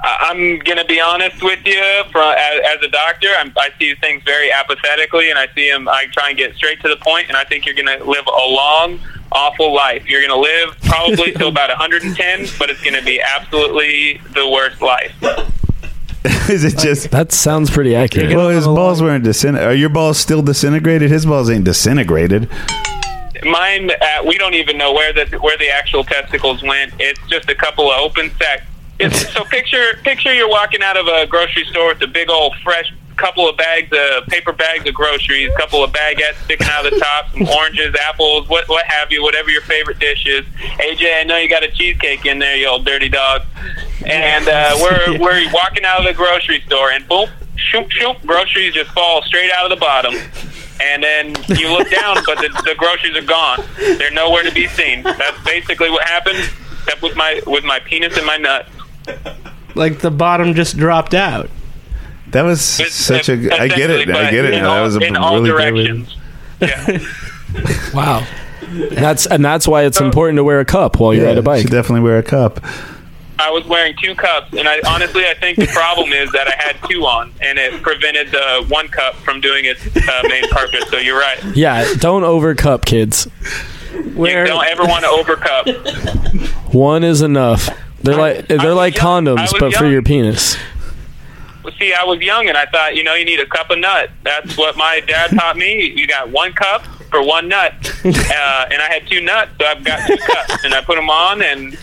I'm 0.04 0.60
going 0.60 0.78
to 0.78 0.86
be 0.86 1.02
honest 1.02 1.42
with 1.44 1.60
you. 1.66 2.04
From 2.12 2.34
as, 2.38 2.62
as 2.76 2.84
a 2.84 2.88
doctor, 2.90 3.28
I'm, 3.40 3.52
I 3.58 3.70
see 3.80 3.94
things 3.96 4.24
very 4.24 4.52
apathetically, 4.52 5.30
and 5.30 5.40
I 5.40 5.48
see 5.54 5.68
him. 5.70 5.88
I 5.88 6.06
try 6.14 6.30
and 6.30 6.38
get 6.38 6.56
straight 6.56 6.80
to 6.82 6.88
the 6.88 6.98
point, 6.98 7.28
and 7.28 7.36
I 7.36 7.44
think 7.44 7.66
you're 7.66 7.76
going 7.76 7.88
to 7.98 8.04
live 8.06 8.26
a 8.28 8.48
long, 8.48 9.00
awful 9.32 9.74
life. 9.74 10.06
You're 10.06 10.22
going 10.22 10.32
to 10.32 10.40
live 10.40 10.78
probably 10.84 11.32
till 11.36 11.50
about 11.50 11.70
110, 11.70 12.48
but 12.60 12.70
it's 12.70 12.82
going 12.82 12.96
to 12.96 13.04
be 13.04 13.22
absolutely 13.22 14.22
the 14.34 14.48
worst 14.50 14.82
life. 14.82 15.14
Is 16.50 16.64
it 16.64 16.78
just? 16.78 17.12
That 17.12 17.32
sounds 17.32 17.70
pretty 17.70 17.96
accurate. 17.96 18.36
Well, 18.36 18.50
his 18.50 18.66
balls 18.66 19.02
weren't 19.02 19.24
disintegrated. 19.24 19.72
Are 19.72 19.76
your 19.76 19.90
balls 19.90 20.18
still 20.18 20.42
disintegrated? 20.42 21.10
His 21.10 21.26
balls 21.26 21.50
ain't 21.50 21.64
disintegrated. 21.64 22.50
Mine, 23.44 23.92
uh, 23.92 24.24
we 24.26 24.38
don't 24.38 24.56
even 24.56 24.78
know 24.78 24.94
where 24.94 25.14
the 25.14 25.26
where 25.40 25.58
the 25.58 25.70
actual 25.70 26.04
testicles 26.04 26.64
went. 26.64 26.94
It's 27.00 27.20
just 27.30 27.50
a 27.50 27.56
couple 27.56 27.90
of 27.92 28.00
open 28.00 28.32
sacks 28.32 28.66
It's, 29.00 29.32
so 29.32 29.44
picture 29.46 30.00
picture 30.04 30.34
you're 30.34 30.50
walking 30.50 30.82
out 30.82 30.98
of 30.98 31.08
a 31.08 31.28
grocery 31.28 31.66
store 31.66 31.90
with 31.90 32.02
a 32.02 32.08
big 32.08 32.30
old 32.30 32.56
fresh 32.64 32.92
couple 33.18 33.50
of 33.50 33.58
bags 33.58 33.92
of 33.92 34.28
paper 34.28 34.54
bags 34.54 34.88
of 34.88 34.94
groceries, 34.94 35.52
couple 35.58 35.84
of 35.84 35.92
baguettes 35.92 36.36
sticking 36.46 36.68
out 36.68 36.86
of 36.86 36.94
the 36.94 37.00
top, 37.00 37.32
some 37.32 37.48
oranges, 37.50 37.96
apples, 37.96 38.48
what 38.48 38.68
what 38.70 38.86
have 38.86 39.12
you, 39.12 39.22
whatever 39.24 39.50
your 39.50 39.62
favorite 39.62 40.00
dish 40.00 40.26
is. 40.26 40.46
AJ, 40.46 41.22
I 41.22 41.24
know 41.24 41.38
you 41.38 41.50
got 41.50 41.64
a 41.64 41.72
cheesecake 41.72 42.26
in 42.26 42.40
there, 42.40 42.56
you 42.56 42.68
old 42.68 42.86
dirty 42.86 43.10
dog. 43.10 43.44
And 44.06 44.48
uh, 44.48 44.78
we're 44.82 45.20
we're 45.20 45.52
walking 45.52 45.84
out 45.84 46.00
of 46.00 46.06
the 46.06 46.14
grocery 46.14 46.62
store, 46.62 46.92
and 46.92 47.08
boom, 47.08 47.30
shoop 47.56 47.92
shoop, 47.92 48.22
groceries 48.26 48.74
just 48.74 48.92
fall 48.92 49.22
straight 49.24 49.52
out 49.52 49.72
of 49.72 49.78
the 49.78 49.82
bottom. 49.82 50.14
And 50.80 51.02
then 51.02 51.34
you 51.58 51.72
look 51.72 51.90
down, 51.90 52.18
but 52.26 52.38
the, 52.38 52.50
the 52.64 52.76
groceries 52.78 53.18
are 53.18 53.26
gone. 53.26 53.64
They're 53.98 54.12
nowhere 54.12 54.44
to 54.44 54.52
be 54.52 54.68
seen. 54.68 55.02
That's 55.02 55.44
basically 55.44 55.90
what 55.90 56.04
happened, 56.04 56.38
except 56.38 57.02
with 57.02 57.16
my 57.16 57.42
with 57.48 57.64
my 57.64 57.80
penis 57.80 58.16
and 58.16 58.26
my 58.28 58.38
nut. 58.38 58.68
Like 59.74 60.00
the 60.00 60.12
bottom 60.12 60.54
just 60.54 60.78
dropped 60.78 61.14
out. 61.16 61.50
That 62.32 62.44
was 62.44 62.80
It's- 62.80 62.94
such 62.96 63.30
a. 63.30 63.34
I 63.60 63.68
get 63.68 63.90
it. 63.90 64.10
I 64.10 64.30
get 64.32 64.46
it. 64.46 64.54
in 64.54 64.62
now. 64.64 64.76
That 64.76 64.82
was 64.82 64.96
a 64.96 65.00
in 65.00 65.16
all 65.16 65.36
really 65.42 65.50
good 65.50 65.56
way- 65.56 65.84
directions. 65.88 66.16
Yeah. 66.60 67.00
Wow. 67.94 68.28
That's 68.92 69.26
and 69.26 69.44
that's 69.44 69.68
why 69.68 69.84
it's 69.86 70.02
important 70.02 70.38
to 70.38 70.44
wear 70.44 70.60
a 70.60 70.66
cup 70.66 71.00
while 71.00 71.14
you're 71.14 71.26
Yeah, 71.26 71.32
at 71.32 71.38
a 71.38 71.42
bike. 71.42 71.62
Should 71.62 71.72
definitely 71.72 72.02
wear 72.02 72.18
a 72.18 72.24
cup. 72.24 72.60
I 73.40 73.50
was 73.52 73.66
wearing 73.66 73.96
two 74.02 74.14
cups, 74.16 74.54
and 74.54 74.68
I 74.68 74.82
honestly 74.88 75.24
I 75.26 75.34
think 75.36 75.58
the 75.58 75.68
problem 75.68 76.12
is 76.12 76.30
that 76.34 76.48
I 76.48 76.56
had 76.62 76.76
two 76.90 77.06
on, 77.06 77.32
and 77.42 77.58
it 77.58 77.82
prevented 77.82 78.32
the 78.32 78.66
one 78.68 78.90
cup 78.90 79.16
from 79.16 79.40
doing 79.40 79.64
its 79.66 79.82
uh, 79.96 80.22
main 80.28 80.48
purpose. 80.50 80.90
So 80.90 80.98
you're 80.98 81.18
right. 81.20 81.40
Yeah, 81.56 81.86
don't 82.00 82.24
overcup, 82.24 82.84
kids. 82.86 83.26
Where 84.16 84.42
You 84.46 84.52
don't 84.52 84.66
ever 84.66 84.84
want 84.84 85.04
to 85.06 85.10
overcup. 85.10 86.74
One 86.74 87.04
is 87.04 87.22
enough. 87.22 87.70
They're 88.04 88.16
like 88.16 88.48
they're 88.48 88.58
was 88.58 88.76
like 88.76 88.96
young. 88.98 89.26
Condoms, 89.26 89.54
was 89.54 89.56
but 89.60 89.74
for 89.74 89.86
your 89.88 90.02
penis. 90.02 90.58
Well, 91.68 91.76
See, 91.78 91.92
I 91.92 92.06
was 92.06 92.22
young, 92.22 92.48
and 92.48 92.58
I 92.58 92.66
thought, 92.66 92.96
you 92.96 93.04
know, 93.04 93.14
you 93.14 93.26
need 93.26 93.42
a 93.42 93.46
cup 93.46 93.70
of 93.70 93.78
nut. 93.78 94.10
That's 94.24 94.56
what 94.56 94.78
my 94.78 95.02
dad 95.06 95.32
taught 95.32 95.58
me. 95.58 95.92
You 95.94 96.08
got 96.08 96.30
one 96.30 96.54
cup 96.54 96.86
for 97.12 97.22
one 97.22 97.50
nut, 97.50 97.74
uh, 98.06 98.66
and 98.72 98.82
I 98.82 98.88
had 98.90 99.06
two 99.06 99.20
nuts, 99.20 99.52
so 99.60 99.66
I've 99.66 99.84
got 99.84 100.08
two 100.08 100.16
cups, 100.16 100.64
and 100.64 100.74
I 100.74 100.80
put 100.82 100.96
them 100.96 101.10
on, 101.10 101.42
and 101.42 101.78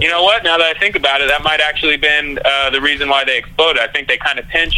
you 0.00 0.08
know 0.08 0.24
what? 0.24 0.42
Now 0.42 0.58
that 0.58 0.74
I 0.76 0.76
think 0.80 0.96
about 0.96 1.20
it, 1.20 1.28
that 1.28 1.44
might 1.44 1.60
actually 1.60 1.96
been 1.96 2.40
uh, 2.44 2.70
the 2.70 2.80
reason 2.80 3.08
why 3.08 3.24
they 3.24 3.38
exploded. 3.38 3.80
I 3.80 3.86
think 3.86 4.08
they 4.08 4.16
kind 4.16 4.40
of 4.40 4.48
pinch. 4.48 4.76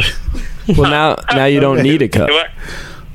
Well, 0.76 0.90
now 0.90 1.16
now 1.32 1.46
you 1.46 1.60
don't 1.60 1.82
need 1.82 2.02
a 2.02 2.08
cup. 2.08 2.28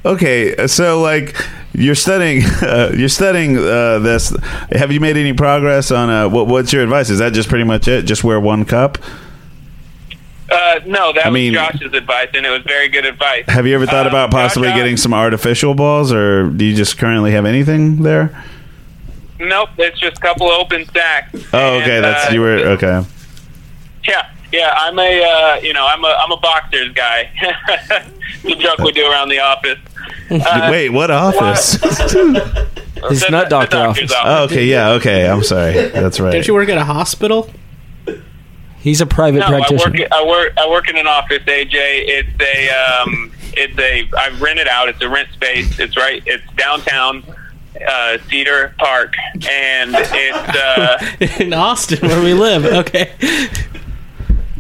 Okay, 0.04 0.66
so 0.66 1.02
like 1.02 1.36
you're 1.74 1.94
studying, 1.94 2.44
uh, 2.64 2.94
you're 2.96 3.10
studying 3.10 3.58
uh, 3.58 4.00
this. 4.00 4.36
Have 4.72 4.92
you 4.92 5.00
made 5.00 5.18
any 5.18 5.34
progress 5.34 5.92
on 5.92 6.10
uh, 6.10 6.30
what? 6.30 6.48
What's 6.48 6.74
your 6.74 6.82
advice? 6.82 7.12
Is 7.12 7.20
that 7.20 7.34
just 7.34 7.48
pretty 7.48 7.66
much 7.66 7.88
it? 7.88 8.06
Just 8.06 8.24
wear 8.24 8.40
one 8.40 8.66
cup. 8.66 8.98
Uh, 10.52 10.80
no, 10.86 11.14
that 11.14 11.28
I 11.28 11.30
mean- 11.30 11.54
was 11.54 11.62
Josh's 11.72 11.94
advice, 11.94 12.28
and 12.34 12.46
it 12.46 12.50
was 12.50 12.62
very 12.64 12.90
good 12.90 13.06
advice. 13.06 13.46
Have 13.48 13.66
you 13.66 13.74
ever 13.76 13.86
thought 13.86 14.06
Uh, 14.06 14.10
about 14.10 14.32
possibly 14.32 14.68
Josh, 14.68 14.76
uh, 14.76 14.80
getting 14.80 14.98
some 14.98 15.14
artificial 15.14 15.74
balls, 15.76 16.12
or 16.12 16.48
do 16.48 16.66
you 16.66 16.76
just 16.76 16.98
currently 16.98 17.32
have 17.32 17.46
anything 17.46 18.04
there? 18.04 18.44
Nope, 19.40 19.70
it's 19.78 20.00
just 20.00 20.18
a 20.18 20.22
couple 20.22 20.48
of 20.52 20.60
open 20.60 20.86
stacks. 20.88 21.34
Oh, 21.54 21.76
okay. 21.80 21.96
And, 21.96 22.04
That's 22.06 22.30
uh, 22.30 22.34
you 22.34 22.42
were 22.42 22.58
okay. 22.76 23.02
Yeah, 24.08 24.30
yeah. 24.52 24.74
I'm 24.78 25.00
a, 25.00 25.24
uh, 25.24 25.56
you 25.64 25.74
know, 25.74 25.86
I'm 25.88 26.04
a, 26.04 26.16
I'm 26.20 26.32
a 26.32 26.38
boxers 26.38 26.92
guy. 26.94 27.32
the 28.44 28.56
joke 28.56 28.80
we 28.80 28.92
do 28.92 29.10
around 29.10 29.30
the 29.30 29.40
office. 29.40 29.80
Uh, 30.30 30.68
Wait, 30.72 30.90
what 30.90 31.10
office? 31.12 31.74
His 33.10 33.22
the- 33.22 33.28
nut 33.32 33.50
doctor 33.50 33.78
doctor's 33.78 34.12
office. 34.12 34.24
oh, 34.26 34.44
okay, 34.44 34.66
yeah, 34.66 34.90
okay. 34.92 35.28
I'm 35.28 35.44
sorry. 35.44 35.74
That's 35.90 36.20
right. 36.20 36.32
Don't 36.34 36.48
you 36.48 36.54
work 36.54 36.70
at 36.70 36.78
a 36.78 36.86
hospital? 36.86 37.50
He's 38.82 39.00
a 39.02 39.06
private 39.06 39.40
No, 39.40 39.46
I 39.46 39.52
work. 39.60 39.68
practitioner. 39.68 40.08
I 40.12 40.26
work. 40.26 40.54
I 40.58 40.70
work 40.70 40.90
in 40.90 40.98
an 40.98 41.08
office. 41.08 41.44
AJ, 41.44 41.74
it's 41.74 42.42
a. 42.42 42.70
Um, 43.04 43.32
it's 43.54 43.78
a. 43.78 44.10
I 44.18 44.30
rent 44.40 44.60
it 44.60 44.68
out. 44.68 44.90
It's 44.90 45.02
a 45.02 45.10
rent 45.10 45.30
space. 45.34 45.80
It's 45.80 45.96
right. 45.98 46.24
It's 46.26 46.44
downtown, 46.58 47.24
uh, 47.88 48.18
Cedar 48.30 48.74
Park, 48.80 49.14
and 49.50 49.94
it's. 49.96 50.58
Uh, 50.58 51.38
In 51.44 51.54
Austin, 51.54 52.08
where 52.08 52.24
we 52.24 52.34
live. 52.34 52.66
Okay. 52.66 53.12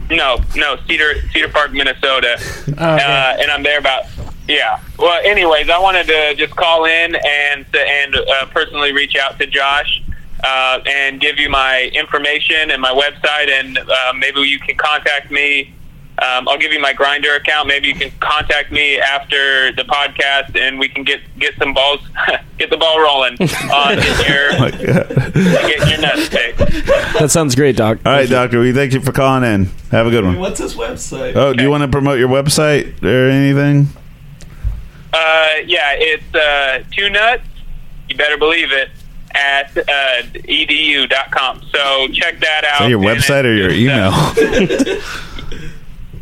no, 0.09 0.39
no, 0.55 0.77
Cedar 0.87 1.15
Cedar 1.33 1.49
Park, 1.49 1.71
Minnesota, 1.71 2.35
okay. 2.69 2.73
uh, 2.77 3.37
and 3.41 3.49
I'm 3.51 3.63
there 3.63 3.79
about. 3.79 4.03
Yeah. 4.47 4.79
Well, 4.99 5.21
anyways, 5.23 5.69
I 5.69 5.79
wanted 5.79 6.07
to 6.07 6.35
just 6.35 6.55
call 6.55 6.85
in 6.85 7.15
and 7.15 7.65
and 7.73 8.15
uh, 8.15 8.45
personally 8.47 8.91
reach 8.91 9.15
out 9.15 9.39
to 9.39 9.47
Josh. 9.47 10.03
Uh, 10.43 10.79
and 10.87 11.21
give 11.21 11.37
you 11.37 11.49
my 11.49 11.91
information 11.93 12.71
and 12.71 12.81
my 12.81 12.91
website, 12.91 13.47
and 13.49 13.77
uh, 13.77 14.13
maybe 14.17 14.39
you 14.41 14.57
can 14.59 14.75
contact 14.75 15.29
me. 15.29 15.71
Um, 16.19 16.47
I'll 16.47 16.57
give 16.57 16.71
you 16.73 16.79
my 16.79 16.93
Grindr 16.93 17.35
account. 17.37 17.67
Maybe 17.67 17.87
you 17.87 17.93
can 17.95 18.11
contact 18.19 18.71
me 18.71 18.99
after 18.99 19.71
the 19.71 19.83
podcast, 19.83 20.59
and 20.59 20.79
we 20.79 20.87
can 20.89 21.03
get 21.03 21.19
get 21.39 21.55
some 21.57 21.73
balls, 21.75 21.99
get 22.57 22.69
the 22.71 22.77
ball 22.77 22.99
rolling 22.99 23.33
on 23.39 23.97
your 24.27 24.53
Oh 24.53 24.59
my 24.59 24.71
God. 24.71 25.33
get 25.33 25.89
your 25.89 25.99
nuts 26.01 26.29
picked. 26.29 26.57
That 27.19 27.29
sounds 27.29 27.53
great, 27.55 27.75
Doc. 27.75 27.99
All 28.05 28.11
right, 28.11 28.29
doctor. 28.29 28.59
We 28.59 28.71
thank 28.71 28.93
you 28.93 28.99
for 29.01 29.11
calling 29.11 29.43
in. 29.43 29.65
Have 29.91 30.07
a 30.07 30.09
good 30.09 30.23
one. 30.25 30.39
What's 30.39 30.59
his 30.59 30.73
website? 30.75 31.35
Oh, 31.35 31.53
do 31.53 31.61
you 31.63 31.69
want 31.69 31.81
to 31.83 31.87
promote 31.87 32.17
your 32.19 32.29
website 32.29 33.01
or 33.03 33.29
anything? 33.29 33.87
Uh, 35.13 35.47
yeah, 35.65 35.93
it's 35.97 36.33
uh, 36.35 36.83
two 36.91 37.09
nuts. 37.09 37.43
You 38.09 38.15
better 38.17 38.37
believe 38.37 38.71
it 38.71 38.89
at 39.35 39.77
uh, 39.77 40.23
edu.com. 40.33 41.61
So 41.71 42.07
check 42.09 42.39
that 42.39 42.63
out. 42.65 42.73
Is 42.73 42.79
that 42.79 42.89
your 42.89 42.99
website 42.99 43.45
or 43.45 43.53
your 43.53 43.71
uh, 43.71 43.73
email? 43.73 44.11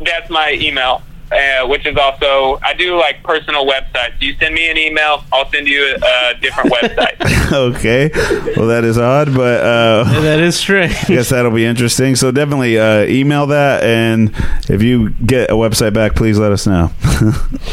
that's 0.00 0.30
my 0.30 0.52
email, 0.52 1.02
uh, 1.32 1.66
which 1.68 1.86
is 1.86 1.96
also 1.96 2.58
I 2.62 2.74
do 2.74 2.96
like 2.98 3.22
personal 3.22 3.64
websites. 3.66 4.20
You 4.20 4.34
send 4.40 4.54
me 4.54 4.68
an 4.70 4.76
email, 4.76 5.24
I'll 5.32 5.48
send 5.50 5.66
you 5.68 5.84
a, 6.02 6.30
a 6.30 6.34
different 6.40 6.72
website. 6.72 7.52
okay. 7.76 8.10
Well, 8.56 8.66
that 8.68 8.84
is 8.84 8.98
odd, 8.98 9.34
but 9.34 9.60
uh, 9.60 10.04
that 10.22 10.40
is 10.40 10.56
strange. 10.56 10.92
I 11.04 11.06
guess 11.08 11.28
that'll 11.30 11.50
be 11.50 11.64
interesting. 11.64 12.16
So 12.16 12.30
definitely 12.30 12.78
uh, 12.78 13.04
email 13.04 13.46
that, 13.48 13.82
and 13.84 14.32
if 14.68 14.82
you 14.82 15.10
get 15.10 15.50
a 15.50 15.54
website 15.54 15.94
back, 15.94 16.14
please 16.16 16.38
let 16.38 16.52
us 16.52 16.66
know. 16.66 16.90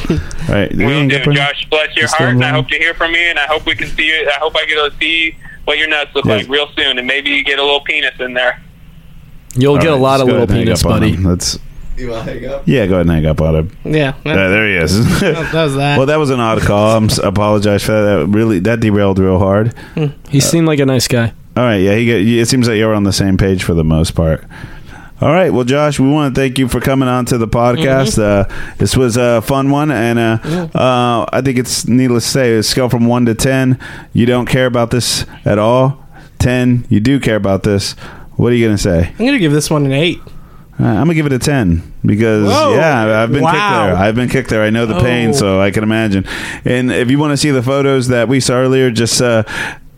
All 0.09 0.17
right. 0.49 0.73
We 0.75 0.85
Will 0.85 1.07
do. 1.07 1.33
Josh, 1.33 1.65
bless 1.69 1.95
your 1.95 2.07
heart, 2.09 2.31
and 2.35 2.43
I 2.43 2.49
hope 2.49 2.67
to 2.69 2.77
hear 2.77 2.93
from 2.93 3.13
you, 3.13 3.21
and 3.21 3.39
I 3.39 3.45
hope 3.47 3.65
we 3.65 3.75
can 3.75 3.87
see 3.89 4.07
you. 4.07 4.27
I 4.29 4.37
hope 4.39 4.55
I 4.55 4.65
get 4.65 4.75
to 4.91 4.97
see 4.99 5.35
what 5.65 5.77
your 5.77 5.87
nuts 5.87 6.13
look 6.15 6.25
Yeah. 6.25 6.35
like 6.37 6.47
real 6.47 6.67
soon, 6.77 6.97
and 6.97 7.05
maybe 7.07 7.29
you 7.31 7.43
get 7.43 7.59
a 7.59 7.63
little 7.63 7.81
penis 7.81 8.13
in 8.19 8.33
there. 8.33 8.61
You'll 9.55 9.73
All 9.75 9.81
get 9.81 9.91
a 9.91 9.95
lot 9.95 10.21
of 10.21 10.27
little 10.27 10.43
ahead 10.43 10.65
penis, 10.65 10.85
up 10.85 10.91
on 10.91 10.99
buddy. 10.99 11.13
him. 11.13 11.37
Let's 11.97 12.01
You 12.01 12.09
want 12.11 12.27
to 12.27 12.33
hang 12.33 12.45
up? 12.45 12.63
yeah, 12.67 12.85
go 12.85 12.93
ahead 12.95 13.07
and 13.07 13.11
hang 13.15 13.25
up 13.25 13.41
on 13.41 13.55
him. 13.55 13.77
Yeah, 13.83 14.13
Uh, 14.25 14.33
there 14.49 14.67
he 14.67 14.75
is. 14.75 15.19
that 15.19 15.51
was 15.53 15.75
that. 15.75 15.97
well, 15.97 16.05
that 16.05 16.17
was 16.17 16.29
an 16.29 16.39
odd 16.39 16.61
call. 16.61 16.95
I'm 16.95 17.05
s- 17.05 17.17
apologize 17.17 17.83
for 17.83 17.91
that. 17.93 18.17
that. 18.19 18.27
Really, 18.27 18.59
that 18.59 18.79
derailed 18.79 19.17
real 19.19 19.39
hard. 19.39 19.73
He 20.29 20.39
seemed 20.39 20.67
like 20.67 20.79
a 20.79 20.85
nice 20.85 21.07
guy. 21.07 21.33
All 21.55 21.63
right, 21.63 21.77
yeah, 21.77 21.95
he 21.95 22.05
get, 22.05 22.21
it 22.21 22.47
seems 22.47 22.67
like 22.67 22.77
you're 22.77 22.93
on 22.93 23.03
the 23.03 23.11
same 23.13 23.35
page 23.37 23.63
for 23.63 23.73
the 23.73 23.83
most 23.83 24.11
part. 24.11 24.43
All 25.19 25.33
right, 25.33 25.51
well, 25.51 25.63
Josh, 25.63 25.99
we 25.99 26.07
want 26.07 26.35
to 26.35 26.39
thank 26.39 26.59
you 26.59 26.67
for 26.67 26.79
coming 26.79 27.09
on 27.09 27.25
to 27.25 27.39
the 27.39 27.47
podcast. 27.47 28.19
Uh, 28.21 28.47
this 28.77 28.95
was 28.95 29.17
a 29.17 29.41
fun 29.41 29.71
one, 29.71 29.89
and 29.89 30.19
uh, 30.19 30.37
uh, 30.77 31.25
I 31.33 31.41
think 31.41 31.57
it's 31.57 31.87
needless 31.87 32.25
to 32.25 32.29
say, 32.29 32.55
a 32.57 32.61
scale 32.61 32.89
from 32.89 33.07
one 33.07 33.25
to 33.25 33.33
ten, 33.33 33.79
you 34.13 34.27
don't 34.27 34.45
care 34.45 34.67
about 34.67 34.91
this 34.91 35.25
at 35.45 35.57
all. 35.57 36.05
Ten, 36.37 36.85
you 36.89 36.99
do 36.99 37.19
care 37.19 37.35
about 37.37 37.63
this. 37.63 37.93
What 38.35 38.51
are 38.51 38.55
you 38.55 38.67
gonna 38.67 38.77
say? 38.77 39.11
I'm 39.17 39.25
gonna 39.25 39.39
give 39.39 39.51
this 39.51 39.71
one 39.71 39.83
an 39.87 39.91
eight. 39.93 40.19
Uh, 40.79 40.83
I'm 40.85 40.95
gonna 41.05 41.15
give 41.15 41.25
it 41.25 41.33
a 41.33 41.39
ten 41.39 41.81
because 42.05 42.47
Whoa. 42.47 42.75
yeah, 42.75 43.23
I've 43.23 43.31
been 43.31 43.43
kicked 43.43 43.53
there. 43.53 43.95
I've 43.95 44.15
been 44.15 44.29
kicked 44.29 44.49
there. 44.49 44.61
I 44.63 44.69
know 44.69 44.85
the 44.85 44.99
pain, 44.99 45.29
Oh. 45.29 45.33
so 45.33 45.59
I 45.61 45.71
can 45.71 45.81
imagine. 45.83 46.25
And 46.65 46.91
if 46.91 47.09
you 47.09 47.17
want 47.17 47.31
to 47.31 47.37
see 47.37 47.49
the 47.49 47.63
photos 47.63 48.09
that 48.09 48.27
we 48.27 48.39
saw 48.39 48.55
earlier, 48.55 48.91
just 48.91 49.19
uh, 49.21 49.43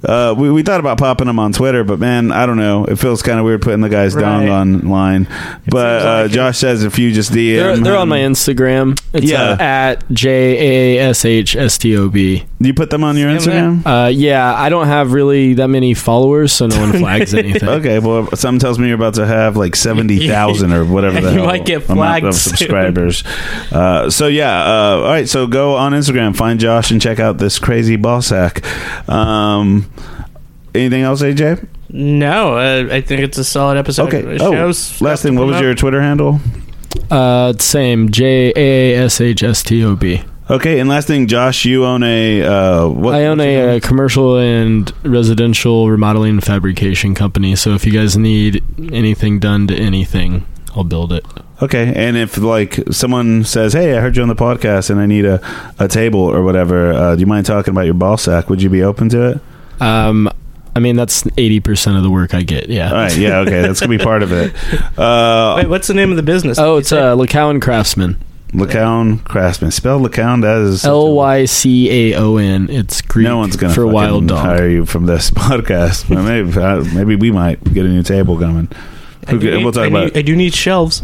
uh, 0.04 0.34
we, 0.38 0.50
we 0.52 0.64
thought 0.64 0.80
about 0.80 0.98
popping 0.98 1.28
them 1.28 1.40
on 1.40 1.52
Twitter, 1.52 1.84
but 1.84 2.00
man, 2.00 2.32
I 2.32 2.46
don't 2.46 2.58
know. 2.58 2.86
It 2.86 2.96
feels 2.98 3.22
kind 3.22 3.38
of 3.40 3.46
weird 3.46 3.62
putting 3.62 3.82
the 3.82 3.90
guy's 3.90 4.16
dong 4.16 4.48
online. 4.50 5.26
But 5.26 6.00
seems 6.00 6.06
uh, 6.06 6.22
like 6.24 6.32
it. 6.32 6.34
Josh 6.34 6.58
says 6.58 6.84
if 6.84 6.98
you 6.98 7.12
just 7.12 7.32
DM, 7.32 7.56
They're, 7.58 7.78
they're 7.78 7.98
on 7.98 8.08
my 8.10 8.20
Instagram. 8.20 9.00
It's 9.14 9.26
Yeah. 9.30 9.42
uh, 9.52 9.58
at 9.60 10.10
J 10.12 10.98
A 10.98 11.10
S 11.10 11.26
H 11.26 11.56
S 11.56 11.78
T 11.78 11.98
O 11.98 12.08
B. 12.10 12.46
Do 12.62 12.68
you 12.68 12.74
put 12.74 12.90
them 12.90 13.04
on 13.04 13.16
your 13.18 13.30
Instagram. 13.30 13.86
Uh, 13.86 14.08
yeah, 14.10 14.54
I 14.54 14.70
don't 14.70 14.88
have 14.88 15.14
really 15.14 15.54
that 15.56 15.68
many 15.70 15.94
followers, 15.94 16.52
so 16.54 16.68
no 16.68 16.80
one 16.80 16.92
flags 16.94 17.34
anything. 17.34 17.68
Okay, 17.68 18.00
well, 18.00 18.30
something 18.36 18.60
tells 18.60 18.78
me 18.80 18.88
you're 18.88 18.96
about 18.96 19.14
to 19.16 19.26
have 19.26 19.56
like 19.58 19.76
seventy 19.76 20.28
thousand 20.28 20.74
or 20.74 20.84
whatever 20.86 21.22
the 21.22 21.32
You 21.32 21.38
hell 21.40 21.46
might 21.46 21.66
get 21.66 21.84
flagged 21.84 22.26
of 22.26 22.36
soon. 22.36 22.58
subscribers. 22.58 23.24
uh, 23.72 24.10
so 24.10 24.28
yeah, 24.28 24.62
uh, 24.64 24.98
all 24.98 25.04
right. 25.10 25.28
So 25.28 25.48
go 25.48 25.76
on 25.76 25.94
Instagram, 25.94 26.36
find 26.36 26.60
Josh, 26.60 26.92
and 26.92 27.02
check 27.02 27.20
out 27.20 27.38
this 27.38 27.60
crazy 27.60 27.96
ball 27.96 28.22
sack. 28.22 28.62
Um, 29.10 29.89
anything 30.80 31.02
else, 31.04 31.22
AJ? 31.22 31.68
No, 31.90 32.56
uh, 32.58 32.88
I 32.92 33.02
think 33.02 33.22
it's 33.22 33.38
a 33.38 33.44
solid 33.44 33.78
episode. 33.78 34.08
Okay. 34.08 34.20
It 34.36 34.42
Oh, 34.42 34.52
shows 34.52 35.02
last 35.02 35.24
thing. 35.24 35.36
What 35.36 35.48
was 35.48 35.54
stuff 35.56 35.62
to 35.62 35.66
your 35.66 35.76
Twitter 35.76 36.02
handle? 36.02 36.40
Uh, 37.10 37.54
same 37.58 38.10
J 38.12 38.52
A 38.56 38.96
S 39.06 39.22
H 39.22 39.44
S 39.44 39.64
T 39.64 39.84
O 39.84 39.96
B. 39.96 40.22
Okay, 40.52 40.80
and 40.80 40.90
last 40.90 41.06
thing, 41.08 41.28
Josh, 41.28 41.64
you 41.66 41.86
own 41.86 42.02
a 42.02 42.42
uh, 42.44 42.88
what? 42.88 43.14
I 43.14 43.26
own 43.26 43.38
what 43.38 43.44
you 43.46 43.60
a, 43.60 43.78
uh 43.78 43.80
commercial 43.82 44.38
and 44.38 44.92
residential 45.04 45.90
remodeling 45.90 46.32
and 46.32 46.44
fabrication 46.44 47.14
company. 47.14 47.56
So 47.56 47.76
if 47.76 47.86
you 47.86 47.92
guys 47.92 48.18
need 48.18 48.64
anything 48.92 49.40
done 49.40 49.68
to 49.68 49.76
anything, 49.76 50.48
I'll 50.76 50.84
build 50.84 51.14
it. 51.14 51.24
Okay, 51.62 51.94
and 51.96 52.18
if 52.18 52.38
like 52.38 52.80
someone 52.92 53.44
says, 53.44 53.74
"Hey, 53.74 53.96
I 53.96 54.02
heard 54.02 54.16
you 54.16 54.24
on 54.24 54.28
the 54.30 54.36
podcast, 54.36 54.90
and 54.90 55.00
I 55.00 55.06
need 55.06 55.26
a, 55.26 55.40
a 55.78 55.88
table 55.88 56.22
or 56.22 56.42
whatever," 56.42 56.94
uh, 56.94 57.16
do 57.16 57.20
you 57.20 57.28
mind 57.28 57.46
talking 57.46 57.72
about 57.72 57.86
your 57.86 57.94
ball 57.94 58.18
sack? 58.18 58.50
Would 58.50 58.62
you 58.62 58.70
be 58.70 58.82
open 58.82 59.10
to 59.10 59.32
it? 59.32 59.82
Um, 59.82 60.32
I 60.76 60.80
mean 60.80 60.96
that's 60.96 61.24
eighty 61.38 61.60
percent 61.60 61.98
of 61.98 62.04
the 62.04 62.10
work 62.10 62.34
I 62.34 62.44
get. 62.44 62.70
Yeah. 62.70 62.90
All 62.90 62.96
right, 62.96 63.18
yeah, 63.18 63.40
okay, 63.40 63.62
that's 63.62 63.80
gonna 63.80 63.98
be 63.98 64.04
part 64.04 64.24
of 64.24 64.32
it. 64.32 64.54
Uh, 64.98 65.56
Wait, 65.58 65.68
what's 65.70 65.88
the 65.88 65.94
name 65.94 66.12
of 66.12 66.18
the 66.18 66.24
business? 66.24 66.58
Oh, 66.60 66.78
it's 66.78 66.92
uh, 66.92 67.16
Lycaon 67.16 67.60
Craftsman. 67.60 68.18
Lycaon 68.54 69.20
Craftsman. 69.20 69.70
Spell 69.72 70.00
Lycaon. 70.00 70.42
That 70.42 70.58
is 70.62 70.82
such 70.82 70.88
a- 70.88 70.92
L 70.92 71.14
Y 71.14 71.46
C 71.46 71.90
A 72.14 72.18
O 72.20 72.38
N. 72.38 72.68
It's 72.70 73.02
Greek 73.02 73.26
No 73.26 73.38
one's 73.38 73.56
gonna 73.56 73.74
for 73.74 73.82
fucking 73.82 73.94
wild 73.94 74.28
dog. 74.28 74.40
hire 74.46 74.68
you 74.70 74.86
from 74.86 75.06
this 75.06 75.30
podcast. 75.32 76.10
Well, 76.10 76.24
maybe 76.24 76.58
uh, 76.60 76.84
maybe 76.96 77.16
we 77.16 77.32
might 77.32 77.64
get 77.74 77.86
a 77.86 77.90
new 77.90 78.04
table 78.04 78.38
coming. 78.40 78.68
I 79.28 79.38
do 79.38 79.60
we'll 79.64 79.72
talk 79.72 79.84
I 79.84 79.88
about. 79.88 80.04
Need, 80.06 80.18
I 80.18 80.22
do 80.24 80.36
need 80.36 80.54
shelves. 80.56 81.04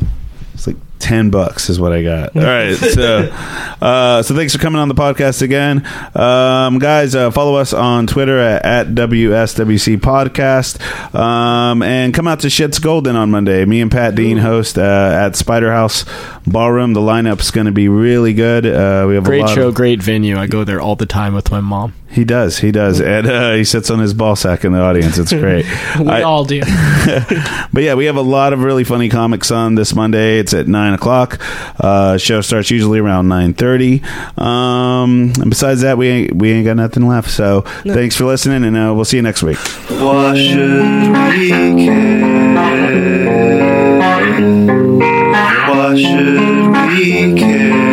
It's 0.55 0.65
like 0.67 0.77
ten 1.05 1.29
bucks 1.29 1.69
is 1.69 1.79
what 1.79 1.93
I 1.93 2.01
got. 2.01 2.35
All 2.35 2.41
right, 2.41 2.75
so 2.75 3.29
uh, 3.81 4.23
so 4.23 4.35
thanks 4.35 4.53
for 4.53 4.59
coming 4.59 4.81
on 4.81 4.87
the 4.87 4.95
podcast 4.95 5.43
again, 5.43 5.85
um, 6.15 6.79
guys. 6.79 7.13
Uh, 7.13 7.29
follow 7.29 7.55
us 7.55 7.73
on 7.73 8.07
Twitter 8.07 8.39
at, 8.39 8.65
at 8.65 8.87
WSWC 8.87 9.97
Podcast, 9.97 10.81
um, 11.13 11.83
and 11.83 12.11
come 12.11 12.27
out 12.27 12.39
to 12.39 12.49
Shit's 12.49 12.79
Golden 12.79 13.15
on 13.15 13.29
Monday. 13.29 13.65
Me 13.65 13.81
and 13.81 13.91
Pat 13.91 14.15
Dean 14.15 14.37
host 14.37 14.79
uh, 14.79 14.81
at 14.81 15.35
Spider 15.35 15.71
House 15.71 16.05
Ballroom. 16.47 16.93
The 16.93 16.99
lineup's 17.01 17.51
going 17.51 17.65
to 17.65 17.71
be 17.71 17.87
really 17.87 18.33
good. 18.33 18.65
Uh, 18.65 19.05
we 19.07 19.15
have 19.15 19.23
a 19.25 19.27
Great 19.27 19.49
show, 19.49 19.69
Of, 19.69 19.75
great 19.75 20.01
venue. 20.01 20.37
I 20.37 20.47
go 20.47 20.63
there 20.63 20.79
all 20.81 20.95
the 20.95 21.05
time 21.05 21.33
with 21.33 21.49
my 21.51 21.59
mom. 21.61 21.93
he 22.09 22.23
does, 22.23 22.59
he 22.59 22.71
does, 22.71 23.01
and 23.01 23.27
uh, 23.27 23.53
he 23.53 23.63
sits 23.65 23.89
on 23.89 23.99
his 23.99 24.13
ball 24.13 24.35
sack 24.35 24.63
in 24.63 24.71
the 24.71 24.79
audience. 24.81 25.17
It's 25.17 25.33
great. 25.33 25.65
We 25.99 26.07
I- 26.09 26.21
all 26.23 26.45
do. 26.45 26.59
but 27.73 27.83
yeah, 27.83 27.95
we 27.95 28.05
have 28.05 28.15
a 28.17 28.21
lot 28.21 28.53
of 28.53 28.61
really 28.63 28.83
funny 28.83 29.09
comics 29.09 29.49
on 29.51 29.75
this 29.75 29.93
Monday. 29.95 30.39
It's 30.39 30.53
at 30.53 30.67
nine 30.67 30.93
o'clock. 30.93 31.39
Uh, 31.79 32.17
show 32.17 32.41
starts 32.41 32.69
usually 32.71 32.99
around 32.99 33.27
nine 33.27 33.53
thirty. 33.53 34.01
Um, 34.37 35.33
and 35.39 35.49
besides 35.49 35.81
that, 35.81 35.97
we 35.97 36.07
ain't 36.07 36.35
we 36.35 36.51
ain't 36.51 36.65
got 36.65 36.77
nothing 36.77 37.07
left. 37.07 37.29
So 37.31 37.61
thanks 37.83 38.15
for 38.15 38.25
listening, 38.25 38.63
and 38.63 38.75
uh, 38.77 38.93
we'll 38.93 39.05
see 39.05 39.17
you 39.17 39.23
next 39.23 39.41
week. 39.43 39.57
Should 45.97 46.75
we 46.89 47.33
care? 47.39 47.85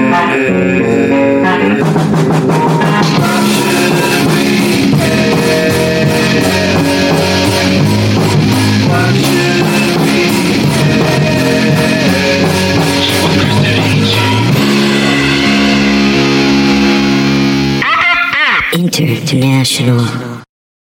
International. 18.75 20.32